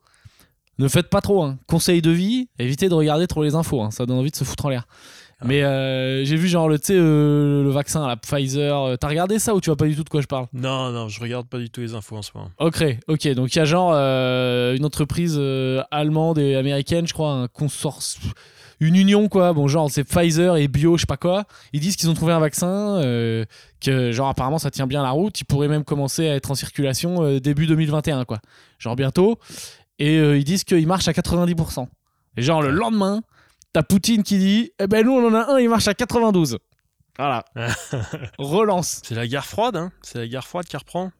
Ne 0.79 0.89
faites 0.89 1.11
pas 1.11 1.21
trop, 1.21 1.43
hein. 1.43 1.59
Conseil 1.67 2.01
de 2.01 2.11
vie, 2.11 2.49
évitez 2.59 2.89
de 2.89 2.95
regarder 2.95 3.27
trop 3.27 3.43
les 3.43 3.55
infos, 3.55 3.83
hein. 3.83 3.91
ça 3.91 4.07
donne 4.07 4.19
envie 4.19 4.31
de 4.31 4.37
se 4.37 4.45
foutre 4.45 4.67
en 4.67 4.69
l'air. 4.71 4.87
Ah. 5.41 5.45
Mais 5.47 5.63
euh, 5.63 6.25
j'ai 6.25 6.37
vu 6.37 6.49
genre 6.49 6.69
le, 6.69 6.79
euh, 6.91 7.63
le 7.63 7.71
vaccin, 7.71 8.07
la 8.07 8.17
Pfizer. 8.17 8.77
euh, 8.77 8.97
T'as 8.97 9.09
regardé 9.09 9.39
ça 9.39 9.55
ou 9.55 9.61
tu 9.61 9.71
vois 9.71 9.77
pas 9.77 9.87
du 9.87 9.97
tout 9.97 10.05
de 10.05 10.09
quoi 10.09 10.21
je 10.21 10.27
parle? 10.27 10.47
Non, 10.53 10.91
non, 10.93 11.09
je 11.09 11.21
regarde 11.21 11.47
pas 11.49 11.59
du 11.59 11.71
tout 11.71 11.81
les 11.81 11.95
infos 11.95 12.17
en 12.17 12.23
ce 12.23 12.31
moment. 12.35 12.51
Ok, 12.59 12.85
ok. 13.09 13.29
Donc 13.35 13.55
il 13.55 13.59
y 13.59 13.63
a 13.63 13.65
genre 13.65 13.93
euh, 13.95 14.77
une 14.77 14.85
entreprise 14.85 15.41
allemande 15.91 16.39
et 16.39 16.57
américaine, 16.57 17.07
je 17.07 17.13
crois, 17.15 17.33
un 17.33 17.49
consortium, 17.49 18.33
une 18.81 18.97
union 18.97 19.29
quoi. 19.29 19.53
Bon, 19.55 19.67
genre 19.67 19.91
c'est 19.91 20.05
Pfizer 20.05 20.57
et 20.57 20.69
Bio, 20.69 20.97
je 20.97 21.03
sais 21.03 21.07
pas 21.07 21.17
quoi. 21.17 21.45
Ils 21.73 21.81
disent 21.81 21.97
qu'ils 21.97 22.11
ont 22.11 22.15
trouvé 22.15 22.33
un 22.35 22.41
vaccin, 22.41 23.01
que 23.81 24.13
genre 24.13 24.29
apparemment 24.29 24.59
ça 24.59 24.71
tient 24.71 24.87
bien 24.87 25.03
la 25.03 25.11
route. 25.11 25.41
Il 25.41 25.45
pourrait 25.45 25.69
même 25.69 25.85
commencer 25.85 26.29
à 26.29 26.35
être 26.35 26.51
en 26.51 26.55
circulation 26.55 27.39
début 27.39 27.67
2021 27.67 28.25
quoi. 28.27 28.41
Genre 28.79 28.97
bientôt. 28.97 29.39
Et 29.99 30.17
ils 30.17 30.45
disent 30.45 30.65
qu'il 30.65 30.87
marche 30.87 31.09
à 31.09 31.13
90%. 31.13 31.87
Et 32.37 32.43
genre 32.43 32.63
le 32.63 32.71
lendemain, 32.71 33.21
t'as 33.73 33.83
Poutine 33.83 34.23
qui 34.23 34.39
dit, 34.39 34.73
eh 34.79 34.87
ben 34.87 35.05
nous 35.05 35.13
on 35.13 35.27
en 35.29 35.35
a 35.35 35.53
un, 35.53 35.59
il 35.59 35.69
marche 35.69 35.89
à 35.89 35.95
92. 35.95 36.59
Voilà. 37.19 37.45
Relance. 38.39 39.03
C'est 39.05 39.15
la 39.15 39.27
guerre 39.27 39.45
froide, 39.47 39.77
hein 39.77 39.93
C'est 40.03 40.19
la 40.19 40.27
guerre 40.29 40.47
froide 40.47 40.67
qui 40.67 40.77
reprend. 40.77 41.13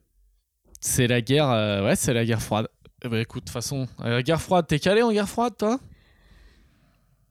C'est 0.81 1.07
la 1.07 1.21
guerre, 1.21 1.51
euh, 1.51 1.85
ouais, 1.85 1.97
c'est 1.97 2.15
la 2.15 2.25
guerre 2.25 2.41
froide. 2.43 2.69
Eh 3.05 3.09
ben 3.09 3.19
écoute, 3.19 3.45
de 3.45 3.47
toute 3.47 3.53
façon, 3.53 3.87
euh, 4.01 4.09
la 4.11 4.23
guerre 4.23 4.41
froide, 4.41 4.67
t'es 4.67 4.79
calé 4.79 5.03
en 5.03 5.13
guerre 5.13 5.29
froide, 5.29 5.55
toi? 5.59 5.79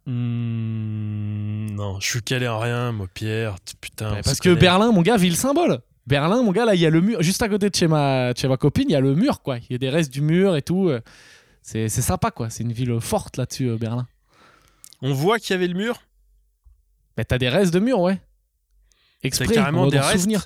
Hmm, 0.05 1.67
non, 1.75 1.99
je 1.99 2.07
suis 2.09 2.21
calé 2.21 2.47
en 2.47 2.59
rien, 2.59 2.91
moi, 2.91 3.07
Pierre. 3.13 3.55
Putain. 3.81 4.21
Parce 4.23 4.39
que. 4.39 4.53
Berlin, 4.53 4.91
mon 4.91 5.01
gars, 5.01 5.17
ville 5.17 5.35
symbole. 5.35 5.79
Berlin, 6.07 6.41
mon 6.41 6.51
gars, 6.51 6.65
là, 6.65 6.73
il 6.73 6.81
y 6.81 6.85
a 6.85 6.89
le 6.89 7.01
mur, 7.01 7.21
juste 7.21 7.41
à 7.43 7.49
côté 7.49 7.69
de 7.69 7.75
chez 7.75 7.87
ma, 7.87 8.33
de 8.33 8.37
chez 8.37 8.47
ma 8.47 8.57
copine, 8.57 8.85
il 8.89 8.93
y 8.93 8.95
a 8.95 9.01
le 9.01 9.13
mur, 9.13 9.41
quoi. 9.41 9.57
Il 9.57 9.71
y 9.71 9.75
a 9.75 9.77
des 9.77 9.89
restes 9.89 10.11
du 10.11 10.21
mur 10.21 10.55
et 10.55 10.61
tout. 10.63 10.89
euh, 10.89 11.01
C'est 11.61 11.89
sympa, 11.89 12.31
quoi. 12.31 12.49
C'est 12.49 12.63
une 12.63 12.71
ville 12.73 12.99
forte 12.99 13.37
là-dessus, 13.37 13.69
euh, 13.69 13.77
Berlin. 13.77 14.07
On 15.01 15.13
voit 15.13 15.39
qu'il 15.39 15.51
y 15.51 15.53
avait 15.55 15.67
le 15.67 15.73
mur. 15.75 16.01
Mais 17.17 17.25
t'as 17.25 17.37
des 17.37 17.49
restes 17.49 17.73
de 17.73 17.79
mur, 17.79 17.99
ouais. 17.99 18.19
Exprès, 19.23 19.53
carrément 19.53 19.87
des 19.87 19.99
restes 19.99 20.13
souvenir. 20.19 20.45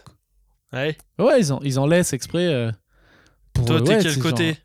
Ouais. 0.71 0.97
Ouais, 1.19 1.39
ils 1.39 1.53
en, 1.53 1.59
ils 1.61 1.79
en 1.79 1.85
laissent 1.85 2.13
exprès. 2.13 2.47
euh, 2.47 2.71
pour, 3.53 3.65
Toi, 3.65 3.81
t'es 3.81 3.95
ouais, 3.97 4.03
quel 4.03 4.19
côté 4.19 4.47
genre- 4.53 4.57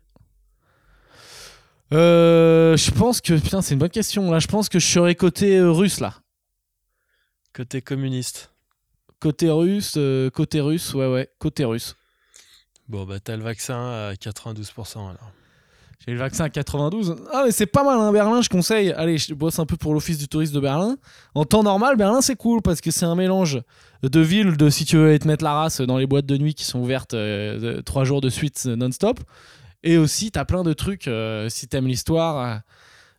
Euh, 1.93 2.77
je 2.77 2.91
pense 2.91 3.21
que 3.21 3.33
putain, 3.39 3.61
c'est 3.61 3.73
une 3.73 3.79
bonne 3.79 3.89
question. 3.89 4.29
Là, 4.31 4.39
je 4.39 4.47
pense 4.47 4.69
que 4.69 4.79
je 4.79 4.85
serais 4.87 5.15
côté 5.15 5.57
euh, 5.57 5.71
russe 5.71 5.99
là. 5.99 6.15
Côté 7.53 7.81
communiste. 7.81 8.51
Côté 9.19 9.49
russe, 9.49 9.95
euh, 9.97 10.29
côté 10.29 10.61
russe, 10.61 10.93
ouais, 10.93 11.07
ouais, 11.11 11.29
côté 11.39 11.65
russe. 11.65 11.95
Bon, 12.87 13.05
bah, 13.05 13.19
t'as 13.19 13.35
le 13.35 13.43
vaccin 13.43 14.09
à 14.09 14.13
92% 14.15 15.09
alors. 15.09 15.31
J'ai 16.05 16.13
le 16.13 16.19
vaccin 16.19 16.45
à 16.45 16.49
92. 16.49 17.15
Ah, 17.33 17.43
mais 17.45 17.51
c'est 17.51 17.65
pas 17.65 17.83
mal, 17.83 17.99
hein, 17.99 18.11
Berlin, 18.13 18.41
je 18.41 18.47
conseille. 18.49 18.91
Allez, 18.93 19.17
je 19.17 19.33
bosse 19.33 19.59
un 19.59 19.65
peu 19.65 19.75
pour 19.75 19.93
l'office 19.93 20.17
du 20.17 20.27
tourisme 20.29 20.55
de 20.55 20.59
Berlin. 20.61 20.97
En 21.35 21.43
temps 21.43 21.61
normal, 21.61 21.97
Berlin, 21.97 22.21
c'est 22.21 22.37
cool 22.37 22.61
parce 22.61 22.79
que 22.79 22.89
c'est 22.89 23.05
un 23.05 23.15
mélange 23.15 23.61
de 24.01 24.19
villes, 24.21 24.55
de 24.55 24.69
si 24.69 24.85
tu 24.85 24.95
veux 24.95 25.09
aller 25.09 25.19
te 25.19 25.27
mettre 25.27 25.43
la 25.43 25.53
race 25.53 25.81
dans 25.81 25.97
les 25.97 26.07
boîtes 26.07 26.25
de 26.25 26.37
nuit 26.37 26.53
qui 26.53 26.63
sont 26.63 26.79
ouvertes 26.79 27.13
euh, 27.15 27.81
trois 27.81 28.05
jours 28.05 28.21
de 28.21 28.29
suite 28.29 28.63
euh, 28.65 28.77
non-stop. 28.77 29.19
Et 29.83 29.97
aussi, 29.97 30.31
t'as 30.31 30.45
plein 30.45 30.63
de 30.63 30.71
trucs, 30.73 31.07
euh, 31.07 31.49
si 31.49 31.67
t'aimes 31.67 31.87
l'histoire, 31.87 32.37
euh, 32.37 32.57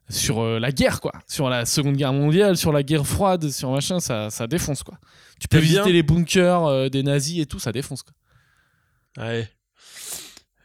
sur 0.08 0.40
euh, 0.40 0.58
la 0.58 0.72
guerre, 0.72 1.02
quoi. 1.02 1.12
Sur 1.28 1.50
la 1.50 1.66
Seconde 1.66 1.96
Guerre 1.96 2.14
mondiale, 2.14 2.56
sur 2.56 2.72
la 2.72 2.82
guerre 2.82 3.06
froide, 3.06 3.50
sur 3.50 3.70
machin, 3.70 4.00
ça, 4.00 4.30
ça 4.30 4.46
défonce, 4.46 4.82
quoi. 4.82 4.98
Tu 5.38 5.48
peux 5.48 5.58
visiter 5.58 5.82
bien 5.84 5.92
les 5.92 6.02
bunkers 6.02 6.90
des 6.90 7.02
nazis 7.02 7.40
et 7.40 7.46
tout, 7.46 7.58
ça 7.58 7.72
défonce, 7.72 8.02
quoi. 8.02 8.14
Ouais. 9.24 9.48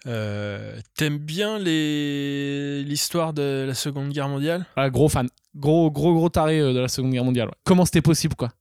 Euh, 0.08 0.80
T'aimes 0.96 1.18
bien 1.18 1.58
les... 1.58 2.84
l'histoire 2.84 3.34
de 3.34 3.66
la 3.68 3.74
Seconde 3.74 4.10
Guerre 4.10 4.30
mondiale? 4.30 4.66
Ah, 4.76 4.90
gros 4.90 5.10
fan. 5.10 5.28
Gros, 5.56 5.90
gros, 5.92 6.14
gros 6.14 6.30
taré 6.30 6.60
euh, 6.60 6.74
de 6.74 6.80
la 6.80 6.88
Seconde 6.88 7.12
Guerre 7.12 7.24
mondiale. 7.24 7.48
ouais. 7.48 7.54
Comment 7.64 7.86
c'était 7.86 8.02
possible, 8.02 8.36
quoi? 8.36 8.52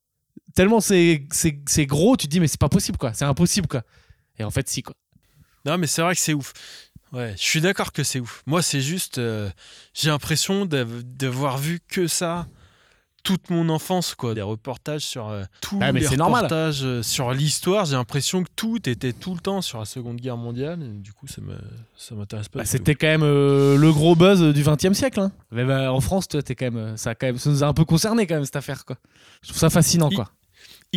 Tellement 0.54 0.80
c'est 0.80 1.26
gros, 1.80 2.16
tu 2.16 2.26
te 2.26 2.30
dis, 2.30 2.40
mais 2.40 2.46
c'est 2.46 2.60
pas 2.60 2.68
possible, 2.68 2.96
quoi. 2.98 3.12
C'est 3.12 3.24
impossible, 3.24 3.66
quoi. 3.66 3.82
Et 4.38 4.44
en 4.44 4.50
fait, 4.50 4.68
si, 4.68 4.82
quoi. 4.82 4.94
Non, 5.64 5.78
mais 5.78 5.86
c'est 5.86 6.02
vrai 6.02 6.14
que 6.14 6.20
c'est 6.20 6.34
ouf. 6.34 6.52
Ouais, 7.12 7.34
je 7.36 7.42
suis 7.42 7.60
d'accord 7.60 7.92
que 7.92 8.02
c'est 8.04 8.20
ouf. 8.20 8.42
Moi, 8.46 8.62
c'est 8.62 8.80
juste. 8.80 9.18
euh, 9.18 9.48
J'ai 9.94 10.10
l'impression 10.10 10.66
d'av- 10.66 11.02
d'avoir 11.02 11.58
vu 11.58 11.80
que 11.86 12.06
ça 12.06 12.46
toute 13.24 13.50
mon 13.50 13.68
enfance, 13.70 14.14
quoi. 14.14 14.34
Des 14.34 14.42
reportages 14.42 15.00
sur. 15.02 15.28
euh, 15.28 15.42
tous 15.60 15.78
Ah, 15.82 15.90
mais 15.92 16.02
normal. 16.16 16.44
reportages 16.44 16.84
euh, 16.84 17.02
sur 17.02 17.32
l'histoire. 17.32 17.84
J'ai 17.86 17.96
l'impression 17.96 18.44
que 18.44 18.50
tout 18.54 18.88
était 18.88 19.12
tout 19.12 19.34
le 19.34 19.40
temps 19.40 19.60
sur 19.62 19.80
la 19.80 19.84
Seconde 19.86 20.20
Guerre 20.20 20.36
mondiale. 20.36 20.80
et 20.82 21.00
du 21.00 21.12
coup, 21.12 21.26
ça 21.26 21.40
me- 21.40 21.58
ça 21.96 22.14
m'intéresse 22.14 22.48
pas. 22.48 22.60
Bah, 22.60 22.64
c'était 22.64 22.94
quand 22.94 23.06
même 23.08 23.22
euh, 23.24 23.76
le 23.76 23.92
gros 23.92 24.14
buzz 24.14 24.40
du 24.54 24.62
20 24.62 24.84
e 24.84 24.92
siècle. 24.94 25.18
Hein. 25.20 25.32
Mais 25.50 25.64
bah, 25.64 25.92
en 25.92 26.00
France, 26.00 26.28
toi, 26.28 26.42
t'es 26.42 26.54
quand 26.54 26.70
même, 26.70 26.96
ça, 26.96 27.10
a 27.10 27.14
quand 27.16 27.26
même, 27.26 27.38
ça 27.38 27.50
nous 27.50 27.64
a 27.64 27.66
un 27.66 27.72
peu 27.74 27.84
concerné, 27.84 28.26
quand 28.28 28.34
même, 28.36 28.44
cette 28.44 28.56
affaire, 28.56 28.84
quoi. 28.84 28.96
Je 29.42 29.48
trouve 29.48 29.58
ça 29.58 29.70
fascinant, 29.70 30.10
quoi. 30.10 30.26
tout. 30.26 30.30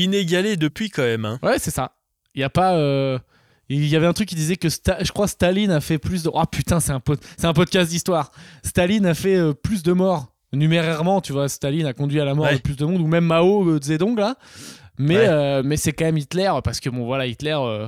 Inégalé 0.02 0.58
depuis, 0.58 0.90
quand 0.90 1.02
même. 1.04 1.26
hein. 1.26 1.40
Ouais, 1.42 1.58
c'est 1.60 1.72
ça. 1.72 1.94
Il 2.36 2.42
y 2.42 2.44
a 2.44 2.50
pas. 2.50 2.76
euh, 2.76 3.18
Il 3.70 3.86
y 3.88 3.96
avait 3.96 4.06
un 4.06 4.14
truc 4.14 4.30
qui 4.30 4.36
disait 4.36 4.56
que 4.58 4.68
Sta- 4.70 5.04
je 5.04 5.12
crois 5.12 5.28
Staline 5.28 5.72
a 5.72 5.82
fait 5.82 5.98
plus 5.98 6.24
de. 6.24 6.30
Oh 6.34 6.46
putain, 6.46 6.80
c'est 6.80 6.92
un, 6.92 7.00
pod- 7.00 7.20
un 7.44 7.54
podcast 7.54 7.90
d'histoire. 7.90 8.32
Staline 8.64 9.06
a 9.06 9.14
fait 9.14 9.54
plus 9.56 9.82
de 9.84 9.92
morts 9.94 10.34
numérairement, 10.54 11.22
tu 11.22 11.34
vois. 11.34 11.50
Staline 11.50 11.86
a 11.86 11.94
conduit 11.94 12.20
à 12.22 12.26
la 12.26 12.34
mort 12.36 12.46
Ouais. 12.46 12.56
de 12.56 12.62
plus 12.62 12.76
de 12.76 12.86
monde, 12.86 13.02
ou 13.02 13.08
même 13.08 13.26
Mao 13.26 13.68
euh, 13.70 13.80
Zedong 13.82 14.18
là. 14.18 14.36
Mais, 14.98 15.18
Ouais. 15.18 15.28
euh, 15.28 15.62
mais 15.64 15.78
c'est 15.78 15.94
quand 15.94 16.06
même 16.06 16.18
Hitler 16.18 16.52
parce 16.64 16.80
que 16.80 16.90
bon 16.90 17.06
voilà 17.06 17.26
Hitler. 17.28 17.56
euh, 17.60 17.88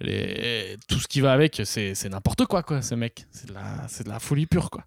les- 0.00 0.76
tout 0.88 0.98
ce 0.98 1.06
qui 1.06 1.20
va 1.20 1.32
avec, 1.32 1.62
c'est 1.64 1.94
c'est 1.94 2.08
n'importe 2.08 2.46
quoi, 2.46 2.62
quoi, 2.62 2.82
ce 2.82 2.94
mec. 2.94 3.26
C'est 3.30 3.48
de, 3.48 3.54
la... 3.54 3.62
c'est 3.88 4.04
de 4.04 4.08
la 4.08 4.18
folie 4.18 4.46
pure, 4.46 4.70
quoi. 4.70 4.84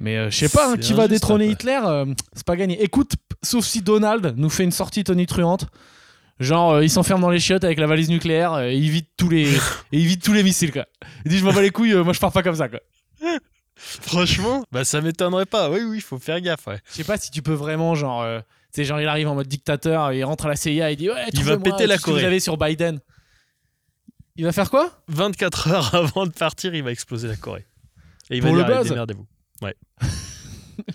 Mais 0.00 0.16
euh, 0.16 0.30
je 0.30 0.36
sais 0.36 0.48
pas, 0.48 0.72
hein, 0.72 0.76
qui 0.76 0.92
va 0.94 1.06
détrôner. 1.08 1.46
Hitler, 1.48 1.80
euh, 1.84 2.06
c'est 2.32 2.46
pas 2.46 2.56
gagné. 2.56 2.82
Écoute, 2.82 3.12
sauf 3.42 3.64
si 3.64 3.82
Donald 3.82 4.34
nous 4.36 4.48
fait 4.50 4.64
une 4.64 4.70
sortie 4.72 5.04
tonitruante. 5.04 5.66
Genre, 6.40 6.72
euh, 6.72 6.84
il 6.84 6.90
s'enferme 6.90 7.20
dans 7.20 7.30
les 7.30 7.38
chiottes 7.38 7.62
avec 7.62 7.78
la 7.78 7.86
valise 7.86 8.08
nucléaire 8.08 8.58
et 8.60 8.74
il 8.76 8.90
vide 8.90 9.04
tous 9.16 9.28
les, 9.28 9.44
et 9.92 9.98
il 9.98 10.06
vide 10.06 10.22
tous 10.22 10.32
les 10.32 10.42
missiles, 10.42 10.72
quoi. 10.72 10.86
Il 11.24 11.30
dit, 11.30 11.38
je 11.38 11.44
m'en 11.44 11.52
bats 11.52 11.62
les 11.62 11.70
couilles, 11.70 11.94
moi 11.94 12.12
je 12.12 12.18
pars 12.20 12.32
pas 12.32 12.42
comme 12.42 12.56
ça, 12.56 12.68
quoi. 12.68 12.80
Franchement, 13.84 14.64
bah, 14.72 14.84
ça 14.84 15.00
m'étonnerait 15.00 15.46
pas. 15.46 15.68
Oui, 15.70 15.80
oui, 15.82 15.98
il 15.98 16.02
faut 16.02 16.18
faire 16.18 16.40
gaffe. 16.40 16.66
ouais. 16.66 16.78
Je 16.90 16.94
sais 16.94 17.04
pas 17.04 17.16
si 17.18 17.30
tu 17.30 17.42
peux 17.42 17.52
vraiment, 17.52 17.94
genre, 17.94 18.22
euh, 18.22 18.38
tu 18.40 18.46
sais, 18.76 18.84
genre, 18.84 19.00
il 19.00 19.08
arrive 19.08 19.28
en 19.28 19.34
mode 19.34 19.48
dictateur, 19.48 20.12
il 20.12 20.22
rentre 20.24 20.46
à 20.46 20.48
la 20.50 20.56
CIA, 20.56 20.92
il 20.92 20.96
dit, 20.96 21.10
ouais, 21.10 21.26
Il 21.32 21.42
va 21.44 21.58
péter 21.58 21.86
la 21.86 21.98
que 21.98 22.02
Corée. 22.04 22.20
Vous 22.20 22.26
avez 22.26 22.40
sur 22.40 22.56
Biden. 22.56 23.00
Il 24.36 24.44
va 24.44 24.52
faire 24.52 24.70
quoi? 24.70 24.90
24 25.08 25.68
heures 25.68 25.94
avant 25.94 26.26
de 26.26 26.32
partir, 26.32 26.74
il 26.74 26.82
va 26.82 26.90
exploser 26.92 27.28
la 27.28 27.36
Corée. 27.36 27.66
Et 28.30 28.36
il 28.36 28.42
Pour 28.42 28.54
va 28.54 28.62
le 28.62 28.74
dire, 28.74 28.84
démerdez-vous. 28.84 29.26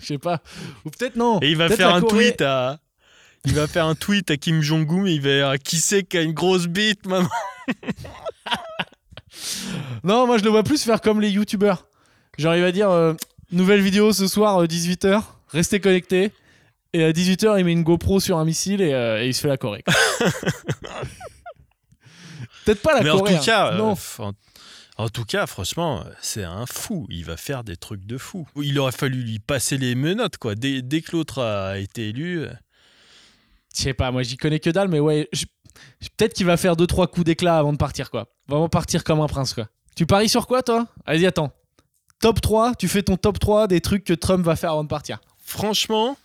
Je 0.00 0.04
sais 0.04 0.18
pas. 0.18 0.42
Ou 0.84 0.90
peut-être 0.90 1.14
non. 1.16 1.38
Et 1.40 1.50
il 1.50 1.56
va 1.56 1.68
faire 1.68 1.94
un 1.94 2.00
Corée- 2.00 2.28
tweet 2.30 2.40
à. 2.42 2.80
Il 3.44 3.54
va 3.54 3.66
faire 3.68 3.86
un 3.86 3.94
tweet 3.94 4.30
à 4.32 4.36
Kim 4.36 4.60
Jong-un, 4.60 5.06
il 5.06 5.20
va 5.20 5.28
dire 5.52 5.62
qui 5.62 5.76
c'est 5.76 6.02
qui 6.02 6.18
a 6.18 6.22
une 6.22 6.32
grosse 6.32 6.66
bite, 6.66 7.06
maman? 7.06 7.28
Non, 10.02 10.26
moi 10.26 10.38
je 10.38 10.44
le 10.44 10.50
vois 10.50 10.62
plus 10.62 10.82
faire 10.82 11.00
comme 11.00 11.20
les 11.20 11.30
youtubeurs. 11.30 11.86
Genre 12.38 12.54
il 12.54 12.62
va 12.62 12.72
dire 12.72 12.90
euh, 12.90 13.14
nouvelle 13.52 13.80
vidéo 13.80 14.12
ce 14.12 14.26
soir 14.28 14.64
18h, 14.64 15.22
restez 15.48 15.80
connectés. 15.80 16.32
Et 16.94 17.04
à 17.04 17.12
18h 17.12 17.58
il 17.58 17.64
met 17.64 17.72
une 17.72 17.82
GoPro 17.82 18.18
sur 18.20 18.38
un 18.38 18.44
missile 18.46 18.80
et, 18.80 18.94
euh, 18.94 19.22
et 19.22 19.26
il 19.28 19.34
se 19.34 19.40
fait 19.42 19.48
la 19.48 19.56
Corée. 19.58 19.84
Peut-être 22.64 22.82
pas 22.82 22.94
la 22.94 23.02
Mais 23.02 23.10
en 23.10 23.18
Corée. 23.18 23.36
tout 23.36 23.44
cas, 23.44 23.68
hein. 23.68 23.74
euh, 23.74 23.78
non. 23.78 23.94
en, 24.18 24.32
en 24.96 25.08
tout 25.08 25.24
cas, 25.24 25.46
franchement, 25.46 26.04
c'est 26.20 26.44
un 26.44 26.66
fou. 26.66 27.06
Il 27.10 27.24
va 27.24 27.36
faire 27.36 27.64
des 27.64 27.76
trucs 27.76 28.04
de 28.04 28.18
fou. 28.18 28.46
Il 28.56 28.78
aurait 28.78 28.92
fallu 28.92 29.22
lui 29.22 29.38
passer 29.38 29.78
les 29.78 29.94
menottes, 29.94 30.38
quoi. 30.38 30.54
Dès, 30.54 30.82
dès 30.82 31.00
que 31.02 31.12
l'autre 31.12 31.42
a 31.42 31.78
été 31.78 32.08
élu, 32.08 32.40
euh, 32.40 32.48
Je 33.74 33.82
sais 33.82 33.94
pas, 33.94 34.10
moi 34.10 34.22
j'y 34.22 34.36
connais 34.36 34.58
que 34.60 34.70
dalle, 34.70 34.88
mais 34.88 34.98
ouais, 35.00 35.28
peut-être 36.16 36.34
qu'il 36.34 36.46
va 36.46 36.56
faire 36.56 36.74
2-3 36.76 37.08
coups 37.10 37.24
d'éclat 37.26 37.58
avant 37.58 37.72
de 37.72 37.78
partir 37.78 38.10
quoi. 38.10 38.26
Vraiment 38.48 38.68
partir 38.68 39.04
comme 39.04 39.20
un 39.20 39.26
prince 39.28 39.54
quoi. 39.54 39.68
Tu 39.94 40.04
paries 40.06 40.28
sur 40.28 40.46
quoi 40.46 40.62
toi? 40.62 40.86
Vas-y 41.06 41.26
attends. 41.26 41.52
Top 42.20 42.40
3, 42.40 42.74
tu 42.74 42.88
fais 42.88 43.02
ton 43.02 43.16
top 43.16 43.38
3 43.38 43.68
des 43.68 43.80
trucs 43.80 44.04
que 44.04 44.12
Trump 44.14 44.44
va 44.44 44.56
faire 44.56 44.72
avant 44.72 44.82
de 44.84 44.88
partir. 44.88 45.20
franchement, 45.40 46.16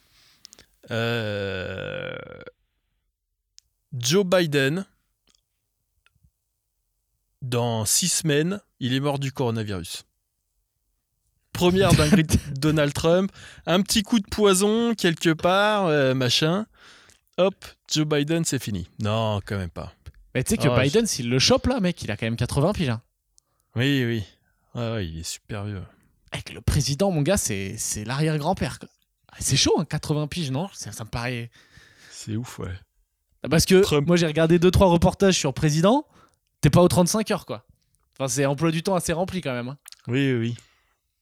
euh, 0.92 2.16
Joe 3.94 4.26
Biden, 4.26 4.86
dans 7.42 7.86
six 7.86 8.10
semaines, 8.10 8.60
il 8.80 8.94
est 8.94 9.00
mort 9.00 9.20
du 9.20 9.32
coronavirus. 9.32 10.06
Première 11.52 11.94
dinguerie 11.94 12.24
de 12.24 12.38
Donald 12.60 12.94
Trump, 12.94 13.32
un 13.66 13.82
petit 13.82 14.02
coup 14.04 14.20
de 14.20 14.28
poison 14.28 14.96
quelque 14.96 15.30
part, 15.34 15.86
euh, 15.86 16.14
machin. 16.14 16.66
Hop, 17.38 17.56
Joe 17.92 18.06
Biden, 18.06 18.44
c'est 18.46 18.60
fini. 18.62 18.88
Non, 19.00 19.40
quand 19.46 19.58
même 19.58 19.70
pas. 19.70 19.94
Mais 20.36 20.44
tu 20.44 20.52
sais 20.52 20.58
que 20.58 20.68
Ah, 20.68 20.82
Biden, 20.82 21.06
s'il 21.06 21.30
le 21.30 21.40
chope 21.40 21.68
là, 21.68 21.80
mec, 21.80 22.02
il 22.02 22.10
a 22.12 22.18
quand 22.18 22.26
même 22.26 22.36
80 22.36 22.74
piges. 22.74 22.90
hein. 22.90 23.02
Oui, 23.76 24.04
oui. 24.06 24.24
Ouais, 24.76 24.92
ouais, 24.94 25.08
il 25.08 25.20
est 25.20 25.24
super 25.24 25.66
vieux. 25.66 25.84
Avec 26.32 26.52
le 26.54 26.62
président, 26.62 27.12
mon 27.12 27.22
gars, 27.22 27.38
c'est 27.38 27.78
c'est 27.78 28.04
l'arrière-grand-père. 28.06 28.80
quoi. 28.80 28.90
Ah, 29.32 29.38
C'est 29.40 29.56
chaud, 29.58 29.74
hein, 29.78 29.86
80 29.86 30.28
piges, 30.28 30.52
non? 30.52 30.68
Ça, 30.74 30.92
ça 30.92 31.04
me 31.04 31.10
paraît. 31.10 31.52
C'est 32.12 32.36
ouf, 32.36 32.60
ouais. 32.60 32.74
Parce 33.50 33.66
que 33.66 33.82
Trump. 33.82 34.08
moi 34.08 34.16
j'ai 34.16 34.26
regardé 34.28 34.58
2-3 34.58 34.86
reportages 34.86 35.36
sur 35.38 35.54
président, 35.54 36.08
t'es 36.62 36.70
pas 36.70 36.82
aux 36.82 36.88
35 36.88 37.30
heures 37.32 37.46
quoi. 37.46 37.66
Enfin, 38.14 38.30
c'est 38.30 38.46
emploi 38.46 38.72
du 38.72 38.84
temps 38.84 38.96
assez 38.96 39.12
rempli 39.12 39.42
quand 39.42 39.52
même. 39.52 39.68
hein. 39.70 39.78
Oui, 40.08 40.32
oui, 40.34 40.40
oui. 40.40 40.58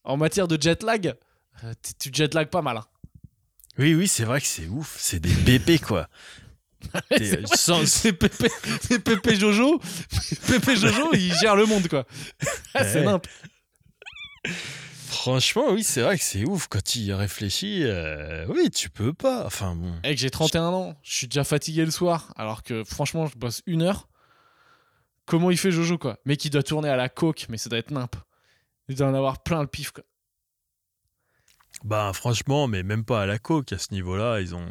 En 0.04 0.18
matière 0.18 0.48
de 0.48 0.62
jet 0.62 0.84
lag, 0.84 1.16
euh, 1.64 1.74
t- 1.82 1.94
tu 1.98 2.10
jet 2.14 2.32
lag 2.36 2.48
pas 2.50 2.62
mal. 2.62 2.78
hein. 2.78 2.86
Oui, 3.80 3.96
oui, 3.96 4.08
c'est 4.08 4.24
vrai 4.26 4.40
que 4.40 4.46
c'est 4.48 4.68
ouf. 4.68 4.96
C'est 5.00 5.20
des 5.20 5.34
bébés, 5.34 5.80
quoi. 5.80 6.08
T'es- 7.10 7.42
C'est 7.86 8.14
Pépé, 9.00 9.36
Jojo. 9.36 9.80
Pépé 10.48 10.76
Jojo, 10.76 11.10
il 11.14 11.34
gère 11.36 11.56
le 11.56 11.66
monde, 11.66 11.88
quoi. 11.88 12.06
Ah, 12.74 12.84
c'est 12.84 13.04
nimp. 13.04 13.26
Franchement, 15.08 15.66
oui, 15.72 15.84
c'est 15.84 16.02
vrai 16.02 16.18
que 16.18 16.24
c'est 16.24 16.46
ouf 16.46 16.68
quand 16.68 16.96
il 16.96 17.12
réfléchit. 17.14 17.84
euh, 17.84 18.46
oui, 18.50 18.70
tu 18.72 18.90
peux 18.90 19.14
pas. 19.14 19.46
Enfin 19.46 19.76
bon. 19.76 19.94
Mec, 20.04 20.18
j'ai 20.18 20.30
31 20.30 20.64
ans. 20.70 20.96
Je 21.04 21.14
suis 21.14 21.28
déjà 21.28 21.44
fatigué 21.44 21.86
le 21.86 21.92
soir. 21.92 22.34
Alors 22.38 22.64
que, 22.64 22.84
franchement, 22.84 23.28
je 23.28 23.38
bosse 23.38 23.62
une 23.68 23.82
heure. 23.84 24.08
Comment 25.26 25.52
il 25.52 25.58
fait 25.58 25.72
Jojo, 25.72 25.98
quoi? 25.98 26.18
Mec, 26.26 26.44
il 26.46 26.50
doit 26.50 26.64
tourner 26.64 26.90
à 26.90 26.96
la 26.96 27.10
coke, 27.10 27.46
mais 27.50 27.58
ça 27.58 27.70
doit 27.70 27.80
être 27.80 27.92
nimp. 27.92 28.16
Il 28.88 28.96
doit 28.96 29.08
en 29.08 29.14
avoir 29.14 29.44
plein 29.44 29.62
le 29.62 29.68
pif, 29.68 29.92
quoi. 29.92 30.04
Bah, 31.84 32.12
franchement, 32.14 32.68
mais 32.68 32.82
même 32.84 33.06
pas 33.06 33.22
à 33.22 33.26
la 33.26 33.38
coque 33.38 33.72
à 33.74 33.78
ce 33.78 33.94
niveau-là. 33.94 34.40
Ils 34.42 34.56
ont. 34.56 34.68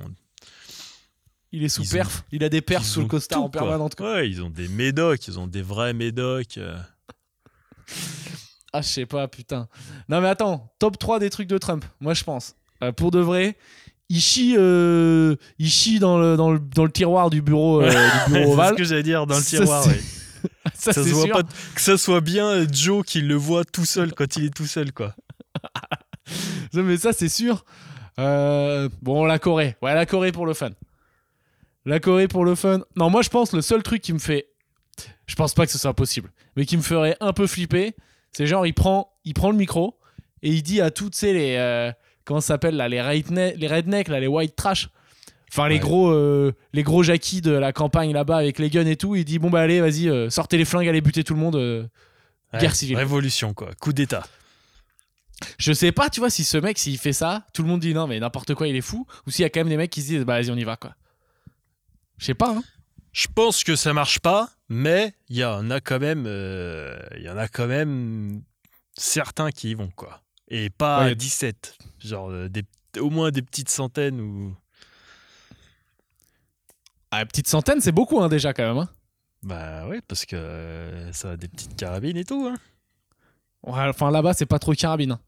Il 1.53 1.65
est 1.65 1.69
sous 1.69 1.83
Ils 1.83 1.89
ont- 1.89 1.99
perf. 1.99 2.25
Il 2.33 2.45
a 2.45 2.49
des 2.49 2.61
perfs 2.61 2.85
sous 2.87 3.01
le 3.01 3.07
costard 3.07 3.43
en 3.45 3.49
quoi. 3.51 3.81
Ouais, 4.01 4.29
ils 4.29 4.43
ont 4.43 4.51
des 4.51 4.69
médocs. 4.69 5.27
Ils 5.27 5.39
ont 5.39 5.47
des 5.49 5.63
vrais 5.63 5.93
médocs. 5.93 6.59
euh. 6.59 6.77
Ah, 8.73 8.83
je 8.83 8.87
sais 8.89 9.07
pas, 9.07 9.27
putain. 9.27 9.69
Non, 10.09 10.21
mais 10.21 10.29
attends, 10.29 10.73
top 10.79 10.97
3 10.99 11.19
des 11.19 11.29
trucs 11.29 11.49
de 11.49 11.59
Trump, 11.59 11.85
moi 12.01 12.15
je 12.15 12.23
pense. 12.23 12.55
Euh, 12.85 12.93
pour 12.93 13.11
de 13.11 13.19
vrai, 13.19 13.57
il 14.09 14.21
chie, 14.21 14.55
euh, 14.57 15.35
il 15.59 15.69
chie 15.69 15.99
dans, 15.99 16.19
le, 16.19 16.37
dans, 16.37 16.53
le, 16.53 16.61
dans 16.61 16.85
le 16.85 16.93
tiroir 16.93 17.31
du 17.31 17.43
bureau, 17.43 17.83
euh, 17.83 17.91
du 17.91 17.97
c'est 18.33 18.45
ce 18.45 18.75
que 18.75 18.85
j'allais 18.85 19.03
dire 19.03 19.27
dans 19.27 19.37
le 19.37 19.43
tiroir. 19.43 19.85
Ça, 20.75 20.93
Ça 20.93 21.03
c'est 21.03 21.11
se 21.11 21.15
voit 21.15 21.27
pas, 21.29 21.43
que 21.75 21.81
ça 21.83 21.99
soit 21.99 22.23
bien 22.23 22.65
Joe 22.73 23.05
qui 23.05 23.21
le 23.21 23.35
voit 23.35 23.65
tout 23.65 23.85
seul 23.85 24.15
quand 24.15 24.37
il 24.37 24.47
est 24.47 24.55
tout 24.55 24.67
seul, 24.67 24.93
quoi. 24.93 25.15
Non, 26.73 26.85
mais 26.85 26.97
ça, 26.97 27.13
c'est 27.13 27.29
sûr. 27.29 27.65
Bon, 28.17 29.25
la 29.25 29.39
Corée. 29.41 29.77
Ouais, 29.83 29.95
la 29.95 30.07
Corée 30.07 30.31
pour 30.33 30.47
le 30.47 30.55
fun. 30.55 30.71
La 31.87 31.99
Corée 32.01 32.29
pour 32.29 32.45
le 32.45 32.55
fun. 32.55 32.81
Non, 32.97 33.11
moi, 33.11 33.23
je 33.23 33.29
pense 33.31 33.53
le 33.53 33.63
seul 33.63 33.83
truc 33.83 34.03
qui 34.03 34.13
me 34.13 34.19
fait. 34.19 34.49
Je 35.27 35.35
pense 35.35 35.55
pas 35.55 35.65
que 35.67 35.73
ce 35.73 35.79
soit 35.79 35.95
possible, 35.95 36.31
mais 36.57 36.67
qui 36.67 36.77
me 36.77 36.83
ferait 36.83 37.17
un 37.21 37.33
peu 37.33 37.47
flipper, 37.47 37.95
c'est 38.33 38.47
genre, 38.47 38.67
il 38.67 38.75
prend, 38.75 39.13
il 39.25 39.33
prend 39.33 39.51
le 39.51 39.57
micro 39.57 39.99
et 40.43 40.51
il 40.51 40.63
dit 40.63 40.81
à 40.81 40.91
toutes 40.91 41.15
ces 41.15 41.33
les. 41.33 41.57
euh, 41.57 41.91
comment 42.25 42.41
ça 42.41 42.49
s'appelle 42.49 42.77
là 42.77 42.89
Les, 42.89 43.01
redne- 43.01 43.55
les 43.57 43.67
rednecks, 43.69 44.09
là, 44.09 44.21
les 44.21 44.27
white 44.27 44.57
trash. 44.57 44.89
Enfin, 45.53 45.69
les 45.69 45.79
gros, 45.81 46.11
euh, 46.11 46.53
les 46.73 46.83
gros 46.83 47.03
jackies 47.03 47.41
de 47.41 47.51
la 47.53 47.73
campagne 47.73 48.13
là-bas 48.13 48.37
avec 48.37 48.59
les 48.59 48.71
guns 48.71 48.87
et 48.87 48.97
tout. 48.97 49.17
Il 49.17 49.25
dit 49.25 49.39
Bon, 49.39 49.51
bah, 49.51 49.61
allez, 49.61 49.81
vas-y, 49.81 50.09
euh, 50.09 50.31
sortez 50.31 50.59
les 50.59 50.65
flingues, 50.65 50.89
allez 50.89 51.01
buter 51.01 51.25
tout 51.25 51.35
le 51.35 51.41
monde. 51.41 51.57
euh. 51.57 51.87
Guerre 52.59 52.75
civile. 52.75 52.97
Révolution, 52.97 53.55
quoi. 53.55 53.71
Coup 53.81 53.93
d'État. 53.93 54.25
Je 55.59 55.73
sais 55.73 55.93
pas, 55.93 56.11
tu 56.11 56.21
vois, 56.21 56.31
si 56.31 56.45
ce 56.45 56.59
mec, 56.59 56.79
s'il 56.79 56.99
fait 56.99 57.13
ça, 57.15 57.47
tout 57.55 57.63
le 57.63 57.69
monde 57.69 57.81
dit 57.81 57.95
non, 57.95 58.07
mais 58.07 58.21
n'importe 58.21 58.55
quoi, 58.55 58.69
il 58.69 58.77
est 58.77 58.81
fou. 58.83 59.07
Ou 59.27 59.31
s'il 59.31 59.43
y 59.43 59.47
a 59.47 59.51
quand 59.51 59.61
même 59.61 59.69
des 59.69 59.77
mecs 59.77 59.91
qui 59.91 60.03
se 60.03 60.09
disent, 60.09 60.25
bah 60.25 60.35
vas-y, 60.41 60.51
on 60.51 60.57
y 60.57 60.65
va, 60.65 60.77
quoi. 60.77 60.95
Je 62.21 62.27
sais 62.27 62.35
pas, 62.35 62.51
hein. 62.51 62.63
Je 63.13 63.27
pense 63.35 63.65
que 63.65 63.75
ça 63.75 63.93
marche 63.93 64.21
pas, 64.21 64.51
mais 64.69 65.15
il 65.29 65.37
y 65.39 65.45
en 65.45 65.69
a 65.71 65.81
quand 65.81 65.99
même, 65.99 66.25
euh, 66.29 66.97
il 67.17 67.23
y 67.23 67.29
en 67.29 67.37
a 67.37 67.49
quand 67.49 67.67
même 67.67 68.43
certains 68.97 69.51
qui 69.51 69.71
y 69.71 69.75
vont 69.75 69.91
quoi. 69.97 70.23
Et 70.49 70.71
pas 70.71 71.05
Ouais. 71.07 71.15
17, 71.17 71.77
genre 71.99 72.31
euh, 72.31 72.49
des, 72.49 72.63
au 73.01 73.11
moins 73.11 73.31
des 73.33 73.43
petites 73.43 73.69
centaines 73.69 74.21
ou 74.21 74.55
Ah, 77.11 77.25
petite 77.27 77.49
centaine, 77.49 77.81
c'est 77.81 77.91
beaucoup, 77.93 78.21
hein, 78.23 78.29
déjà, 78.29 78.53
quand 78.53 78.63
même. 78.67 78.79
Hein. 78.79 78.89
bah 79.43 79.89
ouais 79.89 80.01
parce 80.07 80.27
que 80.27 80.37
euh, 80.37 81.13
ça 81.13 81.31
a 81.33 81.37
des 81.37 81.49
petites 81.49 81.75
carabines 81.77 82.17
et 82.17 82.25
tout. 82.25 82.47
Hein. 82.47 82.57
Ouais, 83.65 83.89
enfin, 83.89 84.11
là-bas, 84.11 84.35
c'est 84.35 84.47
pas 84.47 84.59
trop 84.61 84.73
carabine. 84.75 85.13
hein. 85.13 85.21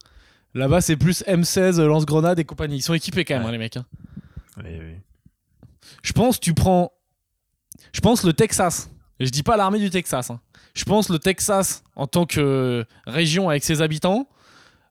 Là-bas, 0.53 0.81
c'est 0.81 0.95
plus 0.97 1.23
M16, 1.25 1.79
euh, 1.79 1.87
lance-grenade 1.87 2.39
et 2.39 2.45
compagnie. 2.45 2.77
Ils 2.77 2.81
sont 2.81 2.93
équipés 2.93 3.25
quand 3.25 3.33
même, 3.33 3.43
Ouais. 3.43 3.49
hein, 3.49 3.51
les 3.53 3.57
mecs. 3.57 3.77
hein. 3.77 3.85
Oui, 4.57 4.77
oui. 4.79 4.95
Je 6.03 6.13
pense, 6.13 6.39
tu 6.39 6.53
prends. 6.53 6.91
Je 7.93 8.01
pense 8.01 8.23
le 8.23 8.33
Texas. 8.33 8.89
Je 9.19 9.29
dis 9.29 9.43
pas 9.43 9.57
l'armée 9.57 9.79
du 9.79 9.89
Texas. 9.89 10.29
hein. 10.31 10.39
Je 10.73 10.83
pense 10.85 11.09
le 11.09 11.19
Texas 11.19 11.83
en 11.95 12.07
tant 12.07 12.25
que 12.25 12.85
région 13.05 13.49
avec 13.49 13.63
ses 13.63 13.81
habitants, 13.81 14.27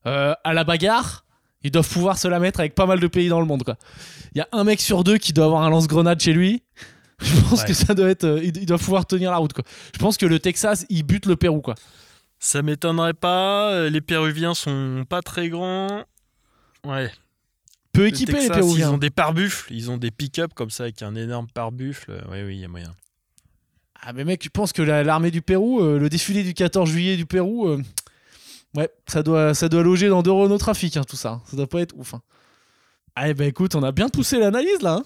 euh, 0.05 0.33
à 0.43 0.53
la 0.53 0.63
bagarre, 0.63 1.25
ils 1.61 1.71
doivent 1.71 1.89
pouvoir 1.89 2.17
se 2.17 2.27
la 2.27 2.39
mettre 2.39 2.59
avec 2.61 2.73
pas 2.75 2.85
mal 2.85 2.99
de 2.99 3.07
pays 3.07 3.27
dans 3.29 3.39
le 3.39 3.45
monde. 3.45 3.63
quoi. 3.63 3.75
Il 4.33 4.37
y 4.37 4.41
a 4.41 4.47
un 4.53 4.63
mec 4.63 4.79
sur 4.81 5.03
deux 5.03 5.17
qui 5.17 5.33
doit 5.33 5.45
avoir 5.45 5.61
un 5.63 5.69
lance-grenade 5.69 6.19
chez 6.21 6.33
lui. 6.33 6.63
Je 7.19 7.39
pense 7.41 7.61
Ouais. 7.61 7.67
que 7.67 7.73
ça 7.73 7.93
doit 7.93 8.09
être. 8.09 8.23
euh, 8.23 8.41
il 8.43 8.57
il 8.57 8.65
doit 8.65 8.77
pouvoir 8.77 9.05
tenir 9.05 9.31
la 9.31 9.37
route. 9.37 9.53
Quoi. 9.53 9.63
Je 9.93 9.99
pense 9.99 10.17
que 10.17 10.25
le 10.25 10.39
Texas, 10.39 10.85
il 10.89 11.03
bute 11.03 11.25
le 11.25 11.35
Pérou. 11.35 11.61
Quoi. 11.61 11.75
Ça 12.39 12.61
m'étonnerait 12.61 13.13
pas. 13.13 13.71
euh, 13.71 13.89
Les 13.89 14.01
Péruviens 14.01 14.53
sont 14.53 15.05
pas 15.07 15.21
très 15.21 15.49
grands. 15.49 16.03
Ouais. 16.85 17.11
Peu 17.93 18.01
Le 18.01 18.07
équipés, 18.07 18.33
les 18.33 18.39
Texas, 18.39 18.57
Péruviens. 18.57 18.89
Ils 18.89 18.93
ont 18.93 18.97
des 18.97 19.09
pare-buffles. 19.11 19.71
Ils 19.73 19.91
ont 19.91 19.97
des 19.97 20.11
pick-up 20.11 20.53
comme 20.55 20.69
ça 20.71 20.83
avec 20.83 21.01
un 21.03 21.15
énorme 21.15 21.47
pare-buffle. 21.53 22.23
Oui, 22.31 22.41
oui, 22.43 22.55
il 22.55 22.59
y 22.61 22.65
a 22.65 22.67
moyen. 22.67 22.93
Ah 24.01 24.11
mais 24.13 24.25
mec, 24.25 24.41
tu 24.41 24.49
penses 24.49 24.73
que 24.73 24.81
la- 24.81 25.03
l'armée 25.03 25.31
du 25.31 25.41
Pérou, 25.41 25.79
euh, 25.81 25.97
le 25.99 26.09
défilé 26.09 26.43
du 26.43 26.53
14 26.53 26.89
juillet 26.89 27.15
du 27.15 27.25
Pérou, 27.25 27.67
euh, 27.69 27.81
ouais, 28.75 28.89
ça 29.07 29.23
doit, 29.23 29.53
ça 29.53 29.69
doit 29.69 29.83
loger 29.83 30.09
dans 30.09 30.21
deux 30.23 30.31
Renault 30.31 30.57
Trafic, 30.57 30.97
hein, 30.97 31.03
tout 31.07 31.15
ça. 31.15 31.39
Ça 31.45 31.55
doit 31.55 31.67
pas 31.67 31.79
être 31.81 31.95
ouf. 31.95 32.13
Hein. 32.15 32.21
Allez, 33.15 33.33
bah 33.33 33.45
écoute, 33.45 33.75
on 33.75 33.83
a 33.83 33.91
bien 33.93 34.09
poussé 34.09 34.39
l'analyse 34.39 34.81
là. 34.81 34.95
hein. 34.95 35.03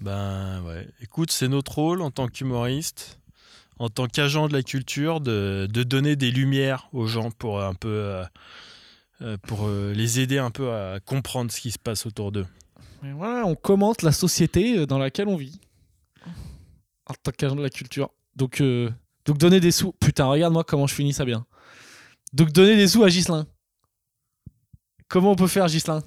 Ben 0.00 0.62
ouais. 0.62 0.88
Écoute, 1.02 1.30
c'est 1.30 1.48
notre 1.48 1.74
rôle 1.74 2.00
en 2.00 2.10
tant 2.10 2.26
qu'humoriste, 2.28 3.18
en 3.78 3.88
tant 3.90 4.06
qu'agent 4.06 4.48
de 4.48 4.52
la 4.54 4.62
culture, 4.62 5.20
de, 5.20 5.68
de 5.70 5.82
donner 5.82 6.16
des 6.16 6.30
lumières 6.30 6.88
aux 6.92 7.06
gens 7.06 7.30
pour 7.30 7.62
un 7.62 7.74
peu, 7.74 7.88
euh, 7.88 8.22
euh, 8.22 8.26
pour 9.46 9.66
euh, 9.66 9.92
les 9.94 10.20
aider 10.20 10.38
un 10.38 10.50
peu 10.50 10.72
à 10.72 10.98
comprendre 11.00 11.50
ce 11.52 11.60
qui 11.60 11.70
se 11.70 11.78
passe 11.78 12.06
autour 12.06 12.32
d'eux. 12.32 12.46
Voilà, 13.02 13.44
on 13.46 13.54
commente 13.54 14.02
la 14.02 14.12
société 14.12 14.78
euh, 14.78 14.86
dans 14.86 14.98
laquelle 14.98 15.28
on 15.28 15.36
vit. 15.36 15.60
En 17.06 17.14
tant 17.22 17.30
qu'agent 17.32 17.56
de 17.56 17.62
la 17.62 17.70
culture. 17.70 18.10
Donc, 18.36 18.60
euh, 18.60 18.90
donc 19.24 19.38
donner 19.38 19.58
des 19.60 19.70
sous. 19.72 19.92
Putain, 20.00 20.26
regarde-moi 20.26 20.64
comment 20.64 20.86
je 20.86 20.94
finis 20.94 21.12
ça 21.12 21.24
bien. 21.24 21.44
Donc 22.32 22.52
donner 22.52 22.76
des 22.76 22.86
sous 22.88 23.02
à 23.02 23.08
Gislin. 23.08 23.46
Comment 25.08 25.32
on 25.32 25.36
peut 25.36 25.48
faire, 25.48 25.66
Gislin 25.68 26.02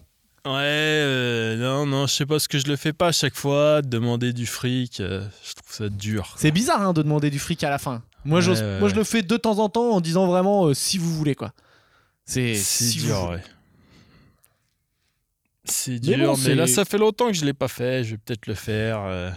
Ouais, 0.46 0.52
euh, 0.62 1.56
non, 1.58 1.86
non, 1.86 2.06
je 2.08 2.14
sais 2.14 2.26
pas 2.26 2.38
ce 2.40 2.48
que 2.50 2.60
je 2.60 2.68
le 2.68 2.76
fais 2.76 2.92
pas 2.94 3.08
à 3.08 3.12
chaque 3.14 3.36
fois, 3.36 3.82
demander 3.82 4.34
du 4.34 4.46
fric, 4.46 5.00
euh, 5.00 5.26
je 5.44 5.54
trouve 5.54 5.72
ça 5.74 5.90
dur. 5.90 6.36
C'est 6.38 6.52
bizarre 6.52 6.82
hein, 6.82 6.94
de 6.94 7.02
demander 7.02 7.30
du 7.30 7.40
fric 7.40 7.64
à 7.64 7.70
la 7.70 7.78
fin. 7.80 8.04
Moi, 8.26 8.42
j'ose- 8.42 8.60
Ouais, 8.60 8.66
ouais, 8.66 8.80
moi 8.82 8.90
je 8.90 8.96
le 8.96 9.04
fais 9.06 9.22
de 9.22 9.38
temps 9.38 9.60
en 9.60 9.70
temps 9.70 9.92
en 9.92 10.02
disant 10.02 10.28
vraiment 10.28 10.66
euh, 10.68 10.74
si 10.74 10.98
vous 10.98 11.14
voulez, 11.14 11.34
quoi. 11.36 11.54
C'est 12.26 12.56
C'est 12.56 12.84
si 12.86 13.00
vous 13.00 13.06
dur, 13.08 13.26
voulez. 13.26 13.38
ouais. 13.38 13.44
C'est 15.66 15.92
Mais 15.92 16.00
dur, 16.00 16.18
bon, 16.18 16.38
mais, 16.38 16.44
c'est- 16.44 16.56
là, 16.56 16.68
ça 16.68 16.86
fait 16.86 16.98
longtemps 16.98 17.28
que 17.28 17.34
je 17.34 17.46
l'ai 17.46 17.54
pas 17.54 17.68
fait. 17.68 18.04
Je 18.04 18.12
vais 18.12 18.18
peut-être 18.18 18.48
le 18.48 18.54
faire. 18.54 19.00
euh, 19.02 19.32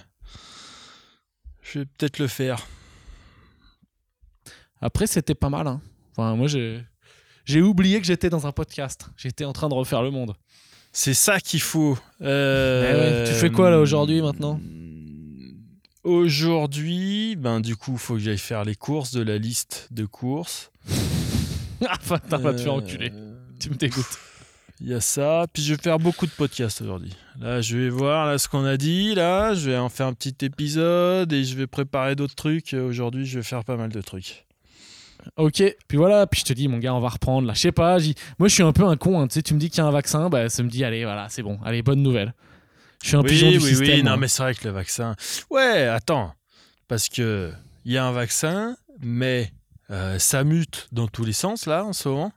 Je 1.63 1.81
vais 1.81 1.85
peut-être 1.87 2.19
le 2.19 2.27
faire. 2.29 2.67
Après, 4.81 5.07
c'était 5.07 5.35
pas 5.35 5.51
mal. 5.51 5.67
Hein. 5.67 5.81
Enfin, 6.13 6.35
moi, 6.37 6.47
j'ai. 6.49 6.81
J'ai 7.45 7.63
oublié 7.63 8.01
que 8.01 8.07
j'étais 8.07 8.29
dans 8.29 8.47
un 8.47 8.53
podcast. 8.53 9.09
J'étais 9.17 9.45
en 9.45 9.53
train 9.53 9.69
de 9.69 9.75
refaire 9.75 10.03
le 10.03 10.11
monde. 10.11 10.35
C'est 10.93 11.15
ça 11.15 11.39
qu'il 11.41 11.61
faut. 11.61 11.97
Euh, 12.23 12.93
Eh 12.93 13.25
ouais, 13.25 13.33
tu 13.33 13.39
fais 13.39 13.51
quoi, 13.51 13.71
là, 13.71 13.79
aujourd'hui, 13.79 14.21
maintenant? 14.21 14.61
Aujourd'hui, 16.03 17.37
ben 17.37 17.61
du 17.61 17.77
coup, 17.77 17.97
faut 17.97 18.15
que 18.15 18.21
j'aille 18.21 18.39
faire 18.39 18.65
les 18.65 18.75
courses 18.77 19.13
de 19.13 19.23
la 19.23 19.39
liste 19.39 19.89
de 19.91 20.05
courses. 20.07 20.71
Enfin, 21.91 22.19
t'as 22.29 22.39
pas 22.39 22.53
te 22.53 22.61
faire 22.61 22.73
Euh, 22.75 22.79
enculer. 22.79 23.13
Tu 23.61 23.71
me 23.71 23.75
dégoûtes. 23.75 24.19
Il 24.81 24.89
y 24.89 24.95
a 24.95 25.01
ça. 25.01 25.47
Puis 25.53 25.63
je 25.63 25.75
vais 25.75 25.83
faire 25.83 25.99
beaucoup 25.99 26.27
de 26.27 26.31
podcasts 26.33 26.83
aujourd'hui. 26.83 27.15
Là, 27.41 27.61
je 27.63 27.77
vais 27.79 27.89
voir 27.89 28.27
là, 28.27 28.37
ce 28.39 28.49
qu'on 28.49 28.65
a 28.65 28.77
dit. 28.77 29.15
Là, 29.15 29.55
je 29.55 29.71
vais 29.71 29.77
en 29.79 29.89
faire 29.89 30.07
un 30.07 30.13
petit 30.13 30.35
épisode 30.45 31.33
et 31.33 31.45
je 31.45 31.57
vais 31.57 31.67
préparer 31.67 32.15
d'autres 32.15 32.35
trucs. 32.35 32.75
Euh, 32.75 32.87
Aujourd'hui, 32.89 33.25
je 33.27 33.39
vais 33.39 33.43
faire 33.45 33.65
pas 33.65 33.77
mal 33.77 33.91
de 33.91 34.01
trucs. 34.03 34.45
Ok, 35.37 35.61
puis 35.89 35.99
voilà, 35.99 36.27
puis 36.29 36.41
je 36.41 36.45
te 36.45 36.53
dis, 36.53 36.69
mon 36.69 36.79
gars, 36.79 36.95
on 36.95 37.01
va 37.01 37.09
reprendre 37.09 37.49
là. 37.49 37.55
Je 37.55 37.59
sais 37.61 37.73
pas, 37.73 37.99
moi 38.39 38.49
je 38.49 38.55
suis 38.55 38.63
un 38.63 38.73
peu 38.73 38.85
un 38.85 38.97
con. 38.97 39.21
hein. 39.21 39.27
Tu 39.27 39.35
sais, 39.35 39.43
tu 39.43 39.55
me 39.55 39.59
dis 39.59 39.71
qu'il 39.71 39.79
y 39.79 39.81
a 39.81 39.87
un 39.87 39.91
vaccin, 39.91 40.29
bah 40.29 40.49
ça 40.49 40.63
me 40.63 40.69
dit, 40.69 40.85
allez, 40.85 41.05
voilà, 41.05 41.27
c'est 41.31 41.43
bon. 41.43 41.59
Allez, 41.65 41.83
bonne 41.83 42.01
nouvelle. 42.03 42.33
Je 43.03 43.09
suis 43.09 43.17
un 43.17 43.23
oui, 43.23 43.31
pigeon 43.31 43.51
du 43.51 43.57
oui, 43.59 43.63
système. 43.65 43.89
oui. 43.89 44.03
Non, 44.05 44.11
moi. 44.13 44.17
mais 44.19 44.29
c'est 44.29 44.43
vrai 44.43 44.55
que 44.55 44.65
le 44.69 44.71
vaccin. 44.73 45.17
Ouais, 45.51 45.83
attends. 45.85 46.33
Parce 46.87 47.09
que 47.09 47.51
il 47.85 47.93
y 47.93 47.97
a 47.99 48.05
un 48.05 48.13
vaccin, 48.13 48.77
mais 49.01 49.53
euh, 49.91 50.19
ça 50.19 50.45
mute 50.45 50.89
dans 50.93 51.09
tous 51.09 51.25
les 51.25 51.33
sens 51.33 51.67
là 51.67 51.85
en 51.85 51.93
ce 51.93 52.09
moment. 52.09 52.33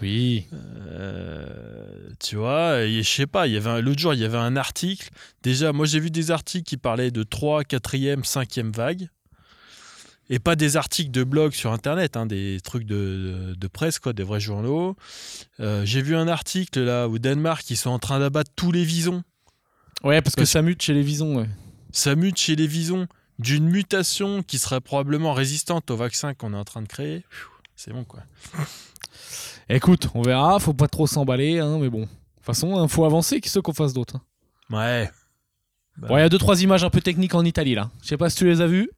Oui. 0.00 0.46
Euh, 0.52 2.10
tu 2.18 2.36
vois, 2.36 2.84
je 2.86 3.02
sais 3.02 3.26
pas, 3.26 3.46
il 3.46 3.52
y 3.52 3.56
avait 3.56 3.80
l'autre 3.82 4.00
jour, 4.00 4.14
il 4.14 4.20
y 4.20 4.24
avait 4.24 4.38
un 4.38 4.56
article. 4.56 5.10
Déjà, 5.42 5.72
moi 5.72 5.86
j'ai 5.86 6.00
vu 6.00 6.10
des 6.10 6.30
articles 6.30 6.64
qui 6.64 6.76
parlaient 6.76 7.12
de 7.12 7.22
3, 7.22 7.62
4e, 7.62 8.24
5e 8.24 8.74
vague. 8.74 9.08
Et 10.30 10.38
pas 10.38 10.56
des 10.56 10.76
articles 10.76 11.10
de 11.10 11.24
blog 11.24 11.52
sur 11.52 11.72
internet, 11.72 12.16
hein, 12.16 12.26
des 12.26 12.58
trucs 12.64 12.84
de, 12.84 13.54
de 13.56 13.66
presse, 13.66 13.98
quoi, 13.98 14.12
des 14.12 14.22
vrais 14.22 14.40
journaux. 14.40 14.96
Euh, 15.60 15.84
j'ai 15.84 16.00
vu 16.00 16.16
un 16.16 16.26
article 16.26 16.80
là 16.80 17.06
au 17.06 17.18
Danemark, 17.18 17.68
ils 17.70 17.76
sont 17.76 17.90
en 17.90 17.98
train 17.98 18.18
d'abattre 18.18 18.50
tous 18.56 18.72
les 18.72 18.84
visons. 18.84 19.22
Ouais, 20.02 20.22
parce 20.22 20.34
que 20.34 20.44
ça 20.44 20.62
mute 20.62 20.80
chez 20.82 20.94
les 20.94 21.02
visons. 21.02 21.36
ouais. 21.36 21.48
Ça 21.92 22.16
mute 22.16 22.38
chez 22.38 22.56
les 22.56 22.66
visons 22.66 23.06
d'une 23.42 23.68
mutation 23.68 24.42
qui 24.42 24.58
serait 24.58 24.80
probablement 24.80 25.32
résistante 25.32 25.90
au 25.90 25.96
vaccin 25.96 26.34
qu'on 26.34 26.54
est 26.54 26.56
en 26.56 26.64
train 26.64 26.82
de 26.82 26.88
créer. 26.88 27.24
C'est 27.76 27.92
bon, 27.92 28.04
quoi. 28.04 28.20
Écoute, 29.68 30.08
on 30.14 30.22
verra, 30.22 30.58
faut 30.58 30.74
pas 30.74 30.88
trop 30.88 31.06
s'emballer, 31.06 31.58
hein, 31.58 31.78
mais 31.80 31.88
bon. 31.88 32.00
De 32.02 32.06
toute 32.06 32.44
façon, 32.44 32.76
hein, 32.78 32.88
faut 32.88 33.04
avancer, 33.04 33.40
qu'il 33.40 33.50
ce 33.50 33.58
qu'on 33.58 33.72
fasse 33.72 33.92
d'autre. 33.92 34.16
hein. 34.16 34.22
Ouais. 34.70 35.10
Bah, 35.96 36.08
Bon, 36.08 36.16
il 36.16 36.20
y 36.20 36.24
a 36.24 36.28
deux, 36.28 36.38
trois 36.38 36.62
images 36.62 36.84
un 36.84 36.90
peu 36.90 37.00
techniques 37.00 37.34
en 37.34 37.44
Italie 37.44 37.74
là. 37.74 37.90
Je 38.02 38.08
sais 38.08 38.16
pas 38.16 38.30
si 38.30 38.36
tu 38.38 38.46
les 38.46 38.60
as 38.60 38.66
vues. 38.66 38.90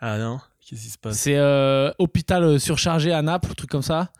Ah 0.00 0.18
non 0.18 0.40
Qu'est-ce 0.64 0.82
qui 0.82 0.90
se 0.90 0.98
passe? 0.98 1.18
C'est 1.18 1.36
euh, 1.36 1.90
hôpital 1.98 2.44
euh, 2.44 2.58
surchargé 2.58 3.12
à 3.12 3.22
Naples, 3.22 3.54
truc 3.54 3.68
comme 3.68 3.82
ça. 3.82 4.10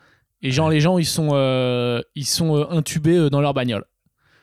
Et 0.43 0.51
genre, 0.51 0.69
les 0.71 0.81
gens, 0.81 0.99
ils 0.99 1.07
sont, 1.07 1.31
euh, 1.33 2.01
ils 2.15 2.27
sont 2.27 2.67
intubés 2.71 3.31
dans 3.31 3.41
leur 3.41 3.55
bagnole. 3.55 3.85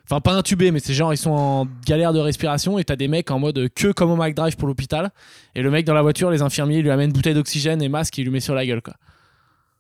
Enfin, 0.10 0.22
pas 0.22 0.34
intubés, 0.34 0.72
mais 0.72 0.80
c'est 0.80 0.94
genre, 0.94 1.14
ils 1.14 1.18
sont 1.18 1.32
en 1.32 1.66
galère 1.86 2.14
de 2.14 2.20
respiration 2.20 2.80
et 2.80 2.86
t'as 2.86 2.96
des 2.96 3.10
mecs 3.10 3.30
en 3.30 3.40
mode 3.40 3.68
queue 3.76 3.92
comme 3.94 4.10
au 4.10 4.16
McDrive 4.16 4.56
pour 4.56 4.68
l'hôpital. 4.68 5.12
Et 5.54 5.62
le 5.62 5.70
mec 5.70 5.86
dans 5.86 5.94
la 5.94 6.02
voiture, 6.02 6.30
les 6.32 6.42
infirmiers, 6.42 6.82
lui 6.82 6.90
amènent 6.92 7.12
bouteille 7.12 7.34
d'oxygène 7.34 7.82
et 7.82 7.90
masque 7.90 8.18
et 8.18 8.22
il 8.22 8.26
lui 8.26 8.32
met 8.32 8.40
sur 8.40 8.56
la 8.56 8.66
gueule, 8.66 8.82
quoi. 8.82 8.96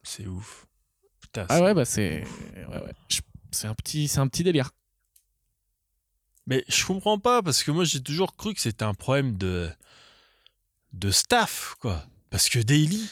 C'est 0.03 0.27
ouf. 0.27 0.65
Putain, 1.21 1.45
Ah 1.49 1.61
ouais, 1.61 1.73
bah 1.73 1.85
c'est. 1.85 2.23
ouais, 2.55 2.77
ouais. 2.77 2.93
Je- 3.09 3.19
C'est 3.51 3.67
un, 3.67 3.73
petit... 3.73 4.07
c'est 4.09 4.19
un 4.19 4.27
petit 4.27 4.43
délire. 4.43 4.71
Mais 6.45 6.63
je 6.67 6.85
comprends 6.85 7.19
pas 7.19 7.41
parce 7.41 7.63
que 7.63 7.71
moi 7.71 7.83
j'ai 7.83 8.01
toujours 8.01 8.35
cru 8.35 8.53
que 8.53 8.61
c'était 8.61 8.83
un 8.85 8.93
problème 8.93 9.37
de 9.37 9.69
de 10.93 11.11
staff 11.11 11.75
quoi. 11.79 12.05
Parce 12.29 12.47
que 12.49 12.59
Daily. 12.59 13.09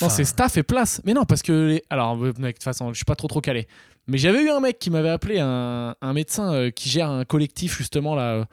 Non, 0.00 0.08
c'est 0.08 0.24
staff 0.24 0.56
et 0.56 0.62
place. 0.62 1.00
Mais 1.04 1.14
non, 1.14 1.24
parce 1.24 1.42
que. 1.42 1.52
les- 1.68 1.82
Alors, 1.90 2.16
mec, 2.16 2.36
de 2.36 2.50
toute 2.52 2.62
façon, 2.62 2.90
je 2.92 2.96
suis 2.96 3.04
pas 3.04 3.16
trop 3.16 3.28
trop 3.28 3.40
calé. 3.40 3.66
Mais 4.06 4.18
j'avais 4.18 4.42
eu 4.42 4.50
un 4.50 4.60
mec 4.60 4.78
qui 4.78 4.90
m'avait 4.90 5.08
appelé, 5.10 5.38
un, 5.40 5.94
un 6.00 6.12
médecin 6.12 6.52
euh, 6.52 6.70
qui 6.70 6.88
gère 6.88 7.10
un 7.10 7.24
collectif, 7.24 7.76
justement, 7.76 8.14
là. 8.14 8.22
euh, 8.22 8.44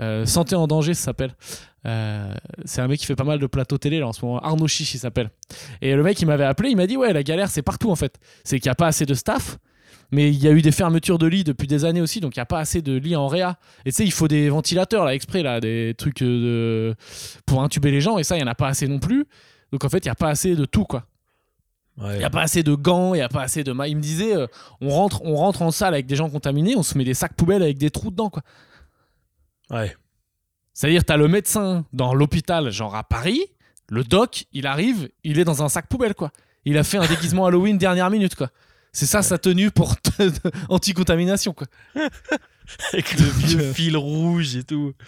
euh, 0.00 0.26
Santé 0.26 0.54
en 0.54 0.66
danger, 0.66 0.94
ça 0.94 1.04
s'appelle. 1.06 1.34
Euh, 1.86 2.32
c'est 2.64 2.80
un 2.80 2.88
mec 2.88 3.00
qui 3.00 3.06
fait 3.06 3.16
pas 3.16 3.24
mal 3.24 3.38
de 3.38 3.46
plateaux 3.46 3.78
télé, 3.78 3.98
là, 4.00 4.06
en 4.08 4.12
ce 4.12 4.24
moment. 4.24 4.38
Arnaud 4.40 4.68
Chiche, 4.68 4.94
il 4.94 4.98
s'appelle. 4.98 5.30
Et 5.80 5.94
le 5.94 6.02
mec, 6.02 6.20
il 6.20 6.26
m'avait 6.26 6.44
appelé, 6.44 6.70
il 6.70 6.76
m'a 6.76 6.86
dit 6.86 6.96
Ouais, 6.96 7.12
la 7.12 7.22
galère, 7.22 7.48
c'est 7.50 7.62
partout, 7.62 7.90
en 7.90 7.96
fait. 7.96 8.18
C'est 8.44 8.60
qu'il 8.60 8.68
n'y 8.68 8.72
a 8.72 8.76
pas 8.76 8.86
assez 8.88 9.06
de 9.06 9.14
staff. 9.14 9.58
Mais 10.12 10.28
il 10.28 10.42
y 10.42 10.48
a 10.48 10.50
eu 10.50 10.60
des 10.60 10.72
fermetures 10.72 11.18
de 11.18 11.26
lits 11.28 11.44
depuis 11.44 11.68
des 11.68 11.84
années 11.84 12.00
aussi, 12.00 12.18
donc 12.20 12.34
il 12.34 12.40
n'y 12.40 12.42
a 12.42 12.46
pas 12.46 12.58
assez 12.58 12.82
de 12.82 12.96
lits 12.96 13.14
en 13.14 13.28
réa. 13.28 13.58
Et 13.86 13.92
tu 13.92 13.96
sais, 13.98 14.04
il 14.04 14.10
faut 14.12 14.26
des 14.26 14.48
ventilateurs, 14.48 15.04
là, 15.04 15.14
exprès, 15.14 15.42
là, 15.44 15.60
des 15.60 15.94
trucs 15.96 16.20
de... 16.22 16.96
pour 17.46 17.62
intuber 17.62 17.92
les 17.92 18.00
gens, 18.00 18.18
et 18.18 18.24
ça, 18.24 18.34
il 18.36 18.40
n'y 18.42 18.44
en 18.44 18.50
a 18.50 18.56
pas 18.56 18.66
assez 18.68 18.88
non 18.88 18.98
plus. 18.98 19.26
Donc 19.72 19.84
en 19.84 19.88
fait, 19.88 19.98
il 19.98 20.08
n'y 20.08 20.12
a 20.12 20.16
pas 20.16 20.28
assez 20.28 20.54
de 20.56 20.64
tout, 20.64 20.84
quoi. 20.84 21.06
Ouais. 21.98 22.14
Il 22.14 22.18
n'y 22.18 22.24
a 22.24 22.30
pas 22.30 22.42
assez 22.42 22.62
de 22.62 22.74
gants, 22.74 23.14
il 23.14 23.18
n'y 23.18 23.22
a 23.22 23.28
pas 23.28 23.42
assez 23.42 23.62
de... 23.62 23.72
Il 23.86 23.96
me 23.96 24.00
disait, 24.00 24.34
euh, 24.34 24.46
on, 24.80 24.88
rentre, 24.88 25.22
on 25.24 25.36
rentre 25.36 25.62
en 25.62 25.70
salle 25.70 25.94
avec 25.94 26.06
des 26.06 26.16
gens 26.16 26.30
contaminés, 26.30 26.74
on 26.76 26.82
se 26.82 26.96
met 26.96 27.04
des 27.04 27.14
sacs 27.14 27.34
poubelles 27.34 27.62
avec 27.62 27.78
des 27.78 27.90
trous 27.90 28.10
dedans, 28.10 28.30
quoi. 28.30 28.42
Ouais. 29.70 29.94
C'est-à-dire, 30.72 31.04
t'as 31.04 31.16
le 31.16 31.28
médecin 31.28 31.84
dans 31.92 32.14
l'hôpital, 32.14 32.70
genre 32.70 32.94
à 32.94 33.04
Paris, 33.04 33.42
le 33.88 34.02
doc, 34.02 34.46
il 34.52 34.66
arrive, 34.66 35.10
il 35.24 35.38
est 35.38 35.44
dans 35.44 35.62
un 35.62 35.68
sac 35.68 35.88
poubelle, 35.88 36.14
quoi. 36.14 36.30
Il 36.64 36.78
a 36.78 36.84
fait 36.84 36.98
un 36.98 37.06
déguisement 37.06 37.46
Halloween 37.46 37.76
dernière 37.76 38.10
minute, 38.10 38.34
quoi. 38.34 38.48
C'est 38.92 39.06
ça 39.06 39.22
sa 39.22 39.38
tenue 39.38 39.70
pour 39.70 39.94
anti-contamination, 40.68 41.52
quoi. 41.52 41.66
Avec 42.92 43.18
le 43.18 43.24
vieux 43.24 43.72
fil 43.72 43.96
rouge 43.96 44.56
et 44.56 44.64
tout. 44.64 44.92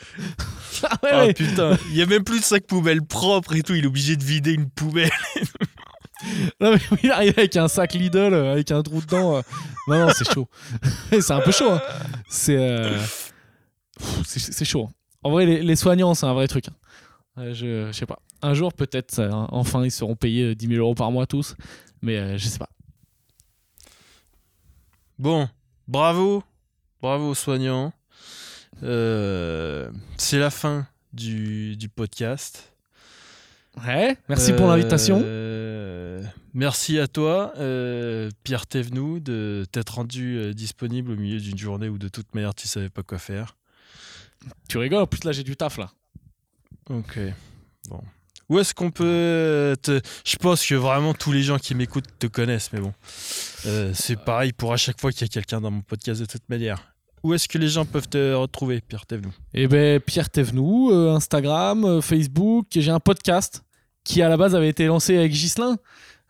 Ah 0.85 0.99
ouais, 1.03 1.11
Ah 1.13 1.27
ouais. 1.27 1.35
putain, 1.35 1.79
il 1.91 1.97
y 1.97 2.03
a 2.03 2.07
même 2.07 2.25
plus 2.25 2.41
de 2.41 2.45
sac 2.45 2.67
poubelle 2.67 3.03
propre 3.03 3.55
et 3.55 3.63
tout. 3.63 3.75
Il 3.75 3.85
est 3.85 3.87
obligé 3.87 4.17
de 4.17 4.25
vider 4.25 4.53
une 4.53 4.69
poubelle. 4.69 5.11
Non, 6.61 6.73
mais 6.73 6.79
il 7.03 7.11
arrive 7.11 7.35
avec 7.37 7.57
un 7.57 7.67
sac 7.67 7.95
Lidl, 7.95 8.33
euh, 8.33 8.53
avec 8.53 8.71
un 8.71 8.81
trou 8.83 9.01
dedans. 9.01 9.37
euh. 9.37 9.43
Non, 9.89 10.07
non, 10.07 10.13
c'est 10.17 10.33
chaud. 10.33 10.49
c'est 11.11 11.33
un 11.33 11.41
peu 11.41 11.51
chaud. 11.51 11.71
hein. 11.73 11.83
C'est 12.29 12.57
euh, 12.57 12.97
c'est 14.25 14.39
c'est 14.39 14.65
chaud. 14.65 14.87
hein. 14.89 14.95
En 15.25 15.31
vrai, 15.33 15.47
les, 15.47 15.63
les 15.65 15.75
soignants, 15.77 16.15
c'est 16.15 16.27
un 16.27 16.33
vrai 16.35 16.47
truc. 16.47 16.69
hein. 16.69 16.75
Euh, 17.39 17.55
je, 17.55 17.89
je 17.89 17.93
sais 17.93 18.07
pas. 18.07 18.21
Un 18.41 18.55
jour, 18.55 18.73
peut-être, 18.73 19.21
enfin, 19.51 19.85
ils 19.85 19.91
seront 19.91 20.15
payés 20.15 20.51
euh, 20.51 20.55
10 20.55 20.69
000 20.69 20.79
euros 20.81 20.95
par 20.95 21.11
mois 21.11 21.27
tous. 21.27 21.57
Mais 22.03 22.17
euh, 22.19 22.39
je 22.39 22.47
sais 22.47 22.59
pas. 22.59 22.71
Bon, 25.19 25.49
bravo. 25.89 26.43
Bravo 27.03 27.31
aux 27.31 27.35
soignants. 27.35 27.93
Euh, 28.85 29.91
c'est 30.19 30.39
la 30.39 30.51
fin 30.51 30.87
du, 31.13 31.77
du 31.77 31.89
podcast. 31.89 32.73
Ouais, 33.85 34.17
merci 34.29 34.53
pour 34.53 34.69
l'invitation. 34.69 35.21
Euh, 35.25 36.23
merci 36.55 37.01
à 37.01 37.09
toi, 37.09 37.55
euh, 37.57 38.31
Pierre 38.45 38.69
Thévenoud, 38.69 39.21
de 39.21 39.67
t'être 39.73 39.97
rendu 39.97 40.55
disponible 40.55 41.11
au 41.11 41.17
milieu 41.17 41.41
d'une 41.41 41.59
journée 41.59 41.89
où 41.89 41.99
de 41.99 42.07
toute 42.07 42.33
manière 42.37 42.55
tu 42.55 42.69
savais 42.69 42.89
pas 42.89 43.03
quoi 43.03 43.19
faire. 43.19 43.57
Tu 44.69 44.79
rigoles, 44.79 45.03
en 45.03 45.07
plus 45.09 45.25
là, 45.25 45.33
j'ai 45.33 45.43
du 45.43 45.57
taf 45.57 45.79
là. 45.79 45.91
Ok. 46.89 47.19
Bon. 47.89 48.01
Où 48.49 48.61
est-ce 48.61 48.75
qu'on 48.75 48.93
peut 48.93 49.77
te... 49.83 50.01
Je 50.25 50.37
pense 50.37 50.65
que 50.65 50.77
vraiment 50.77 51.15
tous 51.15 51.33
les 51.33 51.43
gens 51.43 51.59
qui 51.59 51.75
m'écoutent 51.75 52.19
te 52.21 52.29
connaissent, 52.29 52.73
mais 52.73 52.81
bon. 52.81 52.95
C'est 53.93 54.23
pareil 54.25 54.53
pour 54.53 54.73
à 54.73 54.77
chaque 54.77 55.01
fois 55.01 55.11
qu'il 55.11 55.23
y 55.23 55.25
a 55.25 55.29
quelqu'un 55.29 55.61
dans 55.61 55.73
mon 55.73 55.81
podcast 55.81 56.21
de 56.21 56.27
toute 56.27 56.49
manière. 56.49 56.92
Où 57.23 57.35
est-ce 57.35 57.49
que 57.49 57.59
les 57.59 57.69
gens 57.69 57.85
peuvent 57.85 58.09
te 58.09 58.35
retrouver, 58.35 58.81
Pierre 58.81 59.07
Thévenoud 59.07 59.33
Eh 59.55 59.69
ben, 59.69 60.01
Pierre 60.01 60.29
Thévenoud, 60.29 60.93
euh, 60.93 61.15
Instagram, 61.15 61.85
euh, 61.85 62.01
Facebook. 62.01 62.67
J'ai 62.73 62.91
un 62.91 62.99
podcast 63.01 63.63
qui, 64.03 64.23
à 64.23 64.29
la 64.29 64.37
base, 64.37 64.55
avait 64.57 64.69
été 64.69 64.87
lancé 64.87 65.17
avec 65.17 65.31
Ghislain 65.33 65.77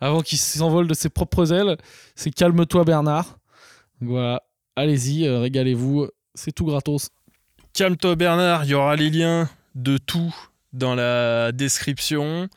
avant 0.01 0.21
qu'il 0.21 0.39
s'envole 0.39 0.87
de 0.89 0.95
ses 0.95 1.09
propres 1.09 1.53
ailes. 1.53 1.77
C'est 2.15 2.31
Calme-toi, 2.31 2.85
Bernard. 2.85 3.39
Donc 4.01 4.11
Voilà. 4.11 4.43
Allez-y, 4.77 5.27
euh, 5.27 5.41
régalez-vous. 5.41 6.09
C'est 6.35 6.53
tout 6.53 6.65
gratos. 6.67 7.09
Calme-toi 7.73 8.17
Bernard, 8.17 8.65
il 8.65 8.71
y 8.71 8.75
aura 8.75 8.97
les 8.97 9.09
liens 9.09 9.49
de 9.75 9.97
tout 9.97 10.35
dans 10.75 10.95
la 10.95 11.53
description. 11.53 12.49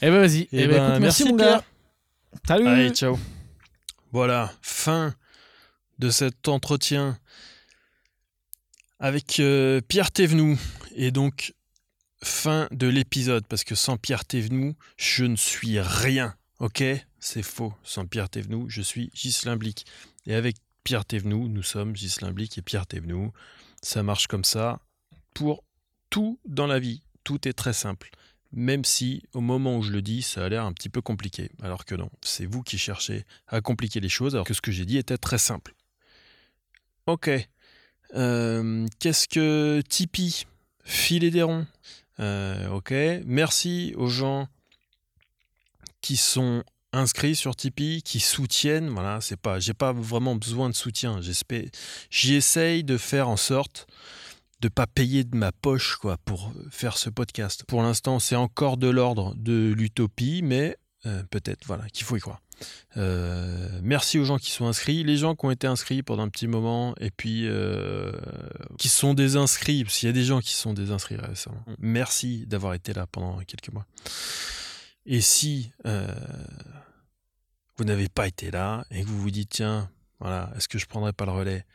Eh 0.00 0.10
ben, 0.10 0.20
vas-y. 0.20 0.48
Eh 0.52 0.62
Eh 0.62 0.66
ben, 0.66 0.68
ben, 0.68 0.86
écoute, 0.88 1.00
merci, 1.00 1.24
merci, 1.24 1.24
mon 1.32 1.36
Pierre. 1.36 1.58
gars. 1.58 1.64
Salut. 2.48 2.66
Allez, 2.66 2.90
ciao. 2.90 3.18
Voilà, 4.12 4.50
fin 4.62 5.14
de 5.98 6.08
cet 6.10 6.48
entretien 6.48 7.18
avec 9.04 9.38
euh, 9.38 9.82
Pierre 9.86 10.10
Thévenoud. 10.10 10.56
Et 10.96 11.10
donc, 11.10 11.52
fin 12.22 12.68
de 12.70 12.86
l'épisode, 12.86 13.46
parce 13.46 13.62
que 13.62 13.74
sans 13.74 13.98
Pierre 13.98 14.24
Thévenoud, 14.24 14.74
je 14.96 15.26
ne 15.26 15.36
suis 15.36 15.78
rien. 15.78 16.34
Ok? 16.58 16.82
C'est 17.20 17.42
faux. 17.42 17.74
Sans 17.82 18.06
Pierre 18.06 18.30
Thévenoud, 18.30 18.70
je 18.70 18.80
suis 18.80 19.10
Ghislain 19.14 19.56
Blic. 19.56 19.84
Et 20.24 20.34
avec 20.34 20.56
Pierre 20.84 21.04
Thévenoud, 21.04 21.50
nous 21.50 21.62
sommes 21.62 21.92
Ghislain 21.92 22.32
Blic 22.32 22.56
et 22.56 22.62
Pierre 22.62 22.86
Thévenoud. 22.86 23.30
Ça 23.82 24.02
marche 24.02 24.26
comme 24.26 24.42
ça 24.42 24.80
pour 25.34 25.64
tout 26.08 26.40
dans 26.46 26.66
la 26.66 26.78
vie. 26.78 27.02
Tout 27.24 27.46
est 27.46 27.52
très 27.52 27.74
simple. 27.74 28.10
même 28.52 28.84
si 28.84 29.24
au 29.32 29.40
moment 29.40 29.76
où 29.76 29.82
je 29.82 29.90
le 29.90 30.00
dis, 30.00 30.22
ça 30.22 30.44
a 30.44 30.48
l'air 30.48 30.64
un 30.64 30.72
petit 30.72 30.88
peu 30.88 31.02
compliqué. 31.02 31.50
Alors 31.62 31.84
que 31.84 31.94
non, 31.94 32.08
c'est 32.22 32.46
vous 32.46 32.62
qui 32.62 32.78
cherchez 32.78 33.24
à 33.48 33.60
compliquer 33.60 34.00
les 34.00 34.08
choses, 34.08 34.34
alors 34.34 34.46
que 34.46 34.54
ce 34.54 34.62
que 34.62 34.72
j'ai 34.72 34.86
dit 34.86 34.96
était 34.96 35.18
très 35.18 35.38
simple. 35.38 35.74
Ok. 37.06 37.30
Euh, 38.14 38.86
qu'est-ce 38.98 39.28
que 39.28 39.82
Tipeee 39.88 40.46
Filet 40.84 41.30
des 41.30 41.42
ronds. 41.42 41.66
Euh, 42.20 42.68
ok. 42.68 42.92
Merci 43.24 43.94
aux 43.96 44.08
gens 44.08 44.48
qui 46.00 46.16
sont 46.16 46.62
inscrits 46.92 47.34
sur 47.34 47.56
Tipeee, 47.56 48.02
qui 48.02 48.20
soutiennent. 48.20 48.88
Voilà, 48.90 49.20
c'est 49.20 49.38
pas, 49.38 49.58
j'ai 49.58 49.74
pas 49.74 49.92
vraiment 49.92 50.36
besoin 50.36 50.68
de 50.68 50.74
soutien. 50.74 51.20
J'espère, 51.20 51.64
j'essaye 52.10 52.84
de 52.84 52.98
faire 52.98 53.28
en 53.28 53.36
sorte 53.36 53.86
de 54.60 54.68
pas 54.68 54.86
payer 54.86 55.24
de 55.24 55.36
ma 55.36 55.52
poche 55.52 55.96
quoi 55.96 56.16
pour 56.24 56.52
faire 56.70 56.96
ce 56.96 57.10
podcast. 57.10 57.64
Pour 57.64 57.82
l'instant, 57.82 58.18
c'est 58.18 58.36
encore 58.36 58.76
de 58.76 58.88
l'ordre 58.88 59.34
de 59.36 59.74
l'utopie, 59.76 60.40
mais 60.42 60.76
euh, 61.06 61.22
peut-être 61.30 61.66
voilà 61.66 61.88
qu'il 61.90 62.06
faut 62.06 62.16
y 62.16 62.20
croire. 62.20 62.40
Euh, 62.96 63.68
merci 63.82 64.18
aux 64.18 64.24
gens 64.24 64.38
qui 64.38 64.50
sont 64.50 64.66
inscrits, 64.66 65.04
les 65.04 65.16
gens 65.16 65.34
qui 65.34 65.46
ont 65.46 65.50
été 65.50 65.66
inscrits 65.66 66.02
pendant 66.02 66.22
un 66.22 66.28
petit 66.28 66.46
moment 66.46 66.94
et 67.00 67.10
puis 67.10 67.46
euh, 67.46 68.12
qui 68.78 68.88
sont 68.88 69.14
désinscrits, 69.14 69.84
parce 69.84 69.98
qu'il 69.98 70.06
y 70.06 70.10
a 70.10 70.12
des 70.12 70.24
gens 70.24 70.40
qui 70.40 70.52
sont 70.52 70.72
désinscrits 70.72 71.16
récemment. 71.16 71.64
Merci 71.78 72.46
d'avoir 72.46 72.74
été 72.74 72.92
là 72.92 73.06
pendant 73.06 73.38
quelques 73.40 73.72
mois. 73.72 73.86
Et 75.06 75.20
si 75.20 75.70
vous 77.76 77.84
n'avez 77.84 78.08
pas 78.08 78.26
été 78.26 78.50
là 78.50 78.84
et 78.90 79.02
que 79.02 79.06
vous 79.06 79.20
vous 79.20 79.30
dites 79.30 79.50
tiens, 79.50 79.90
voilà, 80.20 80.50
est-ce 80.56 80.68
que 80.68 80.78
je 80.78 80.86
prendrais 80.86 81.12
pas 81.12 81.26
le 81.26 81.32
relais? 81.32 81.66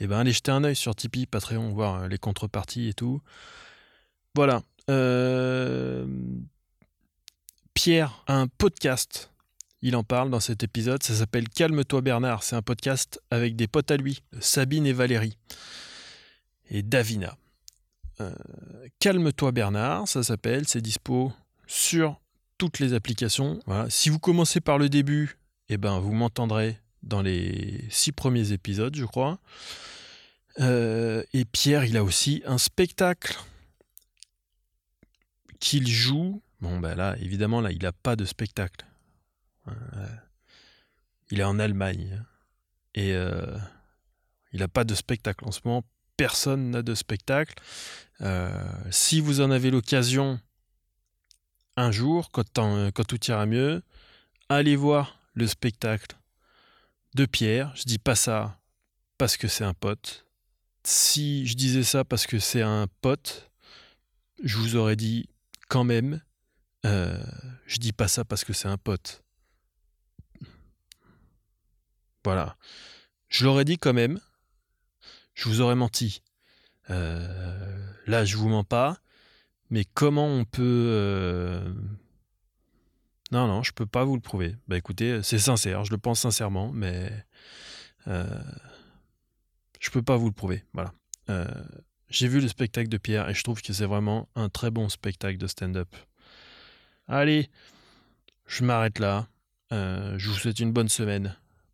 Eh 0.00 0.06
ben 0.06 0.18
allez 0.18 0.32
jeter 0.32 0.50
un 0.50 0.64
œil 0.64 0.74
sur 0.74 0.94
Tipeee, 0.96 1.26
Patreon, 1.26 1.72
voir 1.72 2.02
euh, 2.02 2.08
les 2.08 2.18
contreparties 2.18 2.88
et 2.88 2.94
tout. 2.94 3.20
Voilà. 4.34 4.62
Euh, 4.90 6.06
Pierre 7.74 8.24
a 8.26 8.34
un 8.34 8.48
podcast. 8.48 9.31
Il 9.82 9.96
en 9.96 10.04
parle 10.04 10.30
dans 10.30 10.40
cet 10.40 10.62
épisode. 10.62 11.02
Ça 11.02 11.14
s'appelle 11.14 11.48
Calme-toi 11.48 12.00
Bernard. 12.00 12.44
C'est 12.44 12.54
un 12.54 12.62
podcast 12.62 13.20
avec 13.30 13.56
des 13.56 13.66
potes 13.66 13.90
à 13.90 13.96
lui, 13.96 14.22
Sabine 14.40 14.86
et 14.86 14.92
Valérie. 14.92 15.36
Et 16.70 16.82
Davina. 16.82 17.36
Euh, 18.20 18.32
Calme-toi 19.00 19.50
Bernard, 19.50 20.06
ça 20.06 20.22
s'appelle. 20.22 20.68
C'est 20.68 20.80
dispo 20.80 21.32
sur 21.66 22.20
toutes 22.58 22.78
les 22.78 22.94
applications. 22.94 23.58
Si 23.88 24.08
vous 24.08 24.20
commencez 24.20 24.60
par 24.60 24.78
le 24.78 24.88
début, 24.88 25.36
eh 25.68 25.78
ben, 25.78 25.98
vous 25.98 26.12
m'entendrez 26.12 26.78
dans 27.02 27.20
les 27.20 27.84
six 27.90 28.12
premiers 28.12 28.52
épisodes, 28.52 28.94
je 28.94 29.04
crois. 29.04 29.40
Euh, 30.60 31.24
et 31.32 31.44
Pierre, 31.44 31.84
il 31.84 31.96
a 31.96 32.04
aussi 32.04 32.42
un 32.46 32.58
spectacle 32.58 33.36
qu'il 35.58 35.88
joue. 35.88 36.40
Bon, 36.60 36.78
ben 36.78 36.94
là, 36.94 37.16
évidemment, 37.20 37.60
là, 37.60 37.72
il 37.72 37.82
n'a 37.82 37.92
pas 37.92 38.14
de 38.14 38.24
spectacle. 38.24 38.86
Euh, 39.68 40.06
il 41.30 41.40
est 41.40 41.44
en 41.44 41.58
Allemagne. 41.58 42.24
Et 42.94 43.12
euh, 43.14 43.56
il 44.52 44.60
n'a 44.60 44.68
pas 44.68 44.84
de 44.84 44.94
spectacle. 44.94 45.44
En 45.44 45.52
ce 45.52 45.60
moment, 45.64 45.84
personne 46.16 46.70
n'a 46.70 46.82
de 46.82 46.94
spectacle. 46.94 47.54
si 48.90 49.20
vous 49.20 49.40
en 49.40 49.50
avez 49.50 49.70
l'occasion 49.70 50.38
un 51.76 51.90
jour, 51.90 52.30
quand, 52.30 52.60
quand 52.92 53.04
tout 53.04 53.24
ira 53.24 53.46
mieux, 53.46 53.82
allez 54.48 54.76
voir 54.76 55.18
le 55.34 55.46
spectacle 55.46 56.16
de 57.14 57.24
Pierre. 57.24 57.72
Je 57.74 57.84
dis 57.84 57.98
pas 57.98 58.14
ça 58.14 58.60
parce 59.16 59.36
que 59.36 59.48
c'est 59.48 59.64
un 59.64 59.74
pote 59.74 60.26
si 60.84 61.46
je 61.46 61.54
disais 61.54 61.82
ça 61.82 62.04
parce 62.04 62.26
que 62.26 62.38
c'est 62.38 62.62
un 62.62 62.86
pote, 63.00 63.50
je 64.42 64.56
vous 64.56 64.76
aurais 64.76 64.96
dit 64.96 65.28
quand 65.68 65.84
même, 65.84 66.20
euh, 66.84 67.22
je 67.66 67.78
dis 67.78 67.92
pas 67.92 68.08
ça 68.08 68.24
parce 68.24 68.44
que 68.44 68.52
c'est 68.52 68.68
un 68.68 68.78
pote. 68.78 69.21
Voilà. 72.24 72.56
Je 73.28 73.44
l'aurais 73.44 73.64
dit 73.64 73.78
quand 73.78 73.92
même, 73.92 74.20
je 75.34 75.48
vous 75.48 75.60
aurais 75.60 75.74
menti. 75.74 76.22
Euh, 76.90 77.92
là, 78.06 78.24
je 78.24 78.36
vous 78.36 78.48
mens 78.48 78.64
pas, 78.64 78.98
mais 79.70 79.84
comment 79.84 80.26
on 80.26 80.44
peut. 80.44 80.62
Euh, 80.62 81.72
non, 83.30 83.46
non, 83.46 83.62
je 83.62 83.72
peux 83.72 83.86
pas 83.86 84.04
vous 84.04 84.14
le 84.14 84.20
prouver. 84.20 84.56
Bah 84.68 84.76
écoutez, 84.76 85.22
c'est 85.22 85.38
sincère, 85.38 85.84
je 85.84 85.90
le 85.90 85.98
pense 85.98 86.20
sincèrement, 86.20 86.70
mais. 86.72 87.10
Je 89.82 89.90
peux 89.90 90.02
pas 90.02 90.16
vous 90.16 90.26
le 90.26 90.32
prouver. 90.32 90.64
Voilà. 90.74 90.94
Euh, 91.28 91.44
j'ai 92.08 92.28
vu 92.28 92.40
le 92.40 92.46
spectacle 92.46 92.88
de 92.88 92.98
Pierre 92.98 93.28
et 93.28 93.34
je 93.34 93.42
trouve 93.42 93.60
que 93.60 93.72
c'est 93.72 93.84
vraiment 93.84 94.28
un 94.36 94.48
très 94.48 94.70
bon 94.70 94.88
spectacle 94.88 95.38
de 95.38 95.48
stand-up. 95.48 95.88
Allez, 97.08 97.50
je 98.46 98.62
m'arrête 98.62 99.00
là. 99.00 99.26
Euh, 99.72 100.16
je 100.18 100.30
vous 100.30 100.36
souhaite 100.36 100.60
une 100.60 100.72
bonne 100.72 100.88
semaine. 100.88 101.36